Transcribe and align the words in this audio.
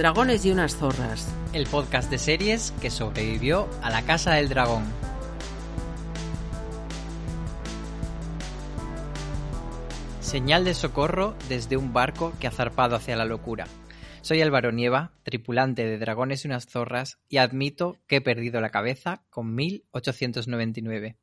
Dragones 0.00 0.46
y 0.46 0.50
unas 0.50 0.76
zorras. 0.76 1.28
El 1.52 1.66
podcast 1.66 2.10
de 2.10 2.16
series 2.16 2.72
que 2.80 2.88
sobrevivió 2.88 3.68
a 3.82 3.90
la 3.90 4.00
Casa 4.00 4.32
del 4.32 4.48
Dragón. 4.48 4.82
Señal 10.20 10.64
de 10.64 10.72
socorro 10.72 11.36
desde 11.50 11.76
un 11.76 11.92
barco 11.92 12.32
que 12.40 12.46
ha 12.46 12.50
zarpado 12.50 12.96
hacia 12.96 13.14
la 13.14 13.26
locura. 13.26 13.66
Soy 14.22 14.40
Álvaro 14.40 14.72
Nieva, 14.72 15.12
tripulante 15.22 15.84
de 15.84 15.98
Dragones 15.98 16.46
y 16.46 16.48
unas 16.48 16.64
zorras, 16.64 17.18
y 17.28 17.36
admito 17.36 17.98
que 18.06 18.16
he 18.16 18.20
perdido 18.22 18.62
la 18.62 18.70
cabeza 18.70 19.22
con 19.28 19.54
1899. 19.54 21.18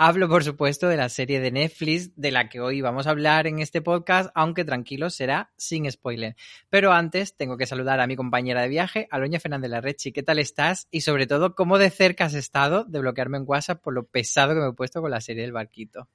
Hablo, 0.00 0.28
por 0.28 0.44
supuesto, 0.44 0.86
de 0.86 0.96
la 0.96 1.08
serie 1.08 1.40
de 1.40 1.50
Netflix 1.50 2.14
de 2.14 2.30
la 2.30 2.48
que 2.48 2.60
hoy 2.60 2.80
vamos 2.80 3.08
a 3.08 3.10
hablar 3.10 3.48
en 3.48 3.58
este 3.58 3.82
podcast, 3.82 4.30
aunque 4.36 4.64
tranquilo, 4.64 5.10
será 5.10 5.50
sin 5.56 5.90
spoiler. 5.90 6.36
Pero 6.70 6.92
antes 6.92 7.36
tengo 7.36 7.56
que 7.56 7.66
saludar 7.66 7.98
a 7.98 8.06
mi 8.06 8.14
compañera 8.14 8.62
de 8.62 8.68
viaje, 8.68 9.08
Aloña 9.10 9.40
Fernández 9.40 9.72
Larrechi. 9.72 10.12
¿Qué 10.12 10.22
tal 10.22 10.38
estás? 10.38 10.86
Y 10.92 11.00
sobre 11.00 11.26
todo, 11.26 11.56
¿cómo 11.56 11.78
de 11.78 11.90
cerca 11.90 12.26
has 12.26 12.34
estado 12.34 12.84
de 12.84 13.00
bloquearme 13.00 13.38
en 13.38 13.44
WhatsApp 13.44 13.82
por 13.82 13.92
lo 13.92 14.06
pesado 14.06 14.54
que 14.54 14.60
me 14.60 14.68
he 14.68 14.72
puesto 14.72 15.00
con 15.00 15.10
la 15.10 15.20
serie 15.20 15.42
del 15.42 15.50
barquito? 15.50 16.08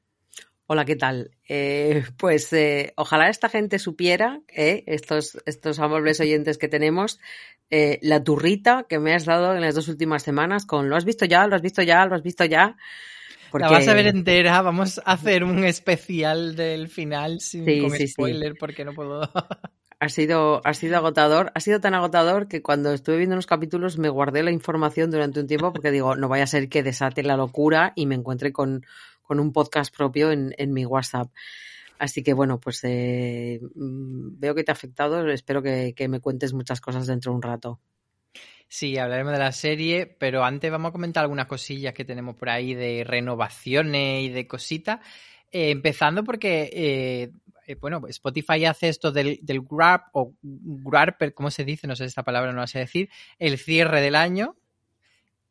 Hola, 0.66 0.86
¿qué 0.86 0.95
tal? 0.95 1.31
Eh, 1.50 2.06
pues 2.18 2.54
eh, 2.54 2.94
ojalá 2.95 3.28
esta 3.28 3.50
gente 3.50 3.80
supiera, 3.80 4.40
eh, 4.48 4.86
estos, 4.88 5.38
estos 5.45 5.80
amables 5.80 6.22
oyentes 6.22 6.58
que 6.58 6.70
tenemos, 6.70 7.20
eh, 7.70 8.00
la 8.02 8.23
turrita 8.23 8.86
que 8.88 9.00
me 9.00 9.14
has 9.14 9.26
dado 9.26 9.54
en 9.56 9.62
las 9.62 9.76
dos 9.76 9.90
últimas 9.90 10.23
semanas 10.23 10.66
con 10.66 10.90
lo 10.90 10.95
has 10.95 11.04
visto 11.04 11.26
ya, 11.26 11.48
lo 11.48 11.56
has 11.58 11.62
visto 11.62 11.81
ya, 11.81 12.06
lo 12.06 12.16
has 12.16 12.23
visto 12.23 12.45
ya. 12.45 12.78
La 13.62 13.70
vas 13.70 13.88
a 13.88 13.94
ver 13.94 14.08
entera, 14.08 14.62
vamos 14.62 15.00
a 15.06 15.14
hacer 15.14 15.44
un 15.44 15.64
especial 15.64 16.56
del 16.56 16.88
final 16.90 17.40
sin 17.40 17.66
Sí, 17.66 17.80
con 17.82 17.92
sí, 17.92 18.08
sí. 18.08 18.08
spoiler 18.08 18.56
porque 18.60 18.86
no 18.86 18.94
puedo. 18.94 19.22
Ha 20.00 20.10
sido, 20.10 20.60
ha 20.66 20.73
sido 20.73 20.98
agotador, 20.98 21.54
ha 21.56 21.62
sido 21.62 21.80
tan 21.80 21.94
agotador 21.94 22.50
que 22.50 22.62
cuando 22.62 22.92
estuve 22.92 23.16
viendo 23.16 23.36
unos 23.36 23.45
capítulos 23.45 23.98
me 23.98 24.10
guardé 24.10 24.44
la 24.44 24.52
información 24.52 25.10
durante 25.12 25.40
un 25.40 25.48
tiempo 25.48 25.72
porque 25.72 25.92
digo, 25.92 26.18
no 26.18 26.28
vaya 26.28 26.44
a 26.44 26.48
ser 26.48 26.68
que 26.68 26.84
desate 26.84 27.23
la 27.23 27.38
locura 27.38 27.94
y 27.95 28.06
me 28.06 28.16
encuentre 28.16 28.52
con, 28.52 28.86
con 29.22 29.40
un 29.40 29.54
podcast 29.54 29.95
propio 29.95 30.30
en, 30.32 30.54
en 30.58 30.73
mi 30.73 30.86
WhatsApp. 30.86 31.30
Así 32.00 32.22
que 32.22 32.34
bueno, 32.34 32.60
pues 32.60 32.82
eh, 32.84 33.62
mm, 33.76 34.40
veo 34.40 34.54
que 34.56 34.66
te 34.66 34.72
ha 34.72 34.73
afectado, 34.73 35.26
espero 35.30 35.62
que, 35.62 35.94
que 35.95 36.10
me 36.10 36.20
cuentes 36.20 36.52
muchas 36.52 36.82
cosas 36.82 37.08
dentro 37.08 37.32
de 37.32 37.36
un 37.38 37.42
rato. 37.42 37.80
Sí, 38.76 38.98
hablaremos 38.98 39.34
de 39.34 39.38
la 39.38 39.52
serie, 39.52 40.08
pero 40.08 40.44
antes 40.44 40.72
vamos 40.72 40.90
a 40.90 40.94
comentar 40.94 41.22
algunas 41.22 41.46
cosillas 41.46 41.94
que 41.94 42.06
tenemos 42.06 42.36
por 42.36 42.50
ahí 42.50 42.74
de 42.74 43.04
renovaciones 43.04 44.24
y 44.24 44.30
de 44.30 44.48
cositas. 44.48 45.00
Eh, 45.52 45.70
empezando 45.70 46.24
porque, 46.24 46.72
eh, 46.74 47.32
eh, 47.68 47.76
bueno, 47.76 48.02
Spotify 48.08 48.66
hace 48.66 48.90
esto 48.90 49.12
del, 49.12 49.40
grab 49.70 50.06
o 50.14 50.34
grab, 50.42 51.18
¿cómo 51.36 51.52
se 51.52 51.64
dice? 51.64 51.86
No 51.86 51.96
sé 51.96 52.06
esta 52.06 52.24
palabra, 52.24 52.52
no 52.52 52.62
la 52.62 52.66
sé 52.66 52.80
decir, 52.80 53.12
el 53.38 53.60
cierre 53.60 54.02
del 54.02 54.16
año. 54.16 54.56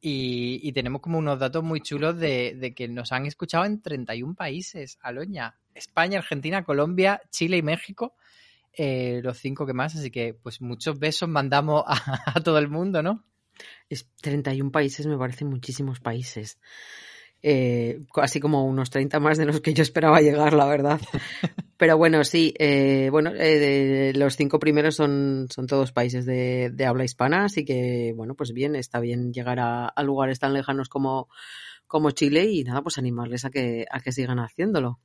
Y, 0.01 0.59
y 0.61 0.73
tenemos 0.73 1.01
como 1.01 1.19
unos 1.19 1.39
datos 1.39 1.63
muy 1.63 1.81
chulos 1.81 2.19
de, 2.19 2.57
de, 2.57 2.75
que 2.75 2.89
nos 2.89 3.13
han 3.13 3.27
escuchado 3.27 3.67
en 3.67 3.83
31 3.83 4.35
países, 4.35 4.99
Aloña. 5.01 5.61
España, 5.75 6.19
Argentina, 6.19 6.65
Colombia, 6.65 7.23
Chile 7.31 7.59
y 7.59 7.63
México. 7.63 8.17
Eh, 8.75 9.21
los 9.23 9.39
cinco 9.39 9.67
que 9.67 9.75
más, 9.75 9.95
así 9.97 10.11
que 10.11 10.35
pues 10.35 10.61
muchos 10.61 10.99
besos 10.99 11.29
mandamos 11.29 11.85
a, 11.87 11.95
a, 12.37 12.41
todo 12.41 12.59
el 12.59 12.69
mundo, 12.69 13.03
¿no? 13.03 13.25
Es 13.89 14.09
31 14.23 14.71
países, 14.73 15.07
me 15.07 15.19
parecen 15.19 15.49
muchísimos 15.49 16.01
países. 16.01 16.59
Eh, 17.45 18.01
así 18.15 18.39
como 18.39 18.65
unos 18.65 18.91
30 18.91 19.19
más 19.19 19.37
de 19.37 19.47
los 19.47 19.61
que 19.61 19.75
yo 19.75 19.83
esperaba 19.83 20.21
llegar, 20.21 20.53
la 20.53 20.67
verdad. 20.67 21.01
Pero 21.77 21.99
bueno, 21.99 22.23
sí, 22.23 22.55
eh, 22.59 23.09
bueno, 23.11 23.33
eh, 23.35 24.13
los 24.15 24.37
cinco 24.37 24.61
primeros 24.61 24.95
son, 24.95 25.49
son 25.51 25.67
todos 25.67 25.91
países 25.91 26.25
de, 26.25 26.71
de, 26.73 26.87
habla 26.87 27.03
hispana, 27.05 27.47
así 27.47 27.65
que 27.65 28.13
bueno, 28.15 28.37
pues 28.37 28.53
bien, 28.53 28.77
está 28.77 29.01
bien 29.01 29.33
llegar 29.33 29.59
a, 29.59 29.89
a 29.89 30.03
lugares 30.05 30.39
tan 30.39 30.55
lejanos 30.55 30.89
como, 30.89 31.29
como 31.89 32.13
Chile 32.13 32.45
y 32.45 32.63
nada, 32.63 32.83
pues 32.83 32.99
animarles 32.99 33.45
a 33.45 33.51
que, 33.51 33.87
a 33.91 33.99
que 34.01 34.13
sigan 34.13 34.39
haciéndolo. 34.39 35.01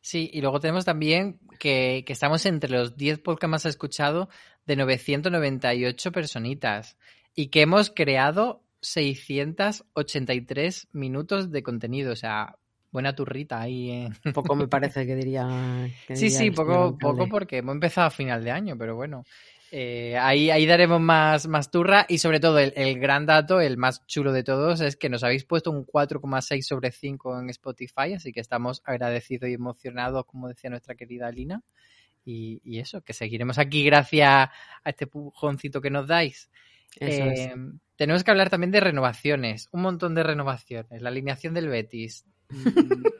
Sí, 0.00 0.30
y 0.32 0.40
luego 0.40 0.60
tenemos 0.60 0.84
también 0.84 1.40
que, 1.58 2.04
que 2.06 2.12
estamos 2.12 2.46
entre 2.46 2.70
los 2.70 2.96
10 2.96 3.18
podcasts 3.18 3.50
más 3.50 3.66
escuchados 3.66 4.28
de 4.66 4.76
998 4.76 6.12
personitas 6.12 6.96
y 7.34 7.48
que 7.48 7.62
hemos 7.62 7.90
creado 7.90 8.62
683 8.80 10.88
minutos 10.92 11.50
de 11.50 11.62
contenido, 11.62 12.12
o 12.12 12.16
sea, 12.16 12.56
buena 12.90 13.14
turrita 13.14 13.60
ahí. 13.60 13.90
¿eh? 13.90 14.10
Poco 14.34 14.54
me 14.54 14.68
parece 14.68 15.06
que 15.06 15.14
diría. 15.14 15.88
Que 16.06 16.16
sí, 16.16 16.26
diría 16.26 16.38
sí, 16.38 16.50
poco, 16.50 16.96
poco 16.98 17.28
porque 17.28 17.58
hemos 17.58 17.74
empezado 17.74 18.08
a 18.08 18.10
final 18.10 18.44
de 18.44 18.50
año, 18.50 18.76
pero 18.78 18.96
bueno. 18.96 19.24
Eh, 19.70 20.16
ahí, 20.16 20.50
ahí 20.50 20.64
daremos 20.64 21.00
más, 21.00 21.46
más 21.46 21.70
turra 21.70 22.06
y 22.08 22.18
sobre 22.18 22.40
todo 22.40 22.58
el, 22.58 22.72
el, 22.74 22.98
gran 22.98 23.26
dato, 23.26 23.60
el 23.60 23.76
más 23.76 24.06
chulo 24.06 24.32
de 24.32 24.42
todos, 24.42 24.80
es 24.80 24.96
que 24.96 25.10
nos 25.10 25.24
habéis 25.24 25.44
puesto 25.44 25.70
un 25.70 25.84
4,6 25.84 26.62
sobre 26.62 26.90
5 26.90 27.40
en 27.40 27.50
Spotify, 27.50 28.14
así 28.14 28.32
que 28.32 28.40
estamos 28.40 28.82
agradecidos 28.84 29.50
y 29.50 29.54
emocionados, 29.54 30.24
como 30.24 30.48
decía 30.48 30.70
nuestra 30.70 30.94
querida 30.94 31.30
Lina. 31.30 31.62
Y, 32.24 32.60
y 32.64 32.78
eso, 32.78 33.02
que 33.02 33.12
seguiremos 33.12 33.58
aquí 33.58 33.84
gracias 33.84 34.28
a 34.28 34.50
este 34.84 35.06
pujoncito 35.06 35.80
que 35.80 35.90
nos 35.90 36.06
dais. 36.06 36.50
Eh, 37.00 37.32
es. 37.34 37.50
Tenemos 37.96 38.22
que 38.22 38.30
hablar 38.30 38.48
también 38.48 38.70
de 38.70 38.80
renovaciones, 38.80 39.68
un 39.72 39.82
montón 39.82 40.14
de 40.14 40.22
renovaciones, 40.22 41.02
la 41.02 41.08
alineación 41.08 41.52
del 41.52 41.68
Betis. 41.68 42.24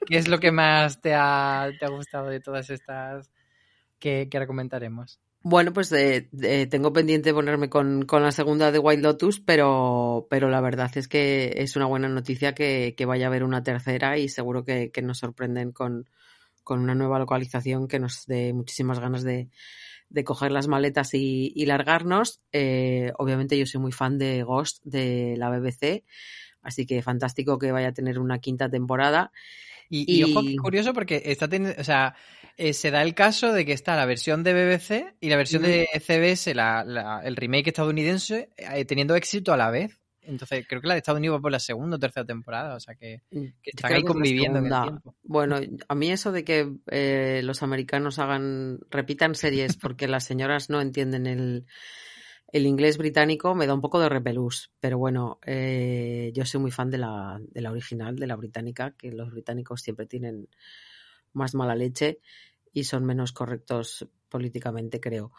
¿Qué 0.07 0.17
es 0.17 0.29
lo 0.29 0.39
que 0.39 0.53
más 0.53 1.01
te 1.01 1.15
ha, 1.15 1.69
te 1.79 1.85
ha 1.85 1.89
gustado 1.89 2.29
de 2.29 2.41
todas 2.41 2.71
estas 2.71 3.31
que, 3.99 4.29
que 4.31 4.47
comentaremos? 4.47 5.21
Bueno, 5.43 5.73
pues 5.73 5.93
eh, 5.93 6.29
eh, 6.43 6.67
tengo 6.67 6.93
pendiente 6.93 7.33
ponerme 7.33 7.71
con, 7.71 8.05
con, 8.07 8.23
la 8.23 8.33
segunda 8.33 8.73
de 8.73 8.81
Wild 8.81 9.05
Lotus, 9.05 9.41
pero, 9.41 10.27
pero 10.29 10.49
la 10.51 10.61
verdad 10.61 10.91
es 10.97 11.07
que 11.07 11.55
es 11.59 11.77
una 11.77 11.87
buena 11.87 12.09
noticia 12.09 12.55
que, 12.55 12.95
que 12.97 13.07
vaya 13.07 13.27
a 13.27 13.29
haber 13.29 13.45
una 13.45 13.63
tercera 13.63 14.19
y 14.19 14.29
seguro 14.29 14.65
que, 14.65 14.91
que 14.91 15.01
nos 15.01 15.19
sorprenden 15.19 15.71
con, 15.71 16.09
con, 16.65 16.81
una 16.81 16.97
nueva 16.97 17.21
localización 17.21 17.87
que 17.87 18.01
nos 18.01 18.27
dé 18.27 18.53
muchísimas 18.53 18.99
ganas 18.99 19.23
de, 19.23 19.49
de 20.09 20.25
coger 20.25 20.51
las 20.51 20.67
maletas 20.67 21.15
y, 21.15 21.53
y 21.55 21.67
largarnos. 21.67 22.41
Eh, 22.53 23.13
obviamente 23.17 23.57
yo 23.57 23.65
soy 23.65 23.81
muy 23.81 23.93
fan 23.93 24.19
de 24.19 24.43
Ghost 24.43 24.83
de 24.85 25.37
la 25.37 25.51
BBC, 25.51 26.05
así 26.63 26.85
que 26.85 27.01
fantástico 27.01 27.59
que 27.59 27.71
vaya 27.71 27.89
a 27.89 27.95
tener 27.95 28.19
una 28.19 28.41
quinta 28.41 28.69
temporada. 28.69 29.31
Y, 29.89 30.05
y, 30.13 30.21
y 30.21 30.25
ojo, 30.25 30.43
qué 30.43 30.57
curioso 30.57 30.93
porque 30.93 31.23
está 31.25 31.49
teniendo, 31.49 31.81
o 31.81 31.85
sea, 31.85 32.15
eh, 32.59 32.75
se 32.75 32.91
da 32.91 33.03
el 33.03 33.15
caso 33.15 33.53
de 33.53 33.65
que 33.65 33.73
está 33.73 33.95
la 33.95 34.05
versión 34.05 34.43
de 34.43 34.53
BBC 34.53 35.15
y 35.21 35.31
la 35.31 35.37
versión 35.37 35.63
mm. 35.63 35.67
de 35.67 35.89
CBS, 36.01 36.55
la, 36.55 36.85
la, 36.85 37.21
el 37.23 37.37
remake 37.37 37.69
estadounidense, 37.69 38.51
eh, 38.57 38.85
teniendo 38.85 39.15
éxito 39.15 39.53
a 39.53 39.57
la 39.57 39.71
vez. 39.71 40.01
Entonces, 40.23 40.67
creo 40.69 40.83
que 40.83 40.89
la 40.89 40.95
de 40.95 40.99
Estados 40.99 41.21
Unidos 41.21 41.39
va 41.39 41.41
por 41.41 41.53
la 41.53 41.61
segunda 41.61 41.97
o 41.97 41.99
tercera 41.99 42.27
temporada, 42.27 42.75
o 42.75 42.81
sea 42.81 42.97
que, 42.97 43.23
que 43.31 43.55
están 43.63 43.93
ahí 43.93 44.03
conviviendo 44.03 44.59
en 44.59 44.67
el 44.67 44.83
tiempo. 44.83 45.17
Bueno, 45.23 45.59
a 45.89 45.95
mí 45.95 46.11
eso 46.11 46.33
de 46.33 46.45
que 46.45 46.71
eh, 46.91 47.41
los 47.45 47.63
americanos 47.63 48.19
hagan, 48.19 48.81
repitan 48.91 49.35
series 49.35 49.77
porque 49.81 50.09
las 50.09 50.25
señoras 50.25 50.69
no 50.69 50.81
entienden 50.81 51.27
el, 51.27 51.65
el 52.53 52.67
inglés 52.67 52.99
británico 52.99 53.55
me 53.55 53.67
da 53.67 53.75
un 53.75 53.81
poco 53.81 54.01
de 54.01 54.09
repelús, 54.09 54.73
pero 54.81 54.99
bueno, 54.99 55.39
eh, 55.47 56.33
yo 56.35 56.45
soy 56.45 56.61
muy 56.61 56.73
fan 56.73 56.91
de 56.91 56.99
la, 56.99 57.41
de 57.41 57.61
la 57.61 57.71
original, 57.71 58.17
de 58.17 58.27
la 58.27 58.37
británica, 58.37 58.97
que 58.99 59.13
los 59.13 59.31
británicos 59.31 59.81
siempre 59.81 60.07
tienen 60.07 60.49
más 61.33 61.55
mala 61.55 61.75
leche 61.75 62.21
y 62.73 62.85
son 62.85 63.05
menos 63.05 63.33
correctos 63.33 64.07
políticamente, 64.29 65.01
creo. 65.01 65.33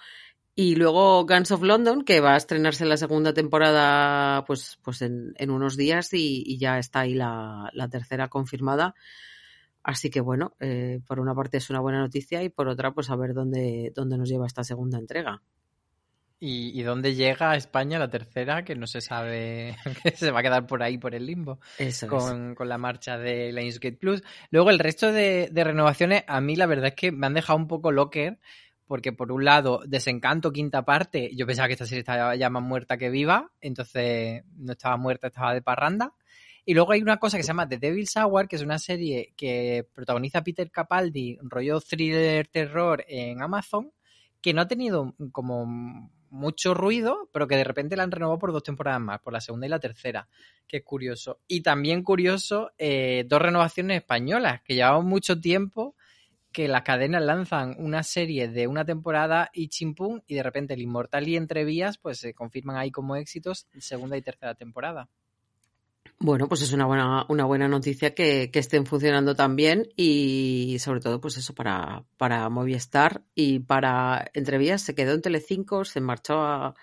Y 0.55 0.75
luego 0.75 1.25
Guns 1.25 1.51
of 1.51 1.61
London, 1.61 2.03
que 2.03 2.19
va 2.19 2.33
a 2.33 2.37
estrenarse 2.37 2.85
la 2.85 2.97
segunda 2.97 3.33
temporada 3.33 4.43
pues, 4.45 4.77
pues 4.83 5.01
en, 5.01 5.33
unos 5.49 5.77
días 5.77 6.09
y, 6.11 6.57
ya 6.57 6.79
está 6.79 7.01
ahí 7.01 7.13
la, 7.13 7.69
la, 7.73 7.87
tercera 7.87 8.27
confirmada. 8.27 8.93
Así 9.83 10.09
que 10.09 10.19
bueno, 10.19 10.55
eh, 10.59 10.99
por 11.07 11.21
una 11.21 11.33
parte 11.33 11.57
es 11.57 11.69
una 11.69 11.79
buena 11.79 11.99
noticia 11.99 12.43
y 12.43 12.49
por 12.49 12.67
otra 12.67 12.91
pues 12.93 13.09
a 13.09 13.15
ver 13.15 13.33
dónde, 13.33 13.93
dónde 13.95 14.17
nos 14.17 14.27
lleva 14.27 14.47
esta 14.47 14.65
segunda 14.65 14.97
entrega. 14.97 15.41
¿Y, 16.41 16.79
¿Y, 16.79 16.83
dónde 16.83 17.15
llega 17.15 17.51
a 17.51 17.57
España 17.57 17.99
la 17.99 18.09
tercera? 18.09 18.63
Que 18.63 18.73
no 18.73 18.87
se 18.87 19.01
sabe, 19.01 19.75
que 20.03 20.11
se 20.11 20.31
va 20.31 20.39
a 20.39 20.43
quedar 20.43 20.65
por 20.67 20.81
ahí, 20.81 20.97
por 20.97 21.13
el 21.13 21.25
limbo, 21.25 21.59
Eso 21.77 22.07
con, 22.07 22.51
es. 22.51 22.57
con 22.57 22.69
la 22.69 22.77
marcha 22.77 23.17
de 23.17 23.51
Lionsgate 23.51 23.97
Plus. 23.97 24.23
Luego, 24.49 24.69
el 24.69 24.79
resto 24.79 25.11
de, 25.11 25.49
de, 25.51 25.63
renovaciones, 25.65 26.23
a 26.27 26.39
mí 26.39 26.55
la 26.55 26.65
verdad 26.65 26.87
es 26.87 26.95
que 26.95 27.11
me 27.11 27.27
han 27.27 27.33
dejado 27.33 27.59
un 27.59 27.67
poco 27.67 27.91
locker, 27.91 28.39
porque 28.87 29.11
por 29.11 29.33
un 29.33 29.43
lado, 29.43 29.81
Desencanto, 29.85 30.53
quinta 30.53 30.85
parte, 30.85 31.29
yo 31.35 31.45
pensaba 31.45 31.67
que 31.67 31.73
esta 31.73 31.85
serie 31.85 31.99
estaba 31.99 32.35
ya 32.37 32.49
más 32.49 32.63
muerta 32.63 32.97
que 32.97 33.09
viva, 33.09 33.51
entonces 33.59 34.43
no 34.55 34.71
estaba 34.71 34.95
muerta, 34.95 35.27
estaba 35.27 35.53
de 35.53 35.61
parranda. 35.61 36.13
Y 36.65 36.73
luego 36.73 36.93
hay 36.93 37.01
una 37.01 37.17
cosa 37.17 37.35
que 37.35 37.43
se 37.43 37.47
llama 37.47 37.67
The 37.67 37.79
Devil's 37.79 38.15
Hour, 38.15 38.47
que 38.47 38.55
es 38.55 38.61
una 38.61 38.79
serie 38.79 39.33
que 39.35 39.87
protagoniza 39.93 40.43
Peter 40.43 40.71
Capaldi, 40.71 41.37
rollo 41.41 41.81
thriller 41.81 42.47
terror 42.47 43.03
en 43.07 43.41
Amazon, 43.41 43.91
que 44.41 44.53
no 44.53 44.61
ha 44.61 44.67
tenido 44.67 45.15
como 45.31 46.11
mucho 46.29 46.73
ruido, 46.73 47.29
pero 47.31 47.47
que 47.47 47.55
de 47.55 47.63
repente 47.63 47.95
la 47.95 48.03
han 48.03 48.11
renovado 48.11 48.39
por 48.39 48.51
dos 48.51 48.63
temporadas 48.63 49.01
más, 49.01 49.19
por 49.21 49.33
la 49.33 49.41
segunda 49.41 49.67
y 49.67 49.69
la 49.69 49.79
tercera, 49.79 50.27
que 50.67 50.77
es 50.77 50.83
curioso. 50.83 51.39
Y 51.47 51.61
también 51.61 52.03
curioso, 52.03 52.71
eh, 52.77 53.25
dos 53.27 53.41
renovaciones 53.41 53.97
españolas, 53.97 54.61
que 54.63 54.75
llevaban 54.75 55.05
mucho 55.05 55.39
tiempo 55.39 55.95
que 56.51 56.67
las 56.67 56.81
cadenas 56.81 57.21
lanzan 57.21 57.75
una 57.77 58.03
serie 58.03 58.47
de 58.47 58.67
una 58.67 58.83
temporada 58.85 59.49
y 59.53 59.69
chimpún 59.69 60.23
y 60.25 60.35
de 60.35 60.43
repente 60.43 60.73
el 60.73 60.81
Inmortal 60.81 61.27
y 61.27 61.35
Entrevías 61.35 61.97
pues 61.97 62.19
se 62.19 62.33
confirman 62.33 62.77
ahí 62.77 62.91
como 62.91 63.15
éxitos 63.15 63.67
segunda 63.79 64.17
y 64.17 64.21
tercera 64.21 64.55
temporada. 64.55 65.09
Bueno, 66.21 66.49
pues 66.49 66.61
es 66.61 66.73
una 66.73 66.85
buena, 66.85 67.25
una 67.29 67.45
buena 67.45 67.69
noticia 67.69 68.13
que, 68.13 68.51
que 68.51 68.59
estén 68.59 68.85
funcionando 68.85 69.35
tan 69.35 69.55
bien 69.55 69.87
y 69.95 70.75
sobre 70.79 70.99
todo 70.99 71.21
pues 71.21 71.37
eso 71.37 71.55
para, 71.55 72.03
para 72.17 72.49
Movistar 72.49 73.23
y 73.35 73.59
para 73.59 74.29
Entrevías 74.33 74.81
se 74.81 74.95
quedó 74.95 75.13
en 75.13 75.21
Telecinco, 75.21 75.85
se 75.85 76.01
marchó 76.01 76.41
a, 76.41 76.75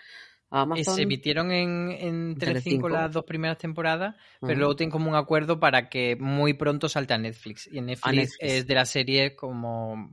Amazon. 0.48 0.94
Se 0.94 1.02
emitieron 1.02 1.50
en, 1.50 1.90
en 1.90 2.36
Telecinco 2.36 2.88
las 2.88 3.12
dos 3.12 3.24
primeras 3.24 3.58
temporadas, 3.58 4.14
pero 4.40 4.58
luego 4.58 4.76
tienen 4.76 4.90
como 4.90 5.10
un 5.10 5.16
acuerdo 5.16 5.60
para 5.60 5.88
que 5.88 6.16
muy 6.16 6.54
pronto 6.54 6.88
salte 6.88 7.14
a 7.14 7.18
Netflix. 7.18 7.68
Y 7.70 7.78
en 7.78 7.86
Netflix, 7.86 8.36
es 8.38 8.66
de 8.66 8.74
las 8.74 8.88
series 8.88 9.34
como 9.34 10.10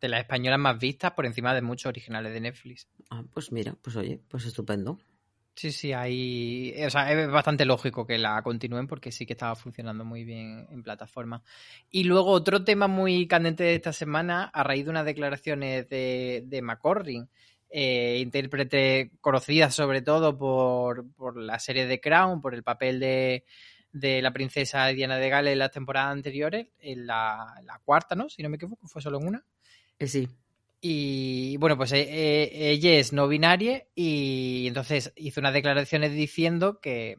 de 0.00 0.08
las 0.08 0.20
españolas 0.20 0.58
más 0.58 0.78
vistas 0.78 1.12
por 1.12 1.26
encima 1.26 1.54
de 1.54 1.62
muchos 1.62 1.86
originales 1.86 2.32
de 2.32 2.40
Netflix. 2.40 2.88
Ah, 3.10 3.22
pues 3.32 3.52
mira, 3.52 3.76
pues 3.82 3.96
oye, 3.96 4.20
pues 4.28 4.46
estupendo. 4.46 4.98
Sí, 5.60 5.72
sí, 5.72 5.92
ahí. 5.92 6.72
O 6.86 6.88
sea, 6.88 7.12
es 7.12 7.30
bastante 7.30 7.66
lógico 7.66 8.06
que 8.06 8.16
la 8.16 8.40
continúen 8.40 8.86
porque 8.86 9.12
sí 9.12 9.26
que 9.26 9.34
estaba 9.34 9.54
funcionando 9.54 10.06
muy 10.06 10.24
bien 10.24 10.66
en 10.70 10.82
plataforma. 10.82 11.42
Y 11.90 12.04
luego 12.04 12.30
otro 12.30 12.64
tema 12.64 12.88
muy 12.88 13.28
candente 13.28 13.64
de 13.64 13.74
esta 13.74 13.92
semana, 13.92 14.44
a 14.44 14.62
raíz 14.62 14.86
de 14.86 14.90
unas 14.90 15.04
declaraciones 15.04 15.86
de, 15.90 16.44
de 16.46 16.62
McCorrin, 16.62 17.28
eh, 17.68 18.20
intérprete 18.22 19.10
conocida 19.20 19.70
sobre 19.70 20.00
todo 20.00 20.38
por, 20.38 21.06
por, 21.12 21.36
la 21.36 21.58
serie 21.58 21.86
de 21.86 22.00
Crown, 22.00 22.40
por 22.40 22.54
el 22.54 22.62
papel 22.62 22.98
de, 22.98 23.44
de, 23.92 24.22
la 24.22 24.32
princesa 24.32 24.86
Diana 24.86 25.18
de 25.18 25.28
Gales 25.28 25.52
en 25.52 25.58
las 25.58 25.72
temporadas 25.72 26.12
anteriores, 26.12 26.68
en 26.78 27.06
la, 27.06 27.60
la, 27.66 27.78
cuarta, 27.84 28.14
¿no? 28.14 28.30
Si 28.30 28.42
no 28.42 28.48
me 28.48 28.56
equivoco, 28.56 28.88
fue 28.88 29.02
solo 29.02 29.20
en 29.20 29.26
una. 29.28 29.44
Eh, 29.98 30.08
sí. 30.08 30.26
Y 30.80 31.56
bueno, 31.58 31.76
pues 31.76 31.92
eh, 31.92 32.48
ella 32.52 32.92
es 32.92 33.12
no 33.12 33.28
binaria 33.28 33.84
y 33.94 34.64
entonces 34.66 35.12
hizo 35.16 35.40
unas 35.40 35.52
declaraciones 35.52 36.12
diciendo 36.12 36.80
que 36.80 37.16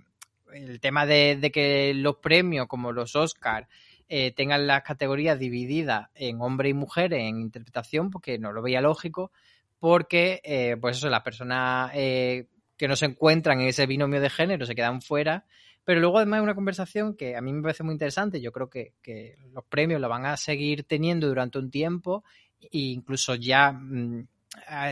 el 0.54 0.80
tema 0.80 1.06
de, 1.06 1.38
de 1.40 1.52
que 1.52 1.94
los 1.94 2.18
premios 2.18 2.68
como 2.68 2.92
los 2.92 3.16
Oscars 3.16 3.68
eh, 4.14 4.34
tengan 4.34 4.68
las 4.68 4.84
categorías 4.84 5.40
divididas 5.40 6.10
en 6.16 6.42
hombre 6.42 6.68
y 6.68 6.74
mujer 6.74 7.14
en 7.14 7.40
interpretación, 7.40 8.10
porque 8.10 8.38
no 8.38 8.52
lo 8.52 8.62
veía 8.62 8.82
lógico, 8.82 9.32
porque 9.80 10.42
eh, 10.44 10.76
pues 10.82 10.98
eso, 10.98 11.10
las 11.10 11.22
personas 11.22 11.92
eh, 11.96 12.50
que 12.76 12.90
no 12.90 12.98
se 12.98 13.06
encuentran 13.06 13.62
en 13.62 13.70
ese 13.70 13.86
binomio 13.86 14.20
de 14.20 14.30
género 14.30 14.66
se 14.66 14.76
quedan 14.76 15.02
fuera. 15.02 15.46
Pero 15.86 16.02
luego 16.02 16.18
además 16.18 16.40
es 16.40 16.44
una 16.44 16.56
conversación 16.56 17.16
que 17.16 17.38
a 17.38 17.42
mí 17.42 17.54
me 17.54 17.62
parece 17.62 17.84
muy 17.84 17.94
interesante. 17.94 18.42
Yo 18.42 18.52
creo 18.52 18.70
que, 18.70 18.96
que 19.02 19.38
los 19.54 19.64
premios 19.64 20.02
lo 20.02 20.10
van 20.10 20.26
a 20.26 20.36
seguir 20.36 20.84
teniendo 20.84 21.30
durante 21.30 21.60
un 21.60 21.72
tiempo 21.72 22.26
e 22.62 22.80
incluso 22.80 23.36
ya 23.36 23.72
mmm, 23.72 24.28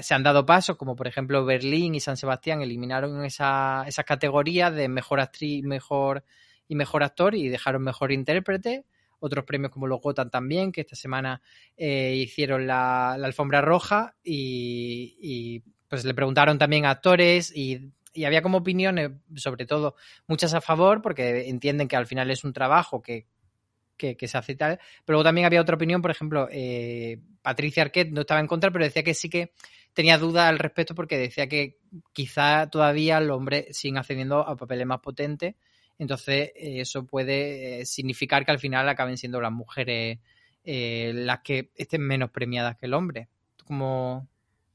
se 0.02 0.14
han 0.14 0.24
dado 0.24 0.46
pasos, 0.46 0.78
como 0.78 0.96
por 0.96 1.08
ejemplo 1.08 1.46
Berlín 1.46 1.96
y 1.96 2.00
San 2.00 2.18
Sebastián 2.18 2.62
eliminaron 2.62 3.24
esa, 3.26 3.84
esas 3.88 4.06
categorías 4.06 4.74
de 4.74 4.88
mejor 4.88 5.20
actriz 5.20 5.64
mejor, 5.64 6.24
y 6.70 6.76
mejor 6.76 7.04
actor 7.04 7.36
y 7.36 7.50
dejaron 7.50 7.84
mejor 7.84 8.14
intérprete. 8.14 8.86
Otros 9.20 9.44
premios 9.44 9.72
como 9.72 9.88
los 9.88 10.00
Gotham 10.00 10.30
también, 10.30 10.72
que 10.72 10.82
esta 10.82 10.96
semana 10.96 11.42
eh, 11.76 12.16
hicieron 12.16 12.66
la, 12.66 13.18
la, 13.18 13.28
alfombra 13.28 13.60
roja 13.60 14.16
y, 14.24 15.18
y, 15.20 15.64
pues 15.90 16.06
le 16.06 16.14
preguntaron 16.14 16.58
también 16.58 16.86
a 16.86 16.92
actores 16.92 17.52
y, 17.54 17.92
y 18.14 18.24
había 18.24 18.42
como 18.42 18.60
opiniones, 18.60 19.12
sobre 19.36 19.66
todo 19.66 19.96
muchas 20.28 20.54
a 20.54 20.62
favor, 20.62 21.02
porque 21.02 21.50
entienden 21.50 21.90
que 21.90 21.98
al 21.98 22.06
final 22.06 22.32
es 22.32 22.46
un 22.46 22.54
trabajo 22.54 23.02
que, 23.02 23.26
que, 24.00 24.18
que, 24.18 24.28
se 24.28 24.38
hace 24.38 24.56
tal. 24.56 24.80
Pero 25.06 25.18
luego 25.18 25.26
también 25.26 25.46
había 25.46 25.62
otra 25.62 25.76
opinión, 25.76 26.02
por 26.02 26.10
ejemplo, 26.10 26.48
eh, 26.52 27.20
Patricia 27.44 27.84
Arquette 27.84 28.12
no 28.12 28.22
estaba 28.22 28.40
en 28.40 28.48
contra, 28.48 28.72
pero 28.72 28.86
decía 28.86 29.04
que 29.04 29.14
sí 29.14 29.30
que 29.30 29.52
tenía 29.94 30.18
dudas 30.18 30.50
al 30.50 30.58
respecto 30.58 30.96
porque 30.96 31.18
decía 31.18 31.48
que 31.48 31.78
quizá 32.14 32.70
todavía 32.70 33.20
los 33.20 33.38
hombres 33.38 33.78
siguen 33.78 33.98
accediendo 33.98 34.40
a 34.40 34.56
papeles 34.56 34.88
más 34.88 35.02
potentes. 35.02 35.56
Entonces, 36.00 36.52
eh, 36.56 36.82
eso 36.82 37.06
puede 37.06 37.82
eh, 37.82 37.86
significar 37.86 38.46
que 38.46 38.52
al 38.52 38.60
final 38.60 38.88
acaben 38.88 39.18
siendo 39.18 39.42
las 39.42 39.52
mujeres 39.52 40.20
eh, 40.64 41.12
las 41.14 41.42
que 41.42 41.72
estén 41.76 42.02
menos 42.02 42.32
premiadas 42.32 42.78
que 42.78 42.86
el 42.86 42.94
hombre. 42.94 43.28
¿Cómo, 43.66 44.28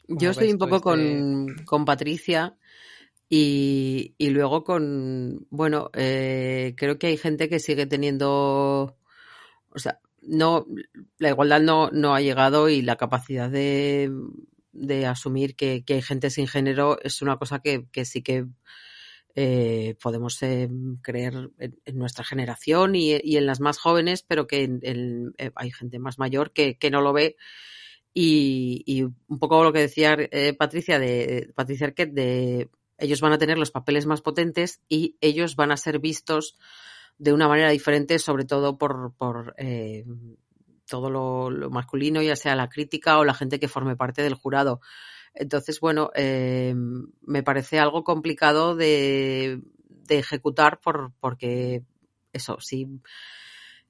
cómo 0.07 0.21
Yo 0.21 0.31
estoy 0.31 0.53
un 0.53 0.59
poco 0.59 0.77
este... 0.77 0.85
con, 0.85 1.65
con 1.65 1.85
Patricia. 1.85 2.57
Y, 3.29 4.15
y, 4.19 4.31
luego 4.31 4.65
con, 4.65 5.47
bueno, 5.51 5.91
eh, 5.95 6.75
creo 6.77 6.99
que 6.99 7.09
hay 7.09 7.17
gente 7.17 7.49
que 7.49 7.59
sigue 7.59 7.87
teniendo 7.87 8.97
o 9.75 9.79
sea, 9.79 10.01
no, 10.23 10.67
la 11.19 11.29
igualdad 11.29 11.61
no, 11.61 11.91
no 11.91 12.15
ha 12.15 12.21
llegado 12.21 12.69
y 12.69 12.83
la 12.83 12.97
capacidad 12.97 13.51
de, 13.51 14.11
de 14.73 15.07
asumir 15.07 15.57
que, 15.57 15.85
que, 15.85 15.95
hay 15.95 16.03
gente 16.03 16.31
sin 16.31 16.47
género 16.47 16.99
es 17.03 17.23
una 17.23 17.37
cosa 17.37 17.61
que, 17.61 17.87
que 17.91 18.05
sí 18.05 18.23
que 18.23 18.47
eh, 19.37 19.97
podemos 20.01 20.41
eh, 20.43 20.69
creer 21.03 21.51
en, 21.59 21.99
nuestra 21.99 22.25
generación 22.25 22.95
y, 22.95 23.15
y, 23.23 23.37
en 23.37 23.47
las 23.47 23.61
más 23.61 23.79
jóvenes, 23.79 24.23
pero 24.23 24.47
que 24.47 24.63
en, 24.63 25.35
eh, 25.39 25.51
hay 25.57 25.71
gente 25.73 25.99
más 25.99 26.19
mayor 26.19 26.53
que, 26.53 26.79
que 26.79 26.91
no 26.91 27.01
lo 27.01 27.13
ve. 27.13 27.37
Y, 28.13 28.85
y, 28.87 29.03
un 29.03 29.39
poco 29.41 29.65
lo 29.65 29.73
que 29.73 29.81
decía 29.81 30.17
eh, 30.19 30.55
Patricia 30.57 31.01
de 31.01 31.53
Patricia 31.57 31.89
Arquette 31.89 32.13
de 32.13 32.71
ellos 32.97 33.21
van 33.21 33.33
a 33.33 33.39
tener 33.39 33.59
los 33.59 33.73
papeles 33.73 34.07
más 34.07 34.23
potentes 34.23 34.81
y 34.89 35.17
ellos 35.21 35.57
van 35.57 35.73
a 35.73 35.77
ser 35.77 35.99
vistos 35.99 36.57
de 37.19 37.33
una 37.33 37.49
manera 37.49 37.71
diferente, 37.71 38.19
sobre 38.19 38.45
todo 38.45 38.77
por, 38.77 39.15
por 39.17 39.55
eh, 39.59 40.05
todo 40.87 41.11
lo, 41.11 41.71
masculino, 41.71 42.23
ya 42.23 42.37
sea 42.37 42.57
la 42.57 42.69
crítica 42.69 43.19
o 43.19 43.25
la 43.25 43.35
gente 43.35 43.59
que 43.59 43.69
forme 43.69 43.97
parte 43.97 44.23
del 44.23 44.35
jurado. 44.35 44.81
Entonces, 45.35 45.81
bueno, 45.81 46.11
eh, 46.15 46.75
me 47.23 47.43
parece 47.43 47.79
algo 47.79 48.05
complicado 48.05 48.77
de, 48.77 49.61
de 49.89 50.19
ejecutar 50.19 50.81
por, 50.81 51.13
porque 51.21 51.83
eso, 52.33 52.59
si, 52.61 53.01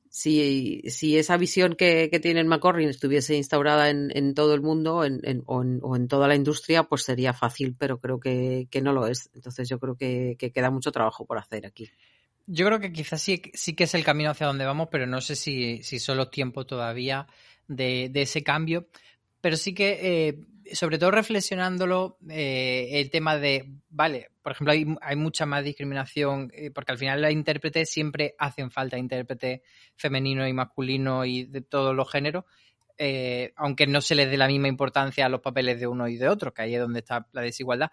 si, 0.08 0.82
si 0.88 1.18
esa 1.18 1.36
visión 1.36 1.74
que, 1.74 2.08
que 2.10 2.20
tiene 2.20 2.44
McCorrin 2.44 2.88
estuviese 2.88 3.34
instaurada 3.34 3.90
en, 3.90 4.16
en 4.16 4.34
todo 4.34 4.54
el 4.54 4.62
mundo 4.62 5.04
en, 5.04 5.20
en, 5.24 5.42
o, 5.46 5.62
en, 5.62 5.80
o, 5.82 5.96
en, 5.96 6.08
toda 6.08 6.28
la 6.28 6.36
industria, 6.36 6.84
pues 6.84 7.02
sería 7.02 7.32
fácil, 7.32 7.74
pero 7.78 7.98
creo 7.98 8.20
que, 8.20 8.68
que 8.70 8.80
no 8.80 8.92
lo 8.92 9.06
es. 9.06 9.28
Entonces 9.34 9.68
yo 9.68 9.78
creo 9.78 9.96
que, 9.96 10.36
que 10.38 10.52
queda 10.52 10.70
mucho 10.70 10.92
trabajo 10.92 11.26
por 11.26 11.38
hacer 11.38 11.66
aquí. 11.66 11.90
Yo 12.46 12.66
creo 12.66 12.78
que 12.80 12.92
quizás 12.92 13.22
sí, 13.22 13.40
sí 13.54 13.74
que 13.74 13.84
es 13.84 13.94
el 13.94 14.04
camino 14.04 14.30
hacia 14.30 14.46
donde 14.46 14.66
vamos, 14.66 14.88
pero 14.90 15.06
no 15.06 15.20
sé 15.20 15.34
si, 15.34 15.82
si 15.82 15.98
solo 15.98 16.28
tiempo 16.28 16.66
todavía 16.66 17.26
de, 17.68 18.08
de 18.10 18.22
ese 18.22 18.42
cambio. 18.42 18.88
Pero 19.40 19.56
sí 19.56 19.74
que, 19.74 19.98
eh, 20.02 20.74
sobre 20.74 20.98
todo 20.98 21.10
reflexionándolo, 21.10 22.18
eh, 22.28 22.88
el 22.92 23.10
tema 23.10 23.38
de, 23.38 23.72
vale, 23.88 24.30
por 24.42 24.52
ejemplo, 24.52 24.72
hay, 24.72 24.86
hay 25.00 25.16
mucha 25.16 25.46
más 25.46 25.64
discriminación, 25.64 26.50
eh, 26.54 26.70
porque 26.70 26.92
al 26.92 26.98
final 26.98 27.22
los 27.22 27.30
intérpretes 27.30 27.90
siempre 27.90 28.34
hacen 28.38 28.70
falta 28.70 28.98
intérprete 28.98 29.62
femenino 29.96 30.46
y 30.46 30.52
masculino 30.52 31.24
y 31.24 31.44
de 31.44 31.62
todos 31.62 31.94
los 31.94 32.10
géneros, 32.10 32.44
aunque 33.56 33.86
no 33.86 34.00
se 34.00 34.14
les 34.14 34.30
dé 34.30 34.36
la 34.36 34.46
misma 34.46 34.68
importancia 34.68 35.26
a 35.26 35.28
los 35.28 35.40
papeles 35.40 35.80
de 35.80 35.86
uno 35.86 36.08
y 36.08 36.16
de 36.16 36.28
otro, 36.28 36.54
que 36.54 36.62
ahí 36.62 36.74
es 36.74 36.80
donde 36.80 37.00
está 37.00 37.26
la 37.32 37.42
desigualdad, 37.42 37.90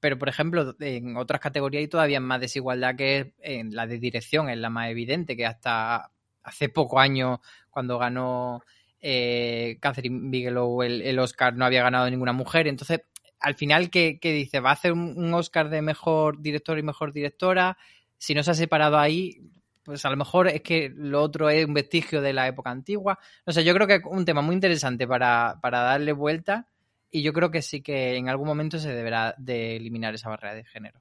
pero 0.00 0.18
por 0.18 0.28
ejemplo, 0.28 0.74
en 0.80 1.16
otras 1.16 1.40
categorías 1.40 1.82
hay 1.82 1.88
todavía 1.88 2.20
más 2.20 2.40
desigualdad 2.40 2.96
que 2.96 3.34
en 3.40 3.74
la 3.74 3.86
de 3.86 3.98
dirección, 3.98 4.48
es 4.48 4.58
la 4.58 4.70
más 4.70 4.90
evidente, 4.90 5.36
que 5.36 5.46
hasta 5.46 6.10
hace 6.42 6.68
pocos 6.70 7.00
años, 7.00 7.38
cuando 7.70 7.98
ganó 7.98 8.62
eh, 9.00 9.78
Catherine 9.80 10.30
Bigelow 10.30 10.82
el, 10.82 11.02
el, 11.02 11.18
Oscar, 11.18 11.54
no 11.54 11.64
había 11.64 11.82
ganado 11.82 12.08
ninguna 12.10 12.32
mujer. 12.32 12.66
Entonces, 12.66 13.02
al 13.40 13.54
final, 13.54 13.90
¿qué, 13.90 14.18
qué 14.20 14.32
dice? 14.32 14.60
¿Va 14.60 14.70
a 14.70 14.74
hacer 14.74 14.92
un, 14.92 15.32
Oscar 15.34 15.70
de 15.70 15.82
mejor 15.82 16.40
director 16.40 16.78
y 16.78 16.82
mejor 16.82 17.12
directora? 17.12 17.76
Si 18.18 18.34
no 18.34 18.42
se 18.42 18.50
ha 18.52 18.54
separado 18.54 18.98
ahí, 18.98 19.40
pues 19.82 20.04
a 20.04 20.10
lo 20.10 20.16
mejor 20.16 20.48
es 20.48 20.62
que 20.62 20.92
lo 20.94 21.22
otro 21.22 21.48
es 21.50 21.66
un 21.66 21.74
vestigio 21.74 22.20
de 22.20 22.32
la 22.32 22.46
época 22.46 22.70
antigua. 22.70 23.18
No 23.46 23.52
sé, 23.52 23.64
yo 23.64 23.74
creo 23.74 23.86
que 23.86 23.94
es 23.96 24.02
un 24.04 24.24
tema 24.24 24.42
muy 24.42 24.54
interesante 24.54 25.06
para, 25.06 25.58
para 25.62 25.80
darle 25.80 26.12
vuelta 26.12 26.68
y 27.10 27.22
yo 27.22 27.32
creo 27.32 27.50
que 27.50 27.62
sí 27.62 27.82
que 27.82 28.16
en 28.16 28.28
algún 28.28 28.46
momento 28.46 28.78
se 28.78 28.92
deberá 28.92 29.34
de 29.38 29.76
eliminar 29.76 30.14
esa 30.14 30.28
barrera 30.28 30.54
de 30.54 30.64
género. 30.64 31.00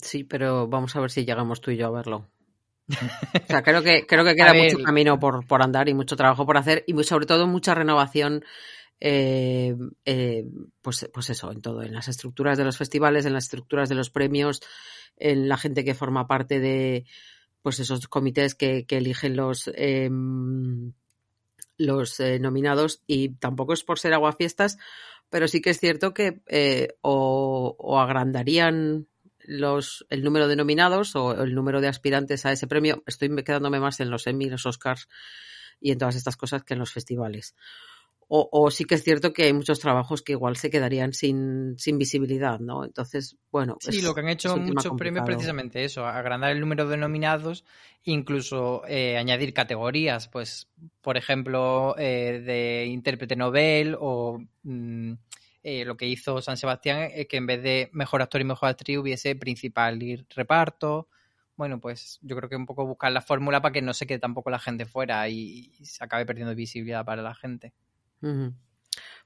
Sí, 0.00 0.24
pero 0.24 0.66
vamos 0.66 0.96
a 0.96 1.00
ver 1.00 1.10
si 1.10 1.24
llegamos 1.24 1.60
tú 1.60 1.70
y 1.70 1.76
yo 1.76 1.88
a 1.88 1.90
verlo. 1.90 2.28
o 2.88 3.46
sea, 3.46 3.62
creo 3.62 3.82
que, 3.82 4.06
creo 4.06 4.24
que 4.24 4.34
queda 4.34 4.52
mucho 4.52 4.82
camino 4.82 5.18
por, 5.18 5.46
por, 5.46 5.62
andar 5.62 5.88
y 5.88 5.94
mucho 5.94 6.16
trabajo 6.16 6.44
por 6.44 6.56
hacer 6.56 6.84
y 6.86 7.02
sobre 7.04 7.26
todo 7.26 7.46
mucha 7.46 7.74
renovación, 7.74 8.44
eh, 9.00 9.74
eh, 10.04 10.44
pues, 10.82 11.08
pues 11.12 11.30
eso, 11.30 11.50
en 11.50 11.62
todo, 11.62 11.82
en 11.82 11.94
las 11.94 12.08
estructuras 12.08 12.58
de 12.58 12.64
los 12.64 12.76
festivales, 12.76 13.26
en 13.26 13.32
las 13.32 13.44
estructuras 13.44 13.88
de 13.88 13.94
los 13.94 14.10
premios, 14.10 14.60
en 15.16 15.48
la 15.48 15.56
gente 15.56 15.84
que 15.84 15.94
forma 15.94 16.26
parte 16.26 16.60
de 16.60 17.06
pues 17.62 17.80
esos 17.80 18.08
comités 18.08 18.54
que, 18.54 18.84
que 18.84 18.98
eligen 18.98 19.36
los, 19.36 19.70
eh, 19.74 20.10
los 21.76 22.18
eh, 22.20 22.38
nominados 22.38 23.02
y 23.06 23.30
tampoco 23.30 23.72
es 23.72 23.84
por 23.84 23.98
ser 23.98 24.14
aguafiestas, 24.14 24.78
pero 25.30 25.48
sí 25.48 25.60
que 25.60 25.70
es 25.70 25.80
cierto 25.80 26.14
que 26.14 26.42
eh, 26.46 26.96
o, 27.00 27.74
o, 27.78 28.00
agrandarían 28.00 29.08
los, 29.40 30.06
el 30.10 30.22
número 30.22 30.48
de 30.48 30.56
nominados 30.56 31.16
o 31.16 31.42
el 31.42 31.54
número 31.54 31.80
de 31.80 31.88
aspirantes 31.88 32.46
a 32.46 32.52
ese 32.52 32.66
premio. 32.66 33.02
Estoy 33.06 33.34
quedándome 33.42 33.80
más 33.80 34.00
en 34.00 34.10
los 34.10 34.26
Emmy, 34.26 34.48
los 34.48 34.66
Oscars 34.66 35.08
y 35.80 35.92
en 35.92 35.98
todas 35.98 36.16
estas 36.16 36.36
cosas 36.36 36.64
que 36.64 36.74
en 36.74 36.80
los 36.80 36.92
festivales. 36.92 37.54
O, 38.36 38.68
sí 38.72 38.84
que 38.84 38.96
es 38.96 39.04
cierto 39.04 39.32
que 39.32 39.44
hay 39.44 39.52
muchos 39.52 39.78
trabajos 39.78 40.20
que 40.20 40.32
igual 40.32 40.56
se 40.56 40.68
quedarían 40.68 41.12
sin, 41.12 41.78
sin 41.78 41.98
visibilidad, 41.98 42.58
¿no? 42.58 42.84
Entonces, 42.84 43.36
bueno. 43.52 43.76
Sí, 43.78 44.02
lo 44.02 44.12
que 44.12 44.22
han 44.22 44.28
hecho 44.28 44.56
muchos 44.56 44.94
premios 44.98 45.24
precisamente 45.24 45.84
eso, 45.84 46.04
agrandar 46.04 46.50
el 46.50 46.58
número 46.58 46.88
de 46.88 46.96
nominados, 46.96 47.64
incluso 48.02 48.82
eh, 48.88 49.16
añadir 49.16 49.54
categorías, 49.54 50.26
pues, 50.26 50.68
por 51.00 51.16
ejemplo, 51.16 51.94
eh, 51.96 52.42
de 52.44 52.86
intérprete 52.86 53.36
novel 53.36 53.96
o 54.00 54.40
mm, 54.64 55.12
eh, 55.62 55.84
lo 55.84 55.96
que 55.96 56.08
hizo 56.08 56.42
San 56.42 56.56
Sebastián, 56.56 57.10
es 57.14 57.28
que 57.28 57.36
en 57.36 57.46
vez 57.46 57.62
de 57.62 57.88
mejor 57.92 58.20
actor 58.20 58.40
y 58.40 58.44
mejor 58.44 58.70
actriz 58.70 58.98
hubiese 58.98 59.36
principal 59.36 60.02
y 60.02 60.16
reparto. 60.34 61.06
Bueno, 61.54 61.78
pues 61.78 62.18
yo 62.20 62.34
creo 62.34 62.48
que 62.48 62.56
un 62.56 62.66
poco 62.66 62.84
buscar 62.84 63.12
la 63.12 63.20
fórmula 63.20 63.62
para 63.62 63.72
que 63.72 63.80
no 63.80 63.94
se 63.94 64.08
quede 64.08 64.18
tampoco 64.18 64.50
la 64.50 64.58
gente 64.58 64.86
fuera 64.86 65.28
y 65.28 65.70
se 65.84 66.02
acabe 66.02 66.26
perdiendo 66.26 66.52
visibilidad 66.56 67.04
para 67.04 67.22
la 67.22 67.36
gente. 67.36 67.72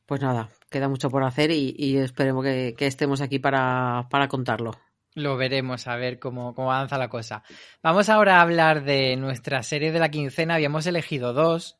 Pues 0.06 0.20
nada, 0.22 0.48
queda 0.70 0.88
mucho 0.88 1.10
por 1.10 1.22
hacer 1.22 1.50
y, 1.50 1.98
esperemos 1.98 2.44
que, 2.44 2.74
estemos 2.78 3.20
aquí 3.20 3.38
para, 3.38 4.08
contarlo. 4.28 4.72
Lo 5.14 5.36
veremos, 5.36 5.86
a 5.86 5.96
ver 5.96 6.18
cómo, 6.18 6.54
cómo, 6.54 6.72
avanza 6.72 6.96
la 6.96 7.08
cosa. 7.08 7.42
Vamos 7.82 8.08
ahora 8.08 8.38
a 8.38 8.42
hablar 8.42 8.84
de 8.84 9.16
nuestra 9.16 9.62
serie 9.62 9.92
de 9.92 9.98
la 9.98 10.10
quincena. 10.10 10.54
Habíamos 10.54 10.86
elegido 10.86 11.32
dos 11.32 11.78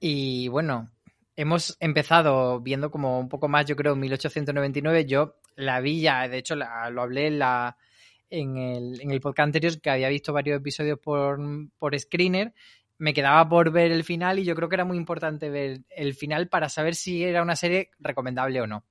y 0.00 0.48
bueno, 0.48 0.90
hemos 1.36 1.76
empezado 1.80 2.60
viendo 2.60 2.90
como 2.90 3.18
un 3.18 3.28
poco 3.28 3.48
más, 3.48 3.66
yo 3.66 3.76
creo, 3.76 3.96
1899. 3.96 5.06
Yo 5.06 5.36
la 5.56 5.80
vi 5.80 6.00
ya, 6.00 6.28
de 6.28 6.38
hecho 6.38 6.56
lo 6.56 6.66
hablé 7.02 7.28
en, 7.28 7.38
la, 7.38 7.76
en, 8.28 8.56
el, 8.56 9.00
en 9.00 9.10
el 9.10 9.20
podcast 9.20 9.46
anterior, 9.46 9.80
que 9.80 9.90
había 9.90 10.08
visto 10.08 10.32
varios 10.32 10.58
episodios 10.58 10.98
por, 10.98 11.38
por 11.78 11.98
Screener 11.98 12.52
me 12.98 13.14
quedaba 13.14 13.48
por 13.48 13.70
ver 13.70 13.92
el 13.92 14.04
final 14.04 14.38
y 14.38 14.44
yo 14.44 14.54
creo 14.54 14.68
que 14.68 14.76
era 14.76 14.84
muy 14.84 14.96
importante 14.96 15.50
ver 15.50 15.80
el 15.90 16.14
final 16.14 16.48
para 16.48 16.68
saber 16.68 16.94
si 16.94 17.24
era 17.24 17.42
una 17.42 17.56
serie 17.56 17.90
recomendable 17.98 18.60
o 18.60 18.66
no. 18.66 18.84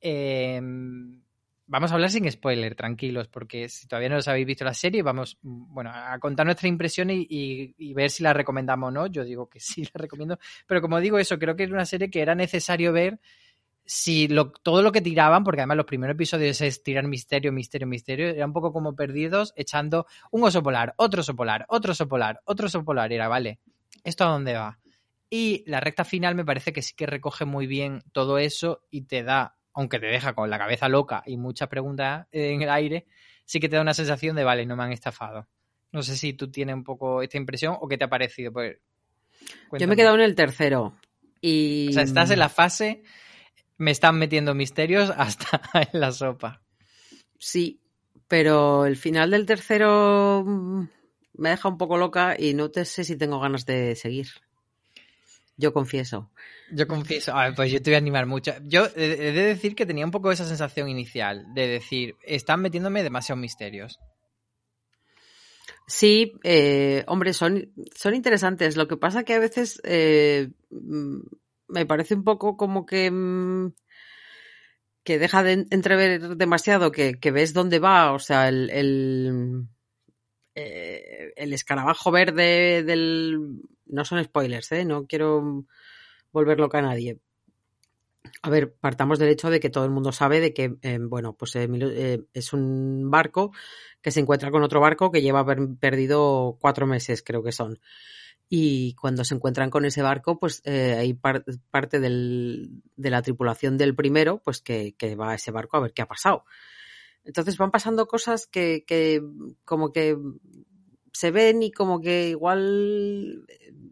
Em, 0.00 1.20
vamos 1.66 1.90
a 1.90 1.94
hablar 1.94 2.10
sin 2.10 2.30
spoiler, 2.30 2.74
tranquilos, 2.74 3.28
porque 3.28 3.68
si 3.68 3.86
todavía 3.86 4.08
no 4.08 4.16
os 4.16 4.28
habéis 4.28 4.46
visto 4.46 4.64
la 4.64 4.74
serie, 4.74 5.02
vamos 5.02 5.38
bueno, 5.42 5.90
a 5.92 6.18
contar 6.18 6.46
nuestra 6.46 6.68
impresión 6.68 7.10
y, 7.10 7.92
ver 7.94 8.10
si 8.10 8.22
la 8.22 8.32
recomendamos 8.32 8.88
o 8.88 8.90
no. 8.90 9.06
Yo 9.06 9.24
digo 9.24 9.48
que 9.48 9.60
sí, 9.60 9.84
la 9.84 9.90
recomiendo, 9.94 10.38
pero 10.66 10.80
como 10.80 11.00
digo 11.00 11.18
eso, 11.18 11.38
creo 11.38 11.54
que 11.54 11.64
es 11.64 11.70
una 11.70 11.84
serie 11.84 12.10
que 12.10 12.20
era 12.22 12.34
necesario 12.34 12.92
ver 12.92 13.20
si 13.90 14.28
lo, 14.28 14.52
todo 14.52 14.82
lo 14.82 14.92
que 14.92 15.00
tiraban, 15.00 15.44
porque 15.44 15.62
además 15.62 15.78
los 15.78 15.86
primeros 15.86 16.12
episodios 16.12 16.60
es 16.60 16.82
tirar 16.82 17.06
misterio, 17.06 17.52
misterio, 17.52 17.86
misterio, 17.86 18.28
era 18.28 18.44
un 18.44 18.52
poco 18.52 18.70
como 18.70 18.94
perdidos 18.94 19.54
echando 19.56 20.06
un 20.30 20.44
oso 20.44 20.62
polar, 20.62 20.92
otro 20.98 21.22
oso 21.22 21.34
polar, 21.34 21.64
otro 21.70 21.92
oso 21.92 22.06
polar, 22.06 22.42
otro 22.44 22.66
oso 22.66 22.84
polar. 22.84 23.14
era, 23.14 23.28
vale, 23.28 23.60
¿esto 24.04 24.24
a 24.24 24.28
dónde 24.28 24.52
va? 24.52 24.78
Y 25.30 25.64
la 25.66 25.80
recta 25.80 26.04
final 26.04 26.34
me 26.34 26.44
parece 26.44 26.74
que 26.74 26.82
sí 26.82 26.92
que 26.94 27.06
recoge 27.06 27.46
muy 27.46 27.66
bien 27.66 28.02
todo 28.12 28.36
eso 28.36 28.82
y 28.90 29.06
te 29.06 29.22
da, 29.22 29.56
aunque 29.72 29.98
te 29.98 30.06
deja 30.06 30.34
con 30.34 30.50
la 30.50 30.58
cabeza 30.58 30.90
loca 30.90 31.22
y 31.24 31.38
muchas 31.38 31.68
preguntas 31.68 32.26
en 32.30 32.60
el 32.60 32.68
aire, 32.68 33.06
sí 33.46 33.58
que 33.58 33.70
te 33.70 33.76
da 33.76 33.82
una 33.82 33.94
sensación 33.94 34.36
de, 34.36 34.44
vale, 34.44 34.66
no 34.66 34.76
me 34.76 34.82
han 34.82 34.92
estafado. 34.92 35.48
No 35.92 36.02
sé 36.02 36.14
si 36.14 36.34
tú 36.34 36.50
tienes 36.50 36.74
un 36.74 36.84
poco 36.84 37.22
esta 37.22 37.38
impresión 37.38 37.74
o 37.80 37.88
qué 37.88 37.96
te 37.96 38.04
ha 38.04 38.10
parecido. 38.10 38.52
Pues, 38.52 38.76
Yo 39.78 39.88
me 39.88 39.94
he 39.94 39.96
quedado 39.96 40.16
en 40.16 40.20
el 40.20 40.34
tercero. 40.34 40.94
Y... 41.40 41.88
O 41.88 41.92
sea, 41.92 42.02
estás 42.02 42.30
en 42.30 42.38
la 42.38 42.50
fase 42.50 43.02
me 43.78 43.92
están 43.92 44.18
metiendo 44.18 44.54
misterios 44.54 45.10
hasta 45.16 45.62
en 45.74 46.00
la 46.00 46.12
sopa. 46.12 46.60
Sí, 47.38 47.80
pero 48.26 48.84
el 48.84 48.96
final 48.96 49.30
del 49.30 49.46
tercero 49.46 50.44
mm, 50.44 50.88
me 51.34 51.50
deja 51.50 51.68
un 51.68 51.78
poco 51.78 51.96
loca 51.96 52.36
y 52.38 52.54
no 52.54 52.70
te 52.70 52.84
sé 52.84 53.04
si 53.04 53.16
tengo 53.16 53.40
ganas 53.40 53.64
de 53.64 53.94
seguir. 53.94 54.28
Yo 55.56 55.72
confieso. 55.72 56.30
Yo 56.70 56.86
confieso, 56.86 57.34
pues 57.56 57.72
yo 57.72 57.82
te 57.82 57.90
voy 57.90 57.96
a 57.96 57.98
animar 57.98 58.26
mucho. 58.26 58.52
Yo 58.62 58.86
he 58.94 59.32
de 59.32 59.32
decir 59.32 59.74
que 59.74 59.86
tenía 59.86 60.04
un 60.04 60.12
poco 60.12 60.30
esa 60.30 60.44
sensación 60.44 60.88
inicial 60.88 61.52
de 61.52 61.66
decir, 61.66 62.14
están 62.22 62.60
metiéndome 62.60 63.02
demasiados 63.02 63.40
misterios. 63.40 63.98
Sí, 65.88 66.34
eh, 66.44 67.02
hombre, 67.08 67.32
son, 67.32 67.72
son 67.92 68.14
interesantes. 68.14 68.76
Lo 68.76 68.86
que 68.86 68.96
pasa 68.96 69.24
que 69.24 69.34
a 69.34 69.40
veces 69.40 69.80
eh, 69.82 70.50
mm, 70.70 71.22
me 71.68 71.86
parece 71.86 72.14
un 72.14 72.24
poco 72.24 72.56
como 72.56 72.86
que 72.86 73.10
mm, 73.10 73.72
que 75.08 75.18
deja 75.18 75.42
de 75.42 75.66
entrever 75.70 76.36
demasiado, 76.36 76.92
que, 76.92 77.30
ves 77.32 77.54
dónde 77.54 77.78
va, 77.78 78.12
o 78.12 78.18
sea, 78.18 78.50
el, 78.50 78.68
el, 78.68 79.66
eh, 80.54 81.32
el, 81.34 81.54
escarabajo 81.54 82.10
verde 82.10 82.82
del... 82.82 83.62
No 83.86 84.04
son 84.04 84.22
spoilers, 84.22 84.70
¿eh? 84.72 84.84
No 84.84 85.06
quiero 85.06 85.64
volver 86.30 86.60
loca 86.60 86.80
a 86.80 86.82
nadie. 86.82 87.18
A 88.42 88.50
ver, 88.50 88.74
partamos 88.74 89.18
del 89.18 89.30
hecho 89.30 89.48
de 89.48 89.60
que 89.60 89.70
todo 89.70 89.86
el 89.86 89.90
mundo 89.90 90.12
sabe 90.12 90.40
de 90.40 90.52
que, 90.52 90.76
eh, 90.82 90.98
bueno, 91.00 91.32
pues 91.32 91.56
eh, 91.56 92.26
es 92.34 92.52
un 92.52 93.10
barco 93.10 93.52
que 94.02 94.10
se 94.10 94.20
encuentra 94.20 94.50
con 94.50 94.62
otro 94.62 94.78
barco 94.78 95.10
que 95.10 95.22
lleva 95.22 95.46
perdido 95.80 96.58
cuatro 96.60 96.86
meses, 96.86 97.22
creo 97.22 97.42
que 97.42 97.52
son 97.52 97.78
y 98.48 98.94
cuando 98.94 99.24
se 99.24 99.34
encuentran 99.34 99.68
con 99.68 99.84
ese 99.84 100.00
barco, 100.00 100.38
pues 100.38 100.62
eh, 100.64 100.94
hay 100.98 101.12
parte 101.12 102.00
del, 102.00 102.82
de 102.96 103.10
la 103.10 103.20
tripulación 103.20 103.76
del 103.76 103.94
primero, 103.94 104.40
pues 104.42 104.62
que, 104.62 104.94
va 105.20 105.32
a 105.32 105.34
ese 105.34 105.50
barco 105.50 105.76
a 105.76 105.80
ver 105.80 105.92
qué 105.92 106.02
ha 106.02 106.08
pasado. 106.08 106.44
Entonces 107.24 107.58
van 107.58 107.70
pasando 107.70 108.06
cosas 108.06 108.46
que, 108.46 109.22
como 109.66 109.92
que 109.92 110.16
se 111.12 111.30
ven 111.30 111.62
y 111.62 111.70
como 111.70 112.00
que 112.00 112.30
igual 112.30 113.44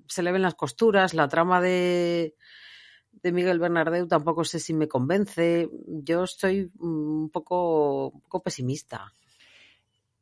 se 0.08 0.22
le 0.22 0.32
ven 0.32 0.42
las 0.42 0.54
costuras, 0.54 1.12
la 1.12 1.28
trama 1.28 1.60
de, 1.60 2.34
de 3.10 3.32
Miguel 3.32 3.58
Bernardeu 3.58 4.08
tampoco 4.08 4.42
sé 4.44 4.58
si 4.58 4.72
me 4.72 4.88
convence. 4.88 5.68
Yo 5.86 6.25
estoy 6.25 6.70
un 6.78 7.28
poco, 7.30 8.08
un 8.08 8.20
poco 8.22 8.42
pesimista. 8.42 9.12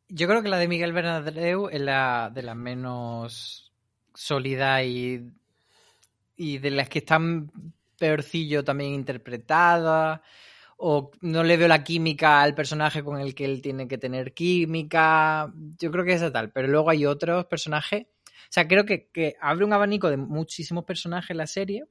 Yo 0.09 0.27
creo 0.27 0.43
que 0.43 0.49
la 0.49 0.59
de 0.59 0.67
Miguel 0.67 0.93
Bernardeu 0.93 1.69
es 1.69 1.81
la 1.81 2.33
de 2.35 2.43
las 2.43 2.57
menos 2.57 3.65
sólida 4.15 4.83
y, 4.85 5.31
y 6.37 6.59
de 6.59 6.71
las 6.71 6.89
que 6.89 7.01
están 7.01 7.51
peorcillo 7.99 8.65
también 8.65 8.93
interpretada 8.93 10.23
o 10.77 11.11
no 11.21 11.45
le 11.45 11.57
veo 11.57 11.69
la 11.69 11.85
química 11.85 12.43
al 12.43 12.55
personaje 12.55 13.03
con 13.03 13.21
el 13.21 13.35
que 13.35 13.45
él 13.45 13.63
tiene 13.63 13.87
que 13.89 13.99
tener 13.99 14.35
química. 14.35 15.53
Yo 15.79 15.91
creo 15.91 16.05
que 16.05 16.15
es 16.15 16.33
tal, 16.33 16.51
pero 16.53 16.69
luego 16.69 16.91
hay 16.91 17.07
otros 17.07 17.47
personajes. 17.47 18.07
O 18.27 18.51
sea, 18.55 18.69
creo 18.69 18.85
que, 18.85 19.09
que 19.09 19.37
abre 19.41 19.65
un 19.65 19.73
abanico 19.73 20.11
de 20.11 20.17
muchísimos 20.17 20.85
personajes 20.85 21.37
la 21.37 21.47
serie, 21.47 21.85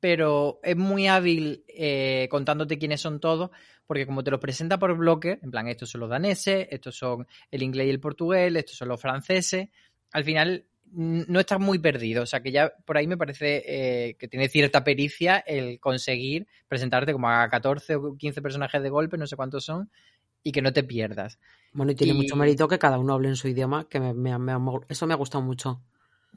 pero 0.00 0.60
es 0.62 0.76
muy 0.76 1.08
hábil 1.08 1.64
eh, 1.68 2.28
contándote 2.30 2.78
quiénes 2.78 3.00
son 3.00 3.20
todos, 3.20 3.50
porque 3.86 4.06
como 4.06 4.22
te 4.22 4.30
los 4.30 4.40
presenta 4.40 4.78
por 4.78 4.96
bloque, 4.96 5.38
en 5.42 5.50
plan, 5.50 5.66
estos 5.68 5.90
son 5.90 6.02
los 6.02 6.10
daneses, 6.10 6.68
estos 6.70 6.96
son 6.96 7.26
el 7.50 7.62
inglés 7.62 7.86
y 7.86 7.90
el 7.90 8.00
portugués, 8.00 8.54
estos 8.54 8.76
son 8.76 8.88
los 8.88 9.00
franceses, 9.00 9.68
al 10.12 10.24
final 10.24 10.66
no 10.94 11.40
estás 11.40 11.60
muy 11.60 11.78
perdido. 11.78 12.22
O 12.22 12.26
sea, 12.26 12.40
que 12.40 12.52
ya 12.52 12.72
por 12.84 12.96
ahí 12.96 13.06
me 13.06 13.16
parece 13.16 13.62
eh, 13.66 14.16
que 14.16 14.28
tiene 14.28 14.48
cierta 14.48 14.84
pericia 14.84 15.38
el 15.38 15.80
conseguir 15.80 16.46
presentarte 16.68 17.12
como 17.12 17.28
a 17.28 17.48
14 17.48 17.96
o 17.96 18.16
15 18.16 18.42
personajes 18.42 18.82
de 18.82 18.90
golpe, 18.90 19.18
no 19.18 19.26
sé 19.26 19.36
cuántos 19.36 19.64
son, 19.64 19.90
y 20.42 20.52
que 20.52 20.62
no 20.62 20.72
te 20.72 20.84
pierdas. 20.84 21.38
Bueno, 21.72 21.92
y 21.92 21.94
tiene 21.94 22.14
mucho 22.14 22.36
mérito 22.36 22.68
que 22.68 22.78
cada 22.78 22.98
uno 22.98 23.14
hable 23.14 23.28
en 23.28 23.36
su 23.36 23.48
idioma, 23.48 23.88
que 23.88 23.98
me, 23.98 24.12
eso 24.88 25.06
me 25.06 25.14
ha 25.14 25.16
gustado 25.16 25.42
mucho. 25.42 25.82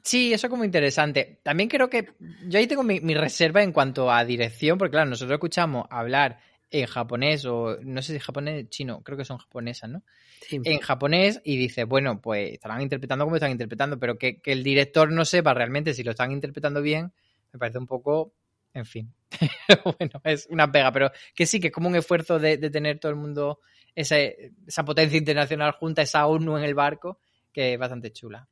Sí, 0.02 0.32
eso 0.32 0.48
como 0.48 0.64
interesante. 0.64 1.40
También 1.42 1.68
creo 1.68 1.90
que 1.90 2.12
yo 2.46 2.58
ahí 2.58 2.66
tengo 2.66 2.82
mi, 2.82 3.00
mi 3.00 3.14
reserva 3.14 3.62
en 3.62 3.72
cuanto 3.72 4.10
a 4.10 4.24
dirección, 4.24 4.78
porque 4.78 4.92
claro, 4.92 5.10
nosotros 5.10 5.36
escuchamos 5.36 5.86
hablar 5.90 6.38
en 6.70 6.86
japonés 6.86 7.44
o 7.46 7.78
no 7.82 8.02
sé 8.02 8.12
si 8.12 8.18
japonés, 8.18 8.68
chino, 8.68 9.02
creo 9.02 9.16
que 9.16 9.24
son 9.24 9.38
japonesas, 9.38 9.88
¿no? 9.88 10.02
En 10.50 10.78
japonés 10.80 11.40
y 11.44 11.56
dice, 11.56 11.84
bueno, 11.84 12.20
pues 12.20 12.52
estarán 12.52 12.82
interpretando 12.82 13.24
como 13.24 13.36
están 13.36 13.50
interpretando, 13.50 13.98
pero 13.98 14.18
que, 14.18 14.40
el 14.44 14.62
director 14.62 15.10
no 15.10 15.24
sepa 15.24 15.54
realmente 15.54 15.94
si 15.94 16.02
lo 16.02 16.10
están 16.10 16.32
interpretando 16.32 16.82
bien, 16.82 17.12
me 17.52 17.58
parece 17.58 17.78
un 17.78 17.86
poco, 17.86 18.32
en 18.74 18.84
fin, 18.84 19.12
bueno, 19.98 20.20
es 20.24 20.46
una 20.50 20.70
pega, 20.70 20.92
pero 20.92 21.10
que 21.34 21.46
sí, 21.46 21.58
que 21.58 21.68
es 21.68 21.72
como 21.72 21.88
un 21.88 21.96
esfuerzo 21.96 22.38
de, 22.38 22.58
tener 22.70 22.98
todo 22.98 23.10
el 23.10 23.16
mundo 23.16 23.60
esa, 23.94 24.18
esa 24.18 24.84
potencia 24.84 25.18
internacional 25.18 25.72
junta, 25.72 26.02
esa 26.02 26.26
ONU 26.26 26.58
en 26.58 26.64
el 26.64 26.74
barco, 26.74 27.18
que 27.52 27.72
es 27.74 27.78
bastante 27.78 28.12
chula. 28.12 28.46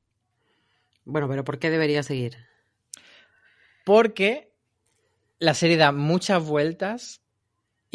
Bueno, 1.05 1.29
pero 1.29 1.45
¿por 1.45 1.59
qué 1.59 1.71
debería 1.71 2.03
seguir? 2.03 2.37
Porque 3.85 4.51
la 5.39 5.55
serie 5.55 5.77
da 5.77 5.93
muchas 5.93 6.45
vueltas 6.45 7.23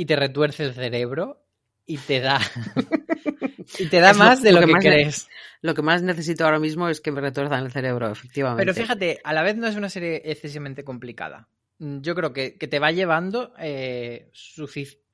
y 0.01 0.05
te 0.05 0.15
retuerce 0.15 0.63
el 0.63 0.73
cerebro 0.73 1.45
y 1.85 1.99
te 1.99 2.21
da 2.21 2.41
y 3.77 3.85
te 3.85 3.99
da 3.99 4.15
más 4.15 4.41
de 4.41 4.51
lo, 4.51 4.61
que, 4.61 4.73
crees. 4.73 5.29
Lo 5.61 5.75
que 5.75 5.83
más 5.83 6.01
necesito 6.01 6.43
ahora 6.43 6.57
mismo 6.57 6.89
es 6.89 7.01
que 7.01 7.11
me 7.11 7.21
retuerzan 7.21 7.65
el 7.65 7.71
cerebro, 7.71 8.09
efectivamente. 8.09 8.63
Pero 8.63 8.73
fíjate, 8.73 9.21
a 9.23 9.31
la 9.31 9.43
vez 9.43 9.57
no 9.57 9.67
es 9.67 9.75
una 9.75 9.89
serie 9.89 10.23
excesivamente 10.25 10.83
complicada. 10.83 11.49
Yo 11.77 12.15
creo 12.15 12.33
que, 12.33 12.49
te 12.53 12.79
va 12.79 12.91
llevando 12.91 13.53
eh, 13.59 14.31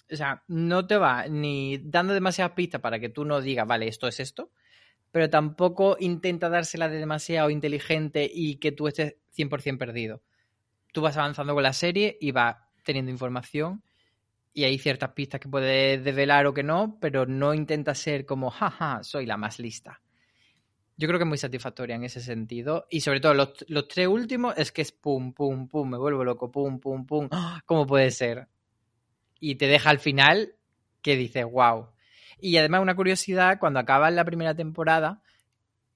o 0.10 0.16
sea, 0.16 0.46
no 0.48 0.88
te 0.88 0.96
va 0.96 1.28
ni 1.28 1.80
dando 1.80 2.14
demasiadas 2.14 2.54
pistas 2.54 2.80
para 2.80 2.98
que 2.98 3.10
tú 3.10 3.26
no 3.26 3.42
digas, 3.42 3.68
vale, 3.68 3.90
esto 3.90 4.08
es 4.08 4.22
esto, 4.22 4.52
pero 5.12 5.30
tampoco 5.30 5.98
intenta 6.00 6.48
dársela 6.48 6.88
de 6.88 6.98
demasiado 6.98 7.50
inteligente 7.50 8.32
y 8.34 8.56
que 8.56 8.72
tú 8.72 8.88
estés 8.88 9.16
100% 9.38 9.78
perdido. 9.78 10.22
Tú 10.94 11.02
vas 11.02 11.18
avanzando 11.18 11.54
con 11.54 11.64
la 11.64 11.74
serie 11.74 12.18
y 12.22 12.32
vas 12.32 12.56
teniendo 12.86 13.12
información 13.12 13.84
y 14.58 14.64
hay 14.64 14.80
ciertas 14.80 15.12
pistas 15.12 15.40
que 15.40 15.48
puedes 15.48 16.04
desvelar 16.04 16.48
o 16.48 16.54
que 16.56 16.64
no, 16.64 16.98
pero 17.00 17.28
no 17.28 17.54
intenta 17.54 17.94
ser 17.94 18.26
como, 18.26 18.50
jaja, 18.50 19.04
soy 19.04 19.28
la 19.28 19.38
más 19.38 19.60
lista. 19.60 20.02
Yo 20.98 21.08
creo 21.08 21.20
que 21.20 21.26
es 21.26 21.30
muy 21.30 21.38
satisfactoria 21.38 21.96
en 21.96 22.04
ese 22.04 22.22
sentido. 22.22 22.88
Y 22.90 23.02
sobre 23.02 23.20
todo 23.20 23.36
los, 23.36 23.64
los 23.68 23.88
tres 23.88 24.08
últimos 24.08 24.58
es 24.58 24.72
que 24.72 24.82
es 24.82 24.92
pum, 24.92 25.32
pum, 25.32 25.68
pum, 25.68 25.88
me 25.88 26.00
vuelvo 26.00 26.24
loco, 26.24 26.50
pum, 26.50 26.80
pum, 26.80 27.06
pum. 27.06 27.30
¿Cómo 27.68 27.86
puede 27.86 28.10
ser? 28.10 28.48
Y 29.40 29.58
te 29.58 29.68
deja 29.68 29.92
al 29.92 30.00
final 30.00 30.56
que 31.04 31.16
dices, 31.16 31.46
wow. 31.46 31.90
Y 32.40 32.58
además 32.58 32.82
una 32.82 32.96
curiosidad, 32.96 33.60
cuando 33.60 33.80
acabas 33.80 34.12
la 34.12 34.26
primera 34.26 34.56
temporada, 34.56 35.22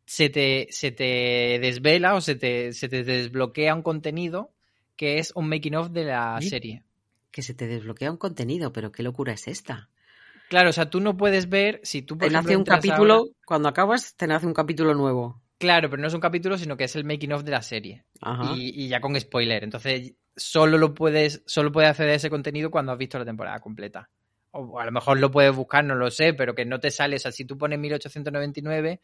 se 0.05 0.29
te, 0.29 0.67
se 0.69 0.91
te 0.91 1.57
desvela 1.59 2.13
o 2.13 2.21
se 2.21 2.35
te, 2.35 2.73
se 2.73 2.87
te 2.89 3.03
desbloquea 3.03 3.73
un 3.73 3.81
contenido 3.81 4.53
que 4.95 5.17
es 5.17 5.31
un 5.33 5.49
making 5.49 5.77
of 5.77 5.89
de 5.89 6.03
la 6.03 6.37
¿Sí? 6.41 6.49
serie. 6.49 6.83
Que 7.31 7.41
se 7.41 7.53
te 7.53 7.67
desbloquea 7.67 8.11
un 8.11 8.17
contenido, 8.17 8.73
pero 8.73 8.91
qué 8.91 9.03
locura 9.03 9.33
es 9.33 9.47
esta. 9.47 9.89
Claro, 10.49 10.69
o 10.69 10.73
sea, 10.73 10.89
tú 10.89 10.99
no 10.99 11.15
puedes 11.15 11.47
ver 11.49 11.79
si 11.83 12.01
tú 12.01 12.17
por 12.17 12.27
Te 12.27 12.33
nace 12.33 12.57
un 12.57 12.65
capítulo, 12.65 13.13
ahora- 13.15 13.31
cuando 13.45 13.69
acabas, 13.69 14.15
te 14.15 14.27
nace 14.27 14.45
un 14.45 14.53
capítulo 14.53 14.93
nuevo. 14.93 15.41
Claro, 15.57 15.89
pero 15.89 16.01
no 16.01 16.07
es 16.07 16.13
un 16.13 16.19
capítulo, 16.19 16.57
sino 16.57 16.75
que 16.75 16.85
es 16.85 16.95
el 16.95 17.05
making 17.05 17.31
of 17.33 17.43
de 17.43 17.51
la 17.51 17.61
serie. 17.61 18.03
Ajá. 18.19 18.53
Y, 18.55 18.83
y 18.83 18.87
ya 18.89 18.99
con 18.99 19.17
spoiler. 19.19 19.63
Entonces, 19.63 20.13
solo 20.35 20.77
lo 20.77 20.93
puedes, 20.93 21.43
solo 21.45 21.71
puedes 21.71 21.91
acceder 21.91 22.11
a 22.11 22.15
ese 22.15 22.29
contenido 22.29 22.69
cuando 22.69 22.91
has 22.91 22.97
visto 22.97 23.17
la 23.17 23.25
temporada 23.25 23.59
completa. 23.59 24.09
O 24.51 24.77
a 24.79 24.83
lo 24.85 24.91
mejor 24.91 25.19
lo 25.19 25.31
puedes 25.31 25.55
buscar, 25.55 25.85
no 25.85 25.95
lo 25.95 26.11
sé, 26.11 26.33
pero 26.33 26.53
que 26.53 26.65
no 26.65 26.79
te 26.79 26.91
sale. 26.91 27.15
O 27.15 27.19
sea, 27.19 27.31
si 27.31 27.45
tú 27.45 27.57
pones 27.57 27.79
1899, 27.79 28.99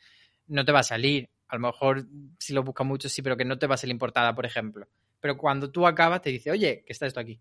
no 0.47 0.65
te 0.65 0.71
va 0.73 0.79
a 0.79 0.83
salir. 0.83 1.29
A 1.47 1.55
lo 1.55 1.61
mejor 1.61 2.05
si 2.39 2.53
lo 2.53 2.63
buscas 2.63 2.85
mucho, 2.85 3.07
sí, 3.07 3.21
pero 3.21 3.37
que 3.37 3.45
no 3.45 3.57
te 3.57 3.67
va 3.67 3.75
a 3.75 3.77
salir 3.77 3.93
importada, 3.93 4.35
por 4.35 4.45
ejemplo. 4.45 4.87
Pero 5.21 5.37
cuando 5.37 5.71
tú 5.71 5.87
acabas, 5.87 6.21
te 6.21 6.29
dice, 6.31 6.51
oye, 6.51 6.83
que 6.85 6.91
está 6.91 7.05
esto 7.05 7.19
aquí. 7.21 7.39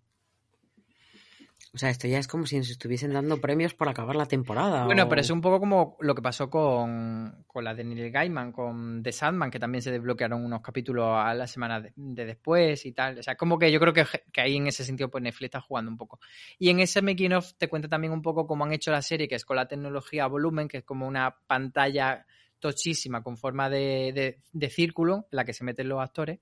O 1.76 1.78
sea, 1.78 1.90
esto 1.90 2.08
ya 2.08 2.18
es 2.18 2.26
como 2.26 2.46
si 2.46 2.56
nos 2.56 2.70
estuviesen 2.70 3.12
dando 3.12 3.38
premios 3.38 3.74
por 3.74 3.86
acabar 3.86 4.16
la 4.16 4.24
temporada. 4.24 4.86
Bueno, 4.86 5.04
o- 5.04 5.08
pero 5.10 5.20
es 5.20 5.28
un 5.28 5.42
poco 5.42 5.60
como 5.60 5.98
lo 6.00 6.14
que 6.14 6.22
pasó 6.22 6.48
con, 6.48 7.44
con 7.46 7.64
la 7.64 7.74
de 7.74 7.84
Neil 7.84 8.10
Gaiman, 8.10 8.50
con 8.50 9.02
The 9.02 9.12
Sandman, 9.12 9.50
que 9.50 9.58
también 9.58 9.82
se 9.82 9.90
desbloquearon 9.92 10.42
unos 10.42 10.62
capítulos 10.62 11.06
a 11.14 11.34
la 11.34 11.46
semana 11.46 11.82
de, 11.82 11.92
de 11.94 12.24
después 12.24 12.86
y 12.86 12.92
tal. 12.92 13.18
O 13.18 13.22
sea, 13.22 13.36
como 13.36 13.58
que 13.58 13.70
yo 13.70 13.78
creo 13.78 13.92
que, 13.92 14.06
que 14.32 14.40
ahí 14.40 14.56
en 14.56 14.68
ese 14.68 14.84
sentido 14.84 15.10
pues 15.10 15.22
Netflix 15.22 15.48
está 15.48 15.60
jugando 15.60 15.90
un 15.90 15.98
poco. 15.98 16.18
Y 16.58 16.70
en 16.70 16.80
ese 16.80 17.02
making 17.02 17.34
of 17.34 17.52
te 17.58 17.68
cuenta 17.68 17.88
también 17.90 18.14
un 18.14 18.22
poco 18.22 18.46
cómo 18.46 18.64
han 18.64 18.72
hecho 18.72 18.90
la 18.90 19.02
serie, 19.02 19.28
que 19.28 19.34
es 19.34 19.44
con 19.44 19.56
la 19.56 19.68
tecnología 19.68 20.26
volumen, 20.28 20.68
que 20.68 20.78
es 20.78 20.84
como 20.84 21.06
una 21.06 21.36
pantalla 21.46 22.24
tochísima 22.58 23.22
con 23.22 23.36
forma 23.36 23.68
de, 23.68 24.12
de- 24.14 24.38
de 24.50 24.70
círculo 24.70 25.26
en 25.30 25.36
la 25.36 25.44
que 25.44 25.52
se 25.52 25.62
meten 25.62 25.90
los 25.90 26.00
actores. 26.00 26.40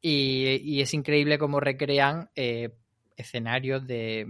Y, 0.00 0.58
y 0.64 0.80
es 0.80 0.94
increíble 0.94 1.38
cómo 1.38 1.60
recrean 1.60 2.30
eh, 2.34 2.70
escenarios 3.14 3.86
de 3.86 4.26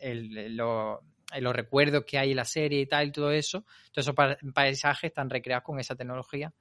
el- 0.00 0.56
lo- 0.56 1.02
los 1.40 1.56
recuerdos 1.56 2.04
que 2.04 2.18
hay 2.18 2.30
en 2.30 2.36
la 2.36 2.44
serie 2.44 2.80
y 2.80 2.86
tal, 2.86 3.08
y 3.08 3.12
todo 3.12 3.30
eso. 3.32 3.62
Todos 3.92 4.04
esos 4.06 4.14
pa- 4.14 4.36
paisajes 4.52 5.08
están 5.08 5.30
recreados 5.30 5.64
con 5.64 5.80
esa 5.80 5.96
tecnología 5.96 6.52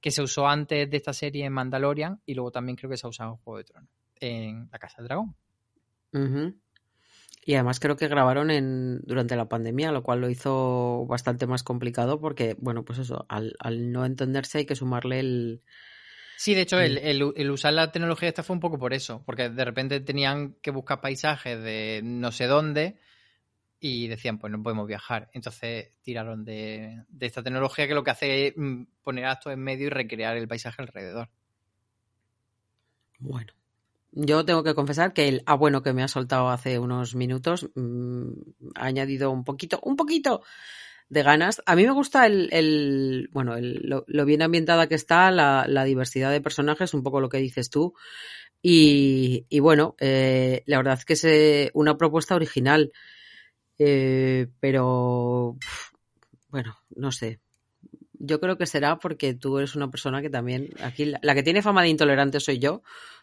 que 0.00 0.10
se 0.10 0.22
usó 0.22 0.48
antes 0.48 0.90
de 0.90 0.96
esta 0.96 1.12
serie 1.12 1.44
en 1.44 1.52
Mandalorian 1.52 2.20
y 2.26 2.34
luego 2.34 2.50
también 2.50 2.76
creo 2.76 2.90
que 2.90 2.96
se 2.96 3.06
ha 3.06 3.10
usado 3.10 3.32
en 3.32 3.36
Juego 3.36 3.58
de 3.58 3.64
Tronos, 3.64 3.90
en 4.20 4.68
La 4.72 4.78
Casa 4.78 4.96
del 4.98 5.06
Dragón. 5.08 5.34
Y 7.44 7.54
además 7.54 7.80
creo 7.80 7.96
que 7.96 8.08
grabaron 8.08 8.50
en, 8.50 9.00
durante 9.02 9.36
la 9.36 9.48
pandemia, 9.48 9.90
lo 9.92 10.02
cual 10.02 10.20
lo 10.20 10.30
hizo 10.30 11.06
bastante 11.06 11.46
más 11.46 11.62
complicado 11.62 12.20
porque, 12.20 12.56
bueno, 12.58 12.84
pues 12.84 13.00
eso, 13.00 13.26
al 13.28 13.92
no 13.92 14.04
entenderse 14.04 14.58
hay 14.58 14.66
que 14.66 14.76
sumarle 14.76 15.20
el... 15.20 15.62
Sí, 16.42 16.54
de 16.56 16.62
hecho, 16.62 16.80
el, 16.80 16.98
el- 16.98 17.32
el 17.36 17.50
usar 17.52 17.72
la 17.72 17.92
tecnología 17.92 18.28
esta 18.28 18.42
fue 18.42 18.54
un 18.54 18.58
poco 18.60 18.76
por 18.76 18.92
eso, 18.94 19.22
porque 19.24 19.48
de 19.48 19.64
repente 19.64 20.00
tenían 20.00 20.54
que 20.60 20.72
buscar 20.72 21.00
paisajes 21.00 21.62
de 21.62 22.00
no 22.02 22.32
sé 22.32 22.46
dónde 22.46 22.96
y 23.80 24.08
decían, 24.08 24.38
pues 24.38 24.52
no 24.52 24.62
podemos 24.62 24.88
viajar. 24.88 25.30
Entonces 25.34 25.92
tiraron 26.02 26.44
de, 26.44 27.04
de 27.08 27.26
esta 27.26 27.42
tecnología 27.42 27.88
que 27.88 27.94
lo 27.94 28.04
que 28.04 28.10
hace 28.12 28.48
es 28.48 28.54
mm, 28.56 28.84
poner 29.04 29.26
actos 29.26 29.52
en 29.52 29.60
medio 29.60 29.86
y 29.86 29.90
recrear 29.90 30.36
el 30.36 30.48
paisaje 30.48 30.82
alrededor. 30.82 31.30
Bueno, 33.18 33.52
yo 34.12 34.44
tengo 34.44 34.64
que 34.64 34.74
confesar 34.74 35.12
que 35.12 35.28
el 35.28 35.42
ah 35.46 35.54
bueno 35.54 35.82
que 35.82 35.92
me 35.92 36.02
ha 36.02 36.08
soltado 36.08 36.50
hace 36.50 36.78
unos 36.78 37.14
minutos 37.14 37.70
mm, 37.74 38.28
ha 38.76 38.86
añadido 38.86 39.30
un 39.30 39.44
poquito, 39.44 39.80
un 39.84 39.96
poquito 39.96 40.42
de 41.12 41.22
ganas. 41.22 41.62
A 41.66 41.76
mí 41.76 41.84
me 41.84 41.92
gusta 41.92 42.24
el, 42.26 42.48
el 42.52 43.28
bueno, 43.32 43.54
el- 43.54 43.82
lo, 44.06 44.24
bien 44.24 44.40
ambientada 44.40 44.86
que 44.88 44.94
está, 44.94 45.30
la, 45.30 45.84
diversidad 45.84 46.30
de 46.32 46.40
personajes, 46.40 46.94
un 46.94 47.02
poco 47.02 47.20
lo 47.20 47.28
que 47.28 47.36
dices 47.36 47.68
tú. 47.68 47.94
Y, 48.62 49.46
y 49.50 49.60
bueno, 49.60 49.94
eh, 50.00 50.62
la 50.66 50.78
verdad 50.78 50.98
es 50.98 51.04
que 51.04 51.12
es 51.14 51.24
eh, 51.24 51.70
una 51.74 51.98
propuesta 51.98 52.34
original, 52.34 52.92
eh, 53.78 54.48
pero 54.60 55.58
bueno, 56.48 56.78
no 56.96 57.12
sé. 57.12 57.40
Yo 58.14 58.40
creo 58.40 58.56
que 58.56 58.66
será 58.66 58.98
porque 58.98 59.34
tú 59.34 59.58
eres 59.58 59.76
una 59.76 59.90
persona 59.90 60.22
que 60.22 60.30
también, 60.30 60.70
aquí 60.82 61.06
la, 61.06 61.18
la 61.22 61.34
que 61.34 61.42
tiene 61.42 61.62
fama 61.62 61.82
de 61.82 61.88
intolerante 61.88 62.40
soy 62.40 62.58
yo, 62.58 62.82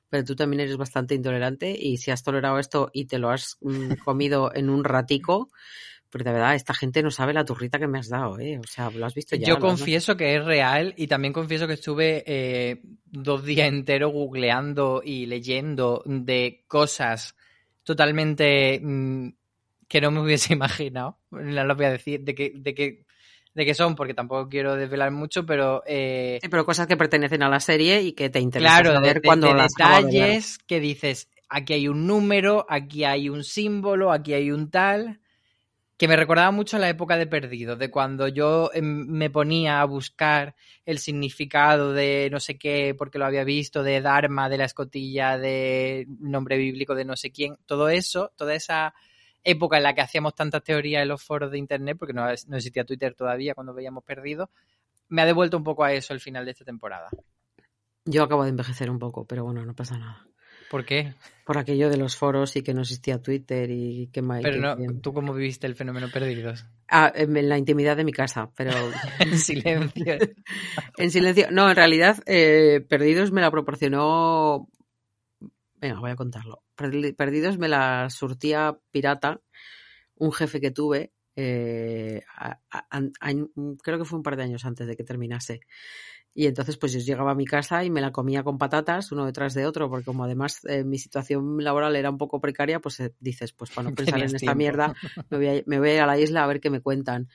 pero 0.09 0.23
tú 0.25 0.35
también 0.35 0.61
eres 0.61 0.77
bastante 0.77 1.15
intolerante 1.15 1.75
y 1.79 1.97
si 1.97 2.11
has 2.11 2.23
tolerado 2.23 2.59
esto 2.59 2.89
y 2.93 3.05
te 3.05 3.19
lo 3.19 3.29
has 3.31 3.57
mm, 3.61 3.93
comido 4.05 4.53
en 4.53 4.69
un 4.69 4.83
ratico, 4.83 5.49
pues 6.09 6.23
de 6.23 6.31
verdad, 6.31 6.55
esta 6.55 6.73
gente 6.73 7.03
no 7.03 7.11
sabe 7.11 7.33
la 7.33 7.45
turrita 7.45 7.77
que 7.79 7.87
me 7.87 7.99
has 7.99 8.09
dado, 8.09 8.39
¿eh? 8.39 8.57
O 8.59 8.67
sea, 8.67 8.89
lo 8.89 9.05
has 9.05 9.13
visto 9.13 9.35
ya. 9.35 9.47
Yo 9.47 9.59
confieso 9.59 10.17
que 10.17 10.35
es 10.35 10.43
real 10.43 10.93
y 10.97 11.07
también 11.07 11.33
confieso 11.33 11.67
que 11.67 11.73
estuve 11.73 12.23
eh, 12.25 12.81
dos 13.05 13.45
días 13.45 13.67
enteros 13.67 14.11
googleando 14.11 15.01
y 15.03 15.25
leyendo 15.27 16.01
de 16.05 16.63
cosas 16.67 17.35
totalmente 17.83 18.79
mm, 18.83 19.29
que 19.87 20.01
no 20.01 20.11
me 20.11 20.21
hubiese 20.21 20.53
imaginado. 20.53 21.19
No 21.31 21.63
lo 21.63 21.75
voy 21.75 21.85
a 21.85 21.91
decir 21.91 22.21
de 22.21 22.35
qué 22.35 22.51
de 22.55 23.05
de 23.53 23.65
qué 23.65 23.73
son 23.73 23.95
porque 23.95 24.13
tampoco 24.13 24.47
quiero 24.47 24.75
desvelar 24.75 25.11
mucho, 25.11 25.45
pero 25.45 25.83
eh, 25.85 26.39
Sí, 26.41 26.47
pero 26.49 26.65
cosas 26.65 26.87
que 26.87 26.97
pertenecen 26.97 27.43
a 27.43 27.49
la 27.49 27.59
serie 27.59 28.01
y 28.01 28.13
que 28.13 28.29
te 28.29 28.39
interesa 28.39 28.77
claro, 28.77 28.93
saber 28.95 29.21
de- 29.21 29.27
cuando 29.27 29.47
de 29.47 29.53
las 29.55 29.73
de 29.73 29.83
detalles 29.83 30.59
que 30.59 30.79
dices, 30.79 31.29
aquí 31.49 31.73
hay 31.73 31.87
un 31.87 32.07
número, 32.07 32.65
aquí 32.69 33.03
hay 33.03 33.27
un 33.27 33.43
símbolo, 33.43 34.11
aquí 34.11 34.33
hay 34.33 34.51
un 34.51 34.69
tal, 34.69 35.19
que 35.99 36.07
me 36.07 36.15
recordaba 36.15 36.49
mucho 36.51 36.77
a 36.77 36.79
la 36.79 36.87
época 36.87 37.17
de 37.17 37.27
Perdido, 37.27 37.75
de 37.75 37.91
cuando 37.91 38.29
yo 38.29 38.71
em, 38.73 39.05
me 39.05 39.29
ponía 39.29 39.81
a 39.81 39.85
buscar 39.85 40.55
el 40.85 40.97
significado 40.97 41.91
de 41.91 42.29
no 42.31 42.39
sé 42.39 42.57
qué, 42.57 42.95
porque 42.97 43.19
lo 43.19 43.25
había 43.25 43.43
visto, 43.43 43.83
de 43.83 43.99
Dharma, 43.99 44.47
de 44.47 44.57
la 44.57 44.63
escotilla, 44.63 45.37
de 45.37 46.07
nombre 46.21 46.57
bíblico 46.57 46.95
de 46.95 47.03
no 47.03 47.17
sé 47.17 47.31
quién, 47.31 47.57
todo 47.65 47.89
eso, 47.89 48.31
toda 48.37 48.55
esa 48.55 48.93
época 49.43 49.75
en 49.75 49.83
la 49.83 49.93
que 49.93 49.99
hacíamos 49.99 50.35
tantas 50.35 50.63
teorías 50.63 51.01
en 51.01 51.09
los 51.09 51.21
foros 51.21 51.51
de 51.51 51.57
internet, 51.57 51.97
porque 51.99 52.13
no, 52.13 52.29
existía 52.29 52.85
Twitter 52.85 53.13
todavía 53.13 53.53
cuando 53.53 53.73
veíamos 53.73 54.05
Perdido, 54.05 54.51
me 55.09 55.21
ha 55.21 55.25
devuelto 55.25 55.57
un 55.57 55.65
poco 55.65 55.83
a 55.83 55.91
eso 55.91 56.13
el 56.13 56.21
final 56.21 56.45
de 56.45 56.51
esta 56.51 56.63
temporada. 56.63 57.09
Yo 58.05 58.23
acabo 58.23 58.43
de 58.43 58.51
envejecer 58.51 58.89
un 58.89 58.99
poco, 58.99 59.25
pero 59.25 59.43
bueno, 59.43 59.65
no 59.65 59.75
pasa 59.75 59.97
nada. 59.97 60.28
¿Por 60.69 60.85
qué? 60.85 61.13
Por 61.45 61.57
aquello 61.57 61.89
de 61.89 61.97
los 61.97 62.15
foros 62.15 62.55
y 62.55 62.61
que 62.61 62.73
no 62.73 62.81
existía 62.81 63.21
Twitter 63.21 63.69
y 63.71 64.07
que... 64.13 64.21
ma- 64.21 64.39
Pero 64.41 64.57
no, 64.75 64.75
¿tú 65.01 65.13
cómo 65.13 65.33
viviste 65.33 65.65
el 65.65 65.75
fenómeno 65.75 66.09
Perdidos? 66.11 66.65
Ah, 66.87 67.11
en 67.15 67.49
la 67.49 67.57
intimidad 67.57 67.97
de 67.97 68.03
mi 68.03 68.11
casa, 68.11 68.51
pero 68.55 68.69
en 69.19 69.37
silencio. 69.39 70.17
en 70.97 71.11
silencio. 71.11 71.47
No, 71.51 71.69
en 71.69 71.75
realidad, 71.75 72.17
eh, 72.27 72.85
Perdidos 72.87 73.31
me 73.31 73.41
la 73.41 73.49
proporcionó. 73.51 74.67
Venga, 75.81 75.99
voy 75.99 76.11
a 76.11 76.15
contarlo. 76.15 76.61
Perdi- 76.77 77.15
Perdidos 77.15 77.57
me 77.57 77.67
la 77.67 78.09
surtía 78.09 78.77
pirata, 78.91 79.41
un 80.15 80.31
jefe 80.31 80.59
que 80.59 80.71
tuve, 80.71 81.13
eh, 81.35 82.21
a- 82.35 82.59
a- 82.69 82.87
a- 82.91 83.33
creo 83.81 83.97
que 83.97 84.05
fue 84.05 84.17
un 84.17 84.23
par 84.23 84.35
de 84.35 84.43
años 84.43 84.65
antes 84.65 84.85
de 84.87 84.95
que 84.97 85.03
terminase. 85.03 85.61
Y 86.33 86.45
entonces, 86.47 86.77
pues 86.77 86.93
yo 86.93 86.99
llegaba 86.99 87.31
a 87.31 87.35
mi 87.35 87.45
casa 87.45 87.83
y 87.83 87.89
me 87.89 88.01
la 88.01 88.11
comía 88.11 88.43
con 88.43 88.57
patatas, 88.57 89.11
uno 89.11 89.25
detrás 89.25 89.53
de 89.53 89.65
otro, 89.65 89.89
porque 89.89 90.05
como 90.05 90.23
además 90.23 90.59
eh, 90.65 90.83
mi 90.83 90.97
situación 90.97 91.63
laboral 91.63 91.95
era 91.95 92.09
un 92.09 92.17
poco 92.17 92.39
precaria, 92.39 92.79
pues 92.79 92.99
eh, 92.99 93.13
dices, 93.19 93.51
pues 93.53 93.71
para 93.71 93.89
no 93.89 93.95
pensar 93.95 94.23
en 94.23 94.35
esta 94.35 94.37
tiempo. 94.37 94.57
mierda, 94.57 94.93
me 95.29 95.37
voy, 95.37 95.47
a, 95.47 95.63
me 95.65 95.79
voy 95.79 95.89
a 95.89 95.93
ir 95.95 96.01
a 96.01 96.05
la 96.05 96.19
isla 96.19 96.43
a 96.43 96.47
ver 96.47 96.59
qué 96.59 96.69
me 96.69 96.81
cuentan. 96.81 97.29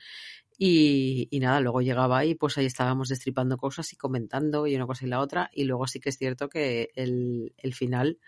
Y, 0.57 1.27
y 1.31 1.39
nada, 1.39 1.59
luego 1.59 1.81
llegaba 1.81 2.17
ahí, 2.17 2.33
pues 2.35 2.57
ahí 2.57 2.65
estábamos 2.65 3.09
destripando 3.09 3.57
cosas 3.57 3.91
y 3.91 3.97
comentando 3.97 4.67
y 4.67 4.75
una 4.75 4.87
cosa 4.87 5.05
y 5.05 5.09
la 5.09 5.19
otra. 5.19 5.49
Y 5.53 5.65
luego 5.65 5.85
sí 5.87 5.99
que 5.99 6.09
es 6.09 6.17
cierto 6.17 6.47
que 6.47 6.91
el, 6.95 7.53
el 7.57 7.73
final 7.73 8.19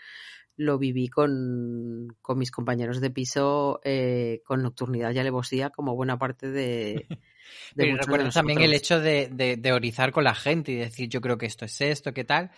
lo 0.57 0.77
viví 0.77 1.07
con, 1.07 2.07
con 2.21 2.37
mis 2.37 2.51
compañeros 2.51 2.99
de 2.99 3.09
piso 3.11 3.79
eh, 3.83 4.41
con 4.45 4.61
nocturnidad 4.63 5.11
y 5.13 5.19
alevosía 5.19 5.69
como 5.69 5.95
buena 5.95 6.17
parte 6.19 6.49
de... 6.51 7.07
de 7.75 7.85
de 7.85 7.95
recuerdo 7.97 8.29
también 8.31 8.59
el 8.61 8.73
hecho 8.73 8.99
de, 8.99 9.29
de, 9.31 9.55
de 9.55 9.57
teorizar 9.57 10.11
con 10.11 10.23
la 10.25 10.35
gente 10.35 10.71
y 10.71 10.75
decir, 10.75 11.09
yo 11.09 11.21
creo 11.21 11.37
que 11.37 11.45
esto 11.45 11.65
es 11.65 11.79
esto, 11.81 12.13
¿qué 12.13 12.23
tal? 12.23 12.51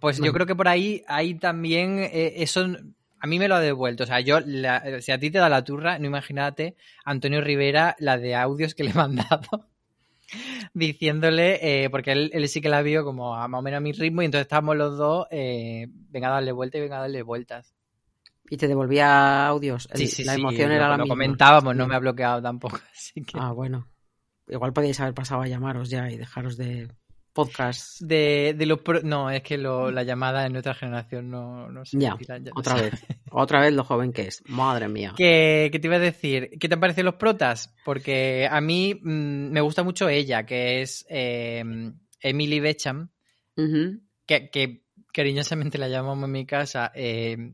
Pues 0.00 0.18
yo 0.18 0.32
creo 0.32 0.46
que 0.46 0.54
por 0.56 0.66
ahí 0.68 1.04
hay 1.06 1.34
también 1.34 1.98
eh, 2.00 2.34
eso. 2.36 2.66
A 3.20 3.26
mí 3.26 3.38
me 3.38 3.48
lo 3.48 3.56
ha 3.56 3.60
devuelto. 3.60 4.04
O 4.04 4.06
sea, 4.06 4.20
yo, 4.20 4.40
la- 4.40 5.00
si 5.02 5.12
a 5.12 5.18
ti 5.20 5.30
te 5.30 5.38
da 5.38 5.50
la 5.50 5.62
turra, 5.62 5.98
no 5.98 6.06
imagínate 6.06 6.74
Antonio 7.04 7.42
Rivera, 7.42 7.96
la 7.98 8.16
de 8.16 8.34
audios 8.34 8.74
que 8.74 8.84
le 8.84 8.90
he 8.90 8.94
mandado. 8.94 9.68
Diciéndole, 10.74 11.84
eh, 11.84 11.90
porque 11.90 12.12
él, 12.12 12.30
él, 12.34 12.48
sí 12.48 12.60
que 12.60 12.68
la 12.68 12.82
vio 12.82 13.04
como 13.04 13.34
a 13.36 13.48
más 13.48 13.58
o 13.58 13.62
menos 13.62 13.78
a 13.78 13.80
mi 13.80 13.92
ritmo 13.92 14.22
y 14.22 14.26
entonces 14.26 14.44
estábamos 14.46 14.76
los 14.76 14.96
dos, 14.98 15.26
eh, 15.30 15.86
venga 16.10 16.28
a 16.28 16.32
darle 16.32 16.52
vueltas 16.52 16.78
y 16.78 16.82
venga 16.82 16.98
a 16.98 17.00
darle 17.02 17.22
vueltas. 17.22 17.74
Y 18.48 18.56
te 18.56 18.66
devolvía 18.68 19.46
audios. 19.46 19.88
El, 19.92 19.98
Sí, 19.98 20.08
sí, 20.08 20.24
la 20.24 20.34
sí, 20.34 20.40
emoción 20.40 20.70
lo, 20.70 20.74
era 20.74 20.88
la 20.88 20.96
lo 20.96 21.04
misma. 21.04 21.14
comentábamos, 21.14 21.76
no 21.76 21.86
me 21.86 21.94
ha 21.94 21.98
bloqueado 22.00 22.42
tampoco. 22.42 22.78
Así 22.94 23.22
que... 23.24 23.38
Ah, 23.38 23.52
bueno. 23.52 23.86
Igual 24.48 24.72
podíais 24.72 24.98
haber 25.00 25.14
pasado 25.14 25.42
a 25.42 25.46
llamaros 25.48 25.88
ya 25.90 26.10
y 26.10 26.16
dejaros 26.16 26.56
de 26.56 26.88
podcast. 27.32 28.00
De, 28.00 28.54
de 28.56 28.66
los 28.66 28.80
pro- 28.80 29.02
No, 29.02 29.30
es 29.30 29.42
que 29.42 29.56
lo, 29.58 29.90
la 29.90 30.02
llamada 30.02 30.46
en 30.46 30.52
nuestra 30.52 30.74
generación 30.74 31.30
no, 31.30 31.70
no 31.70 31.84
se 31.84 31.98
Ya, 31.98 32.16
ya 32.20 32.50
otra 32.54 32.74
vez. 32.74 32.94
Otra 33.30 33.60
vez 33.60 33.72
lo 33.72 33.84
joven 33.84 34.12
que 34.12 34.22
es. 34.22 34.42
Madre 34.48 34.88
mía. 34.88 35.14
¿Qué, 35.16 35.68
qué 35.70 35.78
te 35.78 35.86
iba 35.86 35.96
a 35.96 36.00
decir? 36.00 36.50
¿Qué 36.58 36.68
te 36.68 36.74
han 36.74 36.80
parecido 36.80 37.04
los 37.04 37.14
protas? 37.14 37.74
Porque 37.84 38.48
a 38.50 38.60
mí 38.60 38.94
mm, 39.00 39.50
me 39.50 39.60
gusta 39.60 39.82
mucho 39.82 40.08
ella, 40.08 40.44
que 40.44 40.82
es 40.82 41.06
eh, 41.08 41.62
Emily 42.20 42.60
Becham, 42.60 43.08
que, 44.26 44.50
que 44.50 44.82
cariñosamente 45.12 45.78
la 45.78 45.88
llamamos 45.88 46.24
en 46.26 46.32
mi 46.32 46.46
casa 46.46 46.90
eh, 46.94 47.52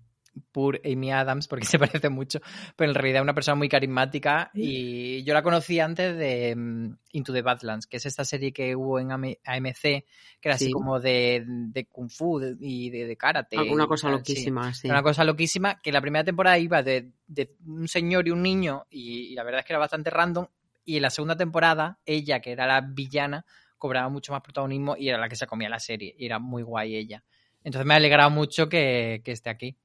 Pur 0.53 0.81
Amy 0.85 1.13
Adams, 1.13 1.49
porque 1.49 1.65
se 1.67 1.79
parece 1.79 2.09
mucho, 2.09 2.41
pero 2.77 2.91
en 2.91 2.95
realidad 2.95 3.21
es 3.21 3.23
una 3.25 3.35
persona 3.35 3.55
muy 3.55 3.69
carismática 3.69 4.51
y 4.55 5.23
yo 5.25 5.35
la 5.35 5.43
conocí 5.43 5.81
antes 5.81 6.17
de 6.17 6.55
mm, 6.57 6.97
Into 7.13 7.33
the 7.33 7.43
Badlands, 7.43 7.87
que 7.87 7.97
es 7.97 8.07
esta 8.07 8.25
serie 8.25 8.53
que 8.53 8.75
hubo 8.77 8.99
en 9.01 9.11
AM- 9.13 9.37
AMC, 9.45 9.81
que 9.83 10.05
era 10.43 10.55
así 10.55 10.67
Sí. 10.67 10.73
como 10.73 11.01
de, 11.01 11.45
de 11.47 11.87
kung 11.87 12.11
fu 12.11 12.41
y 12.61 12.91
de, 12.91 13.07
de 13.07 13.17
karate. 13.17 13.57
Alguna 13.57 13.85
y 13.85 13.89
cosa 13.89 14.09
tal, 14.09 14.17
sí. 14.19 14.33
loquísima, 14.33 14.75
sí. 14.75 14.89
Una 14.89 15.03
cosa 15.03 15.25
loquísima, 15.25 15.81
que 15.81 15.93
la 15.93 16.01
primera 16.01 16.25
temporada 16.25 16.59
iba 16.59 16.83
de, 16.83 17.13
de 17.27 17.55
un 17.67 17.89
señor 17.89 18.27
y 18.29 18.31
un 18.31 18.43
niño, 18.43 18.87
y, 18.91 19.29
y 19.33 19.35
la 19.35 19.43
verdad 19.45 19.61
es 19.61 19.67
que 19.67 19.73
era 19.73 19.81
bastante 19.81 20.11
random. 20.11 20.47
Y 20.85 20.97
en 20.97 21.03
la 21.03 21.11
segunda 21.11 21.37
temporada, 21.37 21.99
ella, 22.07 22.41
que 22.41 22.53
era 22.53 22.67
la 22.67 22.81
villana, 22.81 23.45
cobraba 23.79 24.09
mucho 24.09 24.33
más 24.33 24.41
protagonismo 24.43 24.97
y 24.97 25.09
era 25.09 25.19
la 25.19 25.29
que 25.29 25.37
se 25.37 25.47
comía 25.47 25.69
la 25.69 25.81
serie. 25.81 26.15
Y 26.17 26.27
era 26.27 26.39
muy 26.39 26.63
guay 26.63 26.95
ella. 26.97 27.25
Entonces 27.65 27.85
me 27.87 27.95
ha 27.95 27.97
alegrado 27.97 28.31
mucho 28.31 28.69
que, 28.69 29.21
que 29.25 29.33
esté 29.33 29.51
aquí. 29.51 29.77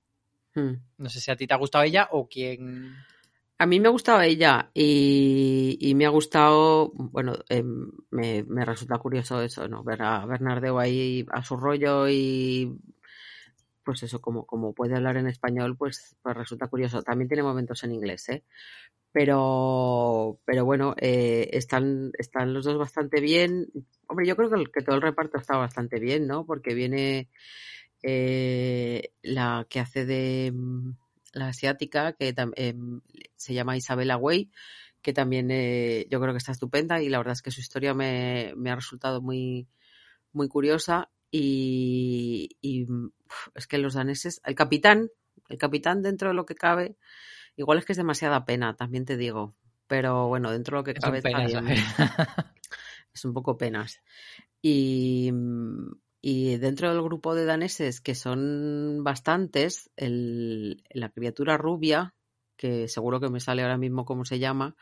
Mm. 0.55 0.73
No 0.97 1.09
sé 1.09 1.19
si 1.21 1.31
a 1.31 1.35
ti 1.35 1.47
te 1.47 1.53
ha 1.53 1.57
gustado 1.57 1.83
ella 1.83 2.09
o 2.11 2.27
quién. 2.27 2.93
A 3.59 3.65
mí 3.67 3.79
me 3.79 3.87
ha 3.87 3.91
gustado 3.91 4.21
ella 4.21 4.71
y, 4.73 5.77
y 5.79 5.95
me 5.95 6.05
ha 6.05 6.09
gustado, 6.09 6.91
bueno, 6.95 7.33
em, 7.49 7.91
me, 8.09 8.43
me 8.43 8.65
resulta 8.65 8.97
curioso 8.97 9.41
eso, 9.41 9.67
¿no? 9.67 9.83
Ver 9.83 10.01
a 10.01 10.25
Bernardeo 10.25 10.79
ahí 10.79 11.25
a 11.31 11.43
su 11.43 11.57
rollo 11.57 12.09
y 12.09 12.73
pues 13.83 14.03
eso, 14.03 14.21
como, 14.21 14.45
como 14.45 14.73
puede 14.73 14.95
hablar 14.95 15.17
en 15.17 15.27
español, 15.27 15.75
pues, 15.75 16.15
pues 16.21 16.37
resulta 16.37 16.67
curioso. 16.67 17.01
También 17.01 17.27
tiene 17.27 17.43
momentos 17.43 17.83
en 17.83 17.93
inglés, 17.93 18.29
¿eh? 18.29 18.43
Pero, 19.11 20.39
pero 20.45 20.65
bueno, 20.65 20.95
eh, 20.99 21.49
están, 21.53 22.11
están 22.17 22.53
los 22.53 22.65
dos 22.65 22.77
bastante 22.77 23.21
bien. 23.21 23.67
Hombre, 24.07 24.27
yo 24.27 24.35
creo 24.37 24.49
que, 24.49 24.55
el- 24.57 24.71
que 24.71 24.81
todo 24.83 24.95
el 24.95 25.01
reparto 25.03 25.37
está 25.37 25.57
bastante 25.57 25.99
bien, 25.99 26.27
¿no? 26.27 26.45
Porque 26.45 26.73
viene 26.75 27.29
eh, 28.03 29.13
la 29.21 29.65
que 29.69 29.79
hace 29.79 30.05
de 30.05 30.51
mm, 30.53 30.91
la 31.33 31.49
asiática, 31.49 32.13
que 32.13 32.33
em, 32.55 33.01
se 33.35 33.53
llama 33.53 33.77
Isabella 33.77 34.17
Way, 34.17 34.51
que 35.01 35.13
también 35.13 35.49
eh, 35.51 36.07
yo 36.09 36.19
creo 36.19 36.33
que 36.33 36.37
está 36.37 36.51
estupenda 36.51 37.01
y 37.01 37.09
la 37.09 37.17
verdad 37.17 37.33
es 37.33 37.41
que 37.41 37.51
su 37.51 37.61
historia 37.61 37.93
me, 37.93 38.53
me 38.55 38.71
ha 38.71 38.75
resultado 38.75 39.21
muy, 39.21 39.67
muy 40.33 40.47
curiosa 40.47 41.09
y, 41.31 42.57
y, 42.61 42.83
uf, 42.83 43.47
es 43.55 43.67
que 43.67 43.77
los 43.77 43.93
daneses, 43.93 44.41
el 44.45 44.55
capitán, 44.55 45.09
el 45.49 45.57
capitán 45.57 46.01
dentro 46.01 46.29
de 46.29 46.35
lo 46.35 46.45
que 46.45 46.55
cabe, 46.55 46.97
igual 47.55 47.77
es 47.77 47.85
que 47.85 47.93
es 47.93 47.97
demasiada 47.97 48.45
pena, 48.45 48.75
también 48.75 49.05
te 49.05 49.17
digo, 49.17 49.55
pero 49.87 50.27
bueno, 50.27 50.51
dentro 50.51 50.77
de 50.77 50.79
lo 50.79 50.83
que 50.83 50.99
cabe 50.99 51.21
bien. 51.21 51.49
¿sabes? 51.49 51.79
es 53.13 53.25
un 53.25 53.33
poco 53.33 53.57
penas. 53.57 54.01
Y, 54.61 55.31
y 56.21 56.57
dentro 56.57 56.89
del 56.89 57.01
grupo 57.01 57.33
de 57.35 57.45
daneses, 57.45 57.99
que 58.01 58.15
son 58.15 59.03
bastantes, 59.03 59.89
el, 59.95 60.83
la 60.91 61.09
criatura 61.09 61.57
rubia, 61.57 62.13
que 62.57 62.87
seguro 62.87 63.19
que 63.19 63.29
me 63.29 63.39
sale 63.39 63.63
ahora 63.63 63.77
mismo 63.77 64.05
cómo 64.05 64.23
se 64.25 64.39
llama. 64.39 64.75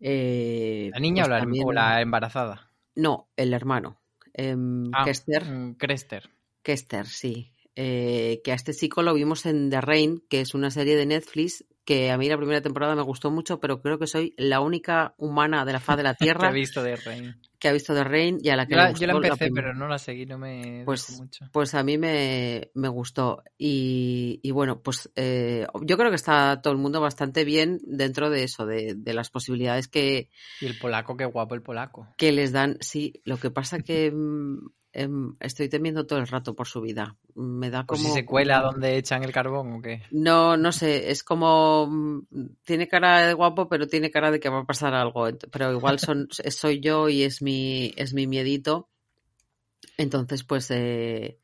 eh, 0.00 0.90
¿La 0.92 0.98
niña 1.00 1.22
pues 1.22 1.28
o, 1.28 1.30
la, 1.30 1.40
también- 1.40 1.66
o 1.68 1.72
la 1.72 2.00
embarazada? 2.02 2.72
No, 2.94 3.28
el 3.36 3.52
hermano. 3.54 4.00
Em, 4.34 4.90
Ah, 4.92 5.04
Kester, 5.04 5.44
mm, 5.44 5.74
Crester. 5.76 6.30
Kester, 6.62 7.06
sí. 7.06 7.52
Eh, 7.74 8.40
que 8.42 8.52
a 8.52 8.54
este 8.54 8.72
chico 8.74 9.02
lo 9.02 9.14
vimos 9.14 9.46
en 9.46 9.70
The 9.70 9.80
Rain, 9.80 10.24
que 10.28 10.40
es 10.40 10.54
una 10.54 10.70
serie 10.70 10.96
de 10.96 11.06
Netflix 11.06 11.64
que 11.86 12.10
a 12.10 12.18
mí 12.18 12.28
la 12.28 12.36
primera 12.36 12.60
temporada 12.60 12.94
me 12.94 13.02
gustó 13.02 13.30
mucho, 13.30 13.60
pero 13.60 13.80
creo 13.80 13.98
que 13.98 14.06
soy 14.06 14.34
la 14.36 14.60
única 14.60 15.14
humana 15.16 15.64
de 15.64 15.72
la 15.72 15.80
faz 15.80 15.96
de 15.96 16.02
la 16.02 16.14
Que 16.18 16.24
Tierra 16.26 16.50
he 16.50 16.52
visto 16.52 16.82
de 16.82 16.96
Rain. 16.96 17.40
que 17.58 17.68
ha 17.68 17.72
visto 17.72 17.94
The 17.94 18.04
Rain 18.04 18.38
y 18.42 18.50
a 18.50 18.56
la 18.56 18.66
que 18.66 18.72
Yo 18.72 18.76
le 18.76 18.82
la, 18.82 18.88
gustó 18.90 19.00
yo 19.00 19.06
la 19.06 19.12
empecé, 19.28 19.50
pero 19.54 19.72
no 19.72 19.88
la 19.88 19.98
seguí, 19.98 20.26
no 20.26 20.36
me 20.36 20.82
Pues- 20.84 21.18
mucho. 21.18 21.46
Pues 21.52 21.74
a 21.74 21.82
mí 21.82 21.96
me, 21.96 22.70
me 22.74 22.88
gustó. 22.88 23.42
Y, 23.56 24.40
y 24.42 24.50
bueno, 24.50 24.80
pues 24.82 25.10
eh, 25.16 25.66
yo 25.82 25.96
creo 25.96 26.10
que 26.10 26.16
está 26.16 26.60
todo 26.60 26.72
el 26.72 26.78
mundo 26.80 27.00
bastante 27.00 27.44
bien 27.44 27.78
dentro 27.86 28.28
de 28.30 28.42
eso, 28.42 28.66
de, 28.66 28.94
de 28.96 29.14
las 29.14 29.30
posibilidades 29.30 29.88
que, 29.88 30.28
Y 30.60 30.66
el 30.66 30.76
polaco, 30.78 31.16
qué 31.16 31.24
guapo 31.24 31.54
el 31.54 31.62
polaco. 31.62 32.08
que 32.18 32.32
les 32.32 32.50
dan. 32.52 32.76
Sí, 32.80 33.22
lo 33.24 33.38
que 33.38 33.50
pasa 33.50 33.78
que 33.78 34.12
em, 34.96 35.36
estoy 35.40 35.68
temiendo 35.68 36.06
todo 36.06 36.18
el 36.18 36.26
rato 36.26 36.54
por 36.54 36.66
su 36.66 36.80
vida. 36.80 37.16
Me 37.34 37.70
da 37.70 37.84
como. 37.84 38.02
si 38.02 38.10
se 38.10 38.24
cuela 38.24 38.62
donde 38.62 38.96
echan 38.96 39.22
el 39.22 39.32
carbón 39.32 39.74
o 39.74 39.82
qué. 39.82 40.02
No, 40.10 40.56
no 40.56 40.72
sé, 40.72 41.10
es 41.10 41.22
como. 41.22 41.86
mm, 41.86 42.20
Tiene 42.64 42.88
cara 42.88 43.26
de 43.26 43.34
guapo, 43.34 43.68
pero 43.68 43.86
tiene 43.86 44.10
cara 44.10 44.30
de 44.30 44.40
que 44.40 44.48
va 44.48 44.60
a 44.60 44.66
pasar 44.66 44.94
algo. 44.94 45.28
Pero 45.52 45.72
igual 45.72 45.98
son, 45.98 46.28
soy 46.50 46.80
yo 46.80 47.08
y 47.08 47.22
es 47.22 47.42
mi, 47.42 47.92
es 47.96 48.14
mi 48.14 48.26
miedito. 48.26 48.88
Entonces, 49.98 50.44
pues. 50.44 50.70
eh, 50.70 51.38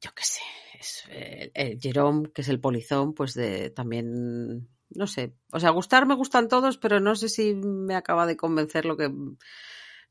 yo 0.00 0.10
qué 0.14 0.24
sé. 0.24 0.40
Es, 0.78 1.04
eh, 1.10 1.50
el 1.54 1.80
Jerome, 1.80 2.30
que 2.32 2.42
es 2.42 2.48
el 2.48 2.60
polizón, 2.60 3.14
pues 3.14 3.34
de, 3.34 3.70
también. 3.70 4.68
No 4.90 5.06
sé. 5.06 5.34
O 5.52 5.60
sea, 5.60 5.70
gustar 5.70 6.06
me 6.06 6.14
gustan 6.14 6.48
todos, 6.48 6.76
pero 6.78 7.00
no 7.00 7.14
sé 7.14 7.28
si 7.28 7.54
me 7.54 7.94
acaba 7.94 8.26
de 8.26 8.36
convencer 8.36 8.84
lo 8.84 8.96
que. 8.96 9.10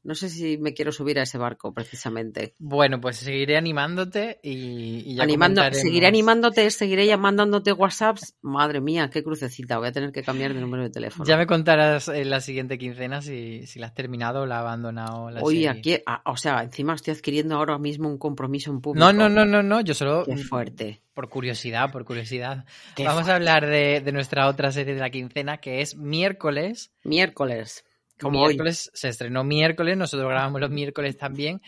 No 0.01 0.15
sé 0.15 0.29
si 0.29 0.57
me 0.57 0.73
quiero 0.73 0.91
subir 0.91 1.19
a 1.19 1.23
ese 1.23 1.37
barco, 1.37 1.73
precisamente. 1.73 2.55
Bueno, 2.57 3.01
pues 3.01 3.17
seguiré 3.17 3.57
animándote 3.57 4.39
y, 4.41 5.03
y 5.05 5.15
ya 5.15 5.23
Animando, 5.23 5.61
seguiré 5.73 6.07
animándote, 6.07 6.69
seguiré 6.71 7.05
llamándote 7.05 7.73
WhatsApps. 7.73 8.35
Madre 8.41 8.79
mía, 8.79 9.09
qué 9.11 9.23
crucecita. 9.23 9.77
Voy 9.77 9.89
a 9.89 9.91
tener 9.91 10.11
que 10.11 10.23
cambiar 10.23 10.53
de 10.53 10.61
número 10.61 10.83
de 10.83 10.89
teléfono. 10.89 11.25
Ya 11.25 11.35
me 11.37 11.45
contarás 11.45 12.07
en 12.07 12.29
la 12.29 12.39
siguiente 12.39 12.77
quincena 12.77 13.21
si, 13.21 13.67
si 13.67 13.79
la 13.79 13.87
has 13.87 13.93
terminado 13.93 14.41
o 14.41 14.45
la 14.45 14.59
has 14.59 14.61
abandonado 14.61 15.29
la 15.31 15.41
Oye, 15.41 15.67
aquí, 15.67 15.97
ah, 16.05 16.21
o 16.25 16.37
sea, 16.37 16.63
encima 16.63 16.93
estoy 16.95 17.13
adquiriendo 17.13 17.55
ahora 17.55 17.77
mismo 17.77 18.07
un 18.07 18.17
compromiso 18.17 18.71
en 18.71 18.81
público. 18.81 19.05
No, 19.05 19.11
no, 19.11 19.27
no, 19.29 19.45
no, 19.45 19.61
no, 19.61 19.81
yo 19.81 19.93
solo 19.93 20.23
Qué 20.25 20.37
fuerte. 20.37 21.01
por 21.13 21.29
curiosidad, 21.29 21.91
por 21.91 22.05
curiosidad. 22.05 22.65
Qué 22.95 23.03
Vamos 23.03 23.23
fuerte. 23.25 23.31
a 23.31 23.35
hablar 23.35 23.65
de, 23.69 24.01
de 24.01 24.11
nuestra 24.11 24.47
otra 24.47 24.71
serie 24.71 24.93
de 24.93 25.01
la 25.01 25.09
quincena 25.09 25.57
que 25.57 25.81
es 25.81 25.95
miércoles. 25.95 26.91
Miércoles. 27.03 27.83
Como 28.19 28.39
hoy. 28.39 28.49
miércoles 28.49 28.91
se 28.93 29.09
estrenó 29.09 29.43
miércoles, 29.43 29.97
nosotros 29.97 30.29
grabamos 30.29 30.59
los 30.61 30.69
miércoles 30.69 31.17
también 31.17 31.61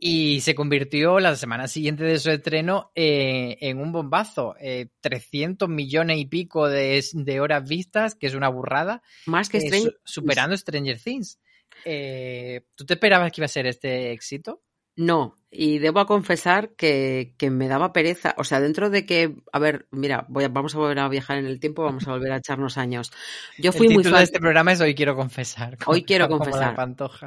y 0.00 0.40
se 0.40 0.54
convirtió 0.54 1.20
la 1.20 1.36
semana 1.36 1.68
siguiente 1.68 2.04
de 2.04 2.18
su 2.18 2.30
estreno 2.30 2.90
eh, 2.94 3.56
en 3.60 3.78
un 3.78 3.92
bombazo. 3.92 4.54
Eh, 4.60 4.88
300 5.00 5.68
millones 5.68 6.18
y 6.18 6.26
pico 6.26 6.68
de, 6.68 7.04
de 7.12 7.40
horas 7.40 7.68
vistas, 7.68 8.14
que 8.14 8.26
es 8.26 8.34
una 8.34 8.48
burrada, 8.48 9.02
Más 9.26 9.48
que 9.48 9.58
eh, 9.58 9.60
Stranger 9.62 10.00
superando 10.04 10.56
Stranger 10.56 11.00
Things. 11.00 11.38
Eh, 11.84 12.62
¿Tú 12.74 12.84
te 12.84 12.94
esperabas 12.94 13.30
que 13.32 13.40
iba 13.40 13.46
a 13.46 13.48
ser 13.48 13.66
este 13.66 14.12
éxito? 14.12 14.62
No, 14.98 15.36
y 15.48 15.78
debo 15.78 16.04
confesar 16.06 16.70
que, 16.74 17.32
que 17.38 17.50
me 17.50 17.68
daba 17.68 17.92
pereza. 17.92 18.34
O 18.36 18.42
sea, 18.42 18.60
dentro 18.60 18.90
de 18.90 19.06
que, 19.06 19.36
a 19.52 19.58
ver, 19.60 19.86
mira, 19.92 20.26
voy 20.28 20.42
a- 20.42 20.48
vamos 20.48 20.74
a 20.74 20.78
volver 20.78 20.98
a 20.98 21.08
viajar 21.08 21.38
en 21.38 21.46
el 21.46 21.60
tiempo, 21.60 21.84
vamos 21.84 22.08
a 22.08 22.10
volver 22.10 22.32
a 22.32 22.38
echarnos 22.38 22.76
años. 22.78 23.12
Yo 23.58 23.70
fui 23.78 23.86
El 23.86 23.94
muy 23.94 24.02
título 24.02 24.16
fan. 24.16 24.20
de 24.22 24.24
este 24.24 24.40
programa 24.40 24.72
es 24.72 24.80
Hoy 24.80 24.96
quiero 24.96 25.14
confesar. 25.14 25.78
Hoy 25.86 26.02
quiero 26.02 26.28
confesar. 26.28 26.76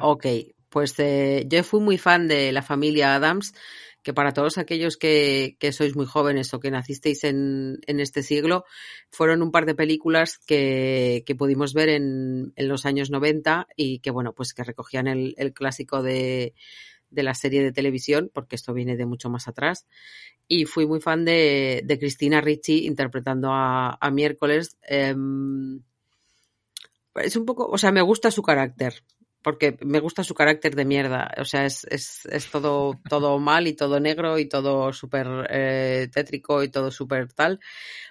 Ok, 0.02 0.26
pues 0.68 0.94
eh, 0.98 1.46
yo 1.48 1.64
fui 1.64 1.80
muy 1.80 1.96
fan 1.96 2.28
de 2.28 2.52
la 2.52 2.60
familia 2.62 3.14
Adams, 3.14 3.54
que 4.02 4.12
para 4.12 4.32
todos 4.34 4.58
aquellos 4.58 4.98
que, 4.98 5.56
que 5.58 5.72
sois 5.72 5.96
muy 5.96 6.04
jóvenes 6.06 6.52
o 6.52 6.60
que 6.60 6.70
nacisteis 6.70 7.24
en, 7.24 7.78
en 7.86 8.00
este 8.00 8.22
siglo, 8.22 8.64
fueron 9.10 9.40
un 9.42 9.50
par 9.50 9.64
de 9.64 9.74
películas 9.74 10.38
que, 10.46 11.22
que 11.24 11.34
pudimos 11.36 11.72
ver 11.72 11.88
en, 11.88 12.52
en 12.56 12.68
los 12.68 12.84
años 12.84 13.10
90 13.10 13.66
y 13.76 14.00
que, 14.00 14.10
bueno, 14.10 14.34
pues 14.34 14.52
que 14.52 14.64
recogían 14.64 15.06
el, 15.06 15.34
el 15.38 15.52
clásico 15.54 16.02
de, 16.02 16.52
de 17.12 17.22
la 17.22 17.34
serie 17.34 17.62
de 17.62 17.72
televisión, 17.72 18.30
porque 18.32 18.56
esto 18.56 18.72
viene 18.74 18.96
de 18.96 19.06
mucho 19.06 19.30
más 19.30 19.46
atrás. 19.48 19.86
Y 20.48 20.64
fui 20.64 20.86
muy 20.86 21.00
fan 21.00 21.24
de, 21.24 21.82
de 21.84 21.98
Cristina 21.98 22.40
Ricci 22.40 22.86
interpretando 22.86 23.50
a, 23.52 23.96
a 24.00 24.10
Miércoles. 24.10 24.76
Em, 24.82 25.80
es 27.14 27.36
un 27.36 27.44
poco, 27.46 27.66
o 27.66 27.78
sea, 27.78 27.92
me 27.92 28.02
gusta 28.02 28.30
su 28.30 28.42
carácter, 28.42 29.04
porque 29.42 29.76
me 29.82 30.00
gusta 30.00 30.24
su 30.24 30.34
carácter 30.34 30.74
de 30.74 30.84
mierda. 30.84 31.30
O 31.38 31.44
sea, 31.44 31.66
es, 31.66 31.84
es, 31.90 32.26
es 32.26 32.50
todo, 32.50 33.00
todo 33.08 33.38
mal 33.38 33.66
y 33.66 33.74
todo 33.74 34.00
negro 34.00 34.38
y 34.38 34.46
todo 34.48 34.92
súper 34.92 35.26
eh, 35.50 36.08
tétrico 36.12 36.62
y 36.62 36.70
todo 36.70 36.90
súper 36.90 37.32
tal. 37.32 37.60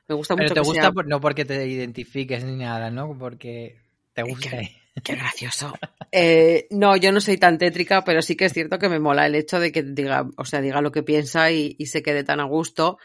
Me 0.07 0.15
gusta 0.15 0.35
Pero 0.35 0.45
mucho 0.45 0.53
te 0.55 0.61
que 0.61 0.67
gusta 0.67 0.81
sea- 0.93 1.03
no 1.05 1.19
porque 1.21 1.45
te 1.45 1.67
identifiques 1.67 2.43
ni 2.43 2.55
nada, 2.57 2.91
¿no? 2.91 3.17
Porque 3.17 3.77
te 4.13 4.21
Es 4.21 4.27
gusta. 4.29 4.49
que- 4.49 4.81
Qué 5.04 5.15
gracioso. 5.15 5.73
Eh, 6.12 6.67
no, 6.71 6.97
yo 6.97 7.13
no 7.13 7.21
soy 7.21 7.38
tan 7.38 7.58
tétrica, 7.58 8.04
pero 8.04 8.21
sí 8.21 8.36
que 8.36 8.45
es 8.45 8.54
cierto 8.54 8.77
que 8.77 8.89
me 8.89 8.99
mola 8.99 9.25
el 9.25 9.36
hecho 9.36 9.60
de 9.60 9.71
que 9.71 9.82
diga, 9.82 10.27
o 10.36 10.43
sea, 10.43 10.60
diga 10.60 10.82
lo 10.82 10.91
que 10.91 11.04
piensa 11.04 11.51
y, 11.51 11.73
se 11.86 12.04
quede 12.04 12.25
tan 12.25 12.41
a 12.41 12.43
gusto. 12.43 12.97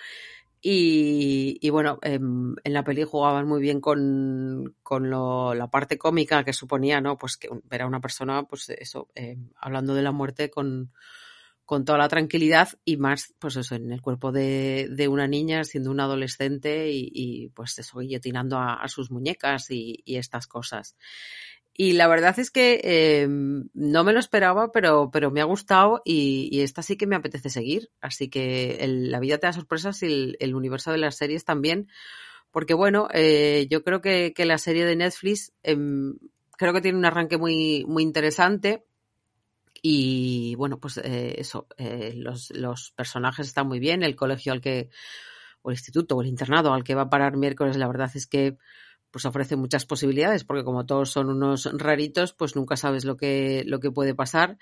Y, 0.61 1.71
bueno, 1.71 2.01
em, 2.03 2.57
en 2.65 2.73
la 2.73 2.83
peli 2.83 3.05
jugaban 3.05 3.47
muy 3.47 3.61
bien 3.61 3.81
con, 3.81 4.75
con 4.83 5.09
la 5.11 5.69
parte 5.69 5.97
cómica 5.97 6.43
que 6.43 6.53
suponía, 6.53 7.01
¿no? 7.01 7.17
Pues 7.17 7.37
que 7.37 7.49
ver 7.65 7.83
a 7.83 7.87
una 7.87 8.01
persona, 8.01 8.43
pues 8.43 8.69
eso, 8.71 9.09
em, 9.15 9.51
hablando 9.61 9.95
de 9.95 10.03
la 10.03 10.11
muerte 10.11 10.51
con, 10.51 10.91
con 11.67 11.85
toda 11.85 11.99
la 11.99 12.09
tranquilidad 12.09 12.69
y 12.85 12.97
más, 12.97 13.35
pues 13.41 13.57
eso, 13.57 13.75
en 13.75 13.93
el 13.93 14.01
cuerpo 14.01 14.31
de, 14.31 14.89
de 14.89 15.09
una 15.09 15.27
niña, 15.27 15.65
siendo 15.65 15.91
una 15.91 16.05
adolescente 16.05 16.91
y, 16.93 17.49
pues 17.55 17.77
eso, 17.81 17.99
guillotinando 17.99 18.57
a, 18.57 18.87
sus 18.87 19.11
muñecas 19.11 19.71
y, 19.71 20.03
estas 20.07 20.47
cosas. 20.47 20.97
Y 21.77 21.93
la 21.93 22.09
verdad 22.09 22.39
es 22.39 22.51
que 22.51 22.81
em, 23.23 23.69
no 23.75 24.03
me 24.03 24.13
lo 24.13 24.19
esperaba, 24.19 24.73
pero, 24.73 25.11
pero 25.11 25.31
me 25.31 25.43
ha 25.43 25.45
gustado 25.45 26.01
y, 26.05 26.61
esta 26.63 26.83
sí 26.83 26.97
que 26.97 27.07
me 27.07 27.17
apetece 27.17 27.51
seguir. 27.51 27.91
Así 28.01 28.29
que 28.29 28.83
la 28.89 29.21
vida 29.21 29.39
te 29.39 29.47
da 29.47 29.53
sorpresas 29.53 30.03
y 30.03 30.37
el, 30.39 30.55
universo 30.55 30.91
de 30.93 30.99
las 30.99 31.17
series 31.17 31.45
también. 31.45 31.89
Porque 32.51 32.75
bueno, 32.75 33.09
eh, 33.13 33.67
yo 33.71 33.85
creo 33.85 34.01
que, 34.01 34.33
que, 34.35 34.47
la 34.47 34.59
serie 34.59 34.87
de 34.87 34.97
Netflix 34.97 35.53
em, 35.63 36.17
creo 36.57 36.73
que 36.73 36.81
tiene 36.81 36.99
un 36.99 37.05
arranque 37.05 37.37
muy, 37.37 37.85
muy 37.87 38.03
interesante 38.03 38.85
y 39.83 40.55
bueno, 40.57 40.81
pues 40.81 40.99
eh, 40.99 41.35
eso, 41.39 41.67
eh, 41.77 42.13
los, 42.17 42.51
los, 42.51 42.93
personajes 42.93 43.47
están 43.47 43.69
muy 43.69 43.79
bien, 43.79 44.03
el 44.03 44.17
colegio 44.17 44.53
al 44.53 44.61
que, 44.61 44.91
o 45.63 45.71
el 45.71 45.75
instituto 45.75 46.17
o 46.17 46.23
el 46.23 46.29
internado 46.29 46.73
al 46.73 46.85
que 46.85 46.95
va 46.95 47.03
a 47.03 47.11
parar 47.11 47.37
miércoles, 47.37 47.77
la 47.77 47.87
verdad 47.87 48.11
es 48.15 48.27
que 48.27 48.57
pues 49.17 49.25
ofrece 49.25 49.57
muchas 49.57 49.87
posibilidades, 49.87 50.45
porque 50.45 50.63
como 50.63 50.85
todos 50.85 51.11
son 51.11 51.31
unos 51.31 51.71
raritos, 51.73 52.35
pues 52.35 52.55
nunca 52.55 52.77
sabes 52.77 53.07
lo 53.07 53.17
que, 53.17 53.63
lo 53.65 53.81
que 53.81 53.91
puede 53.91 54.15
pasar. 54.15 54.59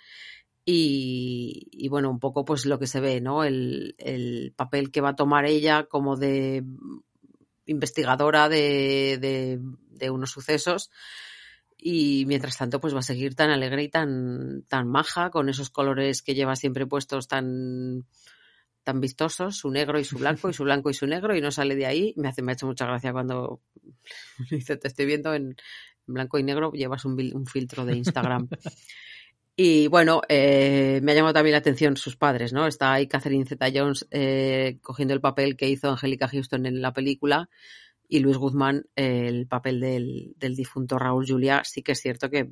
Y, 0.64 1.88
bueno, 1.90 2.08
un 2.08 2.20
poco 2.20 2.44
pues 2.44 2.64
lo 2.64 2.78
que 2.78 2.86
se 2.86 3.00
ve, 3.00 3.20
¿no? 3.20 3.42
El, 3.42 3.96
el 3.98 4.52
papel 4.54 4.92
que 4.92 5.00
va 5.00 5.08
a 5.08 5.16
tomar 5.16 5.44
ella 5.44 5.86
como 5.86 6.14
de 6.14 6.62
investigadora 7.66 8.48
de, 8.48 9.18
de, 9.20 9.58
de 9.90 10.10
unos 10.10 10.30
sucesos 10.30 10.92
y 11.76 12.22
mientras 12.28 12.56
tanto 12.56 12.80
pues 12.80 12.94
va 12.94 13.00
a 13.00 13.02
seguir 13.02 13.34
tan 13.34 13.50
alegre 13.50 13.82
y 13.82 13.88
tan, 13.88 14.62
tan 14.68 14.86
maja 14.86 15.30
con 15.30 15.48
esos 15.48 15.68
colores 15.68 16.22
que 16.22 16.36
lleva 16.36 16.54
siempre 16.54 16.86
puestos 16.86 17.26
tan 17.26 18.06
tan 18.84 19.00
vistosos, 19.00 19.56
su 19.56 19.70
negro 19.70 19.98
y 19.98 20.04
su 20.04 20.18
blanco, 20.18 20.48
y 20.48 20.52
su 20.52 20.64
blanco 20.64 20.90
y 20.90 20.94
su 20.94 21.06
negro, 21.06 21.34
y 21.34 21.40
no 21.40 21.50
sale 21.50 21.74
de 21.74 21.86
ahí. 21.86 22.14
Me 22.16 22.28
hace, 22.28 22.42
me 22.42 22.52
ha 22.52 22.54
hecho 22.54 22.66
mucha 22.66 22.86
gracia 22.86 23.12
cuando 23.12 23.60
dice, 24.50 24.76
te 24.76 24.88
estoy 24.88 25.06
viendo 25.06 25.34
en 25.34 25.56
blanco 26.06 26.38
y 26.38 26.42
negro, 26.42 26.72
llevas 26.72 27.04
un, 27.04 27.18
un 27.34 27.46
filtro 27.46 27.84
de 27.84 27.96
Instagram. 27.96 28.48
y 29.56 29.88
bueno, 29.88 30.20
eh, 30.28 31.00
me 31.02 31.12
ha 31.12 31.14
llamado 31.14 31.34
también 31.34 31.52
la 31.52 31.58
atención 31.58 31.96
sus 31.96 32.16
padres, 32.16 32.52
¿no? 32.52 32.66
Está 32.66 32.92
ahí 32.92 33.08
Catherine 33.08 33.46
Zeta 33.46 33.68
Jones 33.74 34.06
eh, 34.10 34.78
cogiendo 34.82 35.14
el 35.14 35.20
papel 35.20 35.56
que 35.56 35.68
hizo 35.68 35.90
Angélica 35.90 36.28
Houston 36.28 36.66
en 36.66 36.82
la 36.82 36.92
película, 36.92 37.48
y 38.08 38.20
Luis 38.20 38.36
Guzmán 38.36 38.86
el 38.94 39.46
papel 39.46 39.80
del, 39.80 40.54
difunto 40.54 40.98
Raúl 40.98 41.26
Julia, 41.26 41.62
sí 41.64 41.82
que 41.82 41.92
es 41.92 42.00
cierto 42.00 42.30
que 42.30 42.50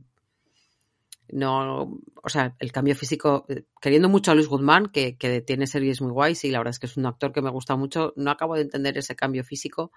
no, 1.29 2.01
o 2.23 2.29
sea, 2.29 2.57
el 2.59 2.73
cambio 2.73 2.95
físico, 2.95 3.47
eh, 3.49 3.65
queriendo 3.81 4.09
mucho 4.09 4.31
a 4.31 4.35
Luis 4.35 4.49
Guzmán, 4.49 4.87
que, 4.87 5.17
tiene 5.47 5.67
series 5.67 6.01
muy 6.01 6.13
guays 6.13 6.45
y 6.45 6.51
la 6.51 6.59
verdad 6.59 6.73
es 6.73 6.79
que 6.79 6.87
es 6.87 6.97
un 6.97 7.07
actor 7.07 7.33
que 7.33 7.43
me 7.43 7.51
gusta 7.51 7.77
mucho, 7.77 8.13
no 8.17 8.31
acabo 8.31 8.55
de 8.55 8.63
entender 8.63 8.99
ese 8.99 9.17
cambio 9.17 9.45
físico 9.45 9.93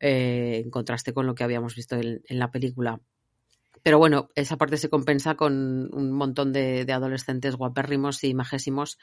eh, 0.00 0.62
en 0.64 0.70
contraste 0.70 1.12
con 1.12 1.26
lo 1.26 1.34
que 1.34 1.44
habíamos 1.44 1.74
visto 1.74 1.96
en 1.96 2.38
la 2.38 2.50
película. 2.50 3.00
Pero 3.86 3.98
bueno, 3.98 4.30
esa 4.34 4.56
parte 4.56 4.78
se 4.78 4.88
compensa 4.88 5.36
con 5.36 5.88
un 5.94 6.10
montón 6.10 6.52
de, 6.52 6.84
adolescentes 6.92 7.54
guapérrimos 7.54 8.24
y 8.24 8.34
majísimos 8.34 8.98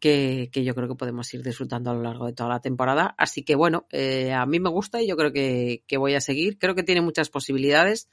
que, 0.00 0.50
yo 0.52 0.74
creo 0.74 0.88
que 0.88 0.96
podemos 0.96 1.32
ir 1.32 1.44
disfrutando 1.44 1.92
a 1.92 1.94
lo 1.94 2.02
largo 2.02 2.26
de 2.26 2.32
toda 2.32 2.48
la 2.48 2.60
temporada. 2.60 3.14
Así 3.18 3.44
que 3.44 3.54
bueno, 3.54 3.86
eh, 3.92 4.32
a 4.32 4.44
mí 4.44 4.58
me 4.58 4.68
gusta 4.68 5.00
y 5.00 5.06
yo 5.06 5.16
creo 5.16 5.32
que, 5.32 5.84
voy 5.96 6.14
a 6.14 6.20
seguir. 6.20 6.58
Creo 6.58 6.74
que 6.74 6.82
tiene 6.82 7.02
muchas 7.02 7.30
posibilidades 7.30 8.10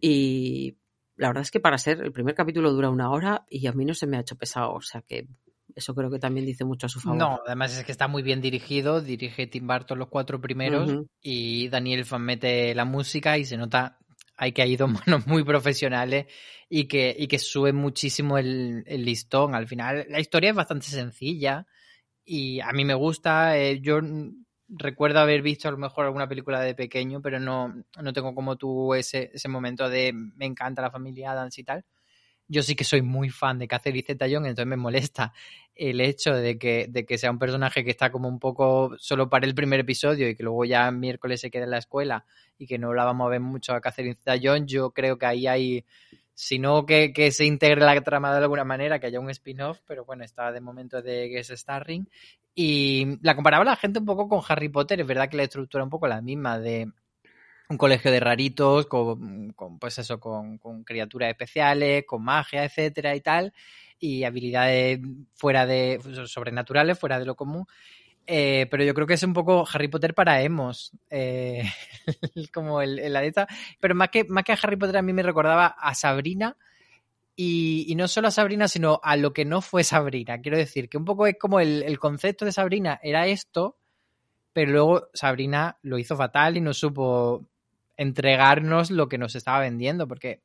y 0.00 0.76
la 1.22 1.28
verdad 1.28 1.42
es 1.42 1.52
que 1.52 1.60
para 1.60 1.78
ser 1.78 2.00
el 2.02 2.10
primer 2.10 2.34
capítulo 2.34 2.72
dura 2.72 2.90
una 2.90 3.12
hora 3.12 3.46
y 3.48 3.68
a 3.68 3.72
mí 3.72 3.84
no 3.84 3.94
se 3.94 4.08
me 4.08 4.16
ha 4.16 4.20
hecho 4.22 4.34
pesado. 4.34 4.72
O 4.72 4.80
sea 4.80 5.02
que 5.02 5.28
eso 5.72 5.94
creo 5.94 6.10
que 6.10 6.18
también 6.18 6.44
dice 6.44 6.64
mucho 6.64 6.86
a 6.86 6.90
su 6.90 6.98
favor. 6.98 7.16
No, 7.16 7.40
además 7.46 7.78
es 7.78 7.84
que 7.84 7.92
está 7.92 8.08
muy 8.08 8.24
bien 8.24 8.40
dirigido, 8.40 9.00
dirige 9.00 9.46
Tim 9.46 9.68
Burton 9.68 10.00
los 10.00 10.08
cuatro 10.08 10.40
primeros 10.40 11.06
y 11.20 11.68
Daniel 11.68 12.04
Fan 12.04 12.22
mete 12.22 12.74
la 12.74 12.84
música 12.84 13.38
y 13.38 13.44
se 13.44 13.56
nota 13.56 14.00
hay 14.36 14.50
que 14.50 14.62
hay 14.62 14.74
dos 14.74 14.90
manos 14.90 15.24
muy 15.28 15.44
profesionales 15.44 16.26
y 16.68 16.88
que, 16.88 17.14
y 17.16 17.28
que 17.28 17.38
suben 17.38 17.76
muchísimo 17.76 18.36
el, 18.36 18.82
listón. 18.84 19.54
Al 19.54 19.68
final, 19.68 20.04
la 20.08 20.18
historia 20.18 20.50
es 20.50 20.56
bastante 20.56 20.86
sencilla 20.86 21.68
y 22.24 22.58
a 22.58 22.72
mí 22.72 22.84
me 22.84 22.94
gusta. 22.94 23.56
Eh, 23.56 23.80
yo 23.80 24.00
recuerdo 24.78 25.20
haber 25.20 25.42
visto 25.42 25.68
a 25.68 25.70
lo 25.70 25.78
mejor 25.78 26.06
alguna 26.06 26.28
película 26.28 26.60
de 26.60 26.74
pequeño, 26.74 27.20
pero 27.20 27.38
no, 27.38 27.74
no 28.00 28.12
tengo 28.12 28.34
como 28.34 28.56
tú 28.56 28.94
ese, 28.94 29.30
ese 29.32 29.48
momento 29.48 29.88
de 29.88 30.12
me 30.12 30.46
encanta 30.46 30.82
la 30.82 30.90
familia 30.90 31.32
Adams 31.32 31.58
y 31.58 31.64
tal. 31.64 31.84
Yo 32.48 32.62
sí 32.62 32.74
que 32.74 32.84
soy 32.84 33.02
muy 33.02 33.30
fan 33.30 33.58
de 33.58 33.68
Catherine 33.68 34.04
Zeta-Jones, 34.06 34.50
entonces 34.50 34.68
me 34.68 34.76
molesta 34.76 35.32
el 35.74 36.00
hecho 36.00 36.34
de 36.34 36.58
que, 36.58 36.86
de 36.88 37.06
que 37.06 37.16
sea 37.16 37.30
un 37.30 37.38
personaje 37.38 37.84
que 37.84 37.90
está 37.90 38.12
como 38.12 38.28
un 38.28 38.38
poco 38.38 38.94
solo 38.98 39.30
para 39.30 39.46
el 39.46 39.54
primer 39.54 39.80
episodio 39.80 40.28
y 40.28 40.36
que 40.36 40.42
luego 40.42 40.64
ya 40.64 40.90
miércoles 40.90 41.40
se 41.40 41.50
quede 41.50 41.64
en 41.64 41.70
la 41.70 41.78
escuela 41.78 42.26
y 42.58 42.66
que 42.66 42.78
no 42.78 42.92
la 42.92 43.04
vamos 43.04 43.26
a 43.26 43.30
ver 43.30 43.40
mucho 43.40 43.72
a 43.72 43.80
Catherine 43.80 44.16
Zeta-Jones, 44.16 44.70
yo 44.70 44.90
creo 44.90 45.16
que 45.18 45.26
ahí 45.26 45.46
hay, 45.46 45.84
si 46.34 46.58
no 46.58 46.86
que, 46.86 47.12
que, 47.12 47.30
se 47.30 47.44
integre 47.44 47.80
la 47.80 48.00
trama 48.00 48.32
de 48.32 48.38
alguna 48.38 48.64
manera, 48.64 48.98
que 48.98 49.06
haya 49.06 49.20
un 49.20 49.30
spin-off, 49.30 49.80
pero 49.86 50.04
bueno, 50.04 50.24
está 50.24 50.52
de 50.52 50.60
momento 50.60 51.02
de 51.02 51.38
es 51.38 51.48
starring. 51.48 52.08
Y 52.54 53.18
la 53.22 53.34
comparaba 53.34 53.64
la 53.64 53.76
gente 53.76 53.98
un 53.98 54.06
poco 54.06 54.28
con 54.28 54.42
Harry 54.48 54.68
Potter, 54.68 55.00
es 55.00 55.06
verdad 55.06 55.28
que 55.28 55.36
la 55.36 55.44
estructura 55.44 55.82
es 55.82 55.86
un 55.86 55.90
poco 55.90 56.06
la 56.06 56.20
misma 56.20 56.58
de 56.58 56.90
un 57.72 57.78
colegio 57.78 58.10
de 58.10 58.20
raritos, 58.20 58.86
con, 58.86 59.54
pues 59.80 59.98
eso, 59.98 60.20
con, 60.20 60.58
criaturas 60.84 61.30
especiales, 61.30 62.04
con 62.06 62.22
magia, 62.22 62.64
etcétera 62.64 63.16
y 63.16 63.20
tal, 63.20 63.52
y 63.98 64.24
habilidades 64.24 65.00
fuera 65.34 65.66
de 65.66 66.00
sobrenaturales, 66.26 66.98
fuera 66.98 67.18
de 67.18 67.24
lo 67.26 67.34
común. 67.34 67.66
Eh, 68.26 68.66
pero 68.70 68.84
yo 68.84 68.94
creo 68.94 69.06
que 69.06 69.14
es 69.14 69.22
un 69.22 69.32
poco 69.32 69.66
Harry 69.72 69.88
Potter 69.88 70.14
para 70.14 70.42
emos, 70.42 70.92
eh, 71.10 71.64
como 72.54 72.80
el, 72.80 72.98
el 72.98 73.34
Pero 73.80 73.94
más 73.94 74.10
que, 74.10 74.24
más 74.24 74.44
que 74.44 74.52
a 74.52 74.58
Harry 74.62 74.76
Potter 74.76 74.96
a 74.96 75.02
mí 75.02 75.12
me 75.12 75.22
recordaba 75.22 75.66
a 75.66 75.94
Sabrina, 75.94 76.56
y, 77.34 77.86
y, 77.88 77.94
no 77.94 78.08
solo 78.08 78.28
a 78.28 78.30
Sabrina, 78.30 78.68
sino 78.68 79.00
a 79.02 79.16
lo 79.16 79.32
que 79.32 79.46
no 79.46 79.62
fue 79.62 79.84
Sabrina. 79.84 80.40
Quiero 80.40 80.58
decir 80.58 80.88
que 80.88 80.98
un 80.98 81.06
poco 81.06 81.26
es 81.26 81.36
como 81.38 81.60
el, 81.60 81.82
el 81.82 81.98
concepto 81.98 82.44
de 82.44 82.52
Sabrina 82.52 83.00
era 83.02 83.26
esto, 83.26 83.76
pero 84.52 84.70
luego 84.70 85.08
Sabrina 85.14 85.78
lo 85.82 85.98
hizo 85.98 86.14
fatal 86.14 86.58
y 86.58 86.60
no 86.60 86.74
supo 86.74 87.46
entregarnos 87.96 88.90
lo 88.90 89.08
que 89.08 89.18
nos 89.18 89.34
estaba 89.34 89.60
vendiendo, 89.60 90.06
porque 90.06 90.42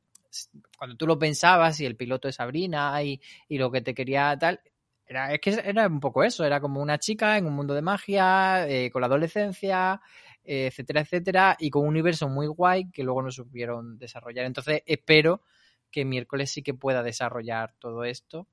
cuando 0.78 0.96
tú 0.96 1.06
lo 1.06 1.18
pensabas 1.18 1.80
y 1.80 1.86
el 1.86 1.96
piloto 1.96 2.28
de 2.28 2.32
Sabrina 2.32 3.02
y, 3.02 3.20
y 3.48 3.58
lo 3.58 3.70
que 3.70 3.80
te 3.80 3.94
quería 3.94 4.36
tal, 4.38 4.60
era, 5.08 5.32
es 5.32 5.40
que 5.40 5.50
era 5.64 5.86
un 5.86 6.00
poco 6.00 6.22
eso, 6.22 6.44
era 6.44 6.60
como 6.60 6.82
una 6.82 6.98
chica 6.98 7.38
en 7.38 7.46
un 7.46 7.54
mundo 7.54 7.74
de 7.74 7.82
magia, 7.82 8.68
eh, 8.68 8.90
con 8.90 9.00
la 9.00 9.06
adolescencia, 9.06 10.00
eh, 10.44 10.66
etcétera, 10.66 11.00
etcétera, 11.00 11.56
y 11.58 11.70
con 11.70 11.82
un 11.82 11.88
universo 11.88 12.28
muy 12.28 12.46
guay 12.46 12.90
que 12.90 13.02
luego 13.02 13.22
no 13.22 13.30
supieron 13.30 13.98
desarrollar. 13.98 14.44
Entonces 14.44 14.82
espero 14.84 15.42
que 15.90 16.04
miércoles 16.04 16.50
sí 16.50 16.62
que 16.62 16.74
pueda 16.74 17.02
desarrollar 17.02 17.74
todo 17.78 18.04
esto. 18.04 18.46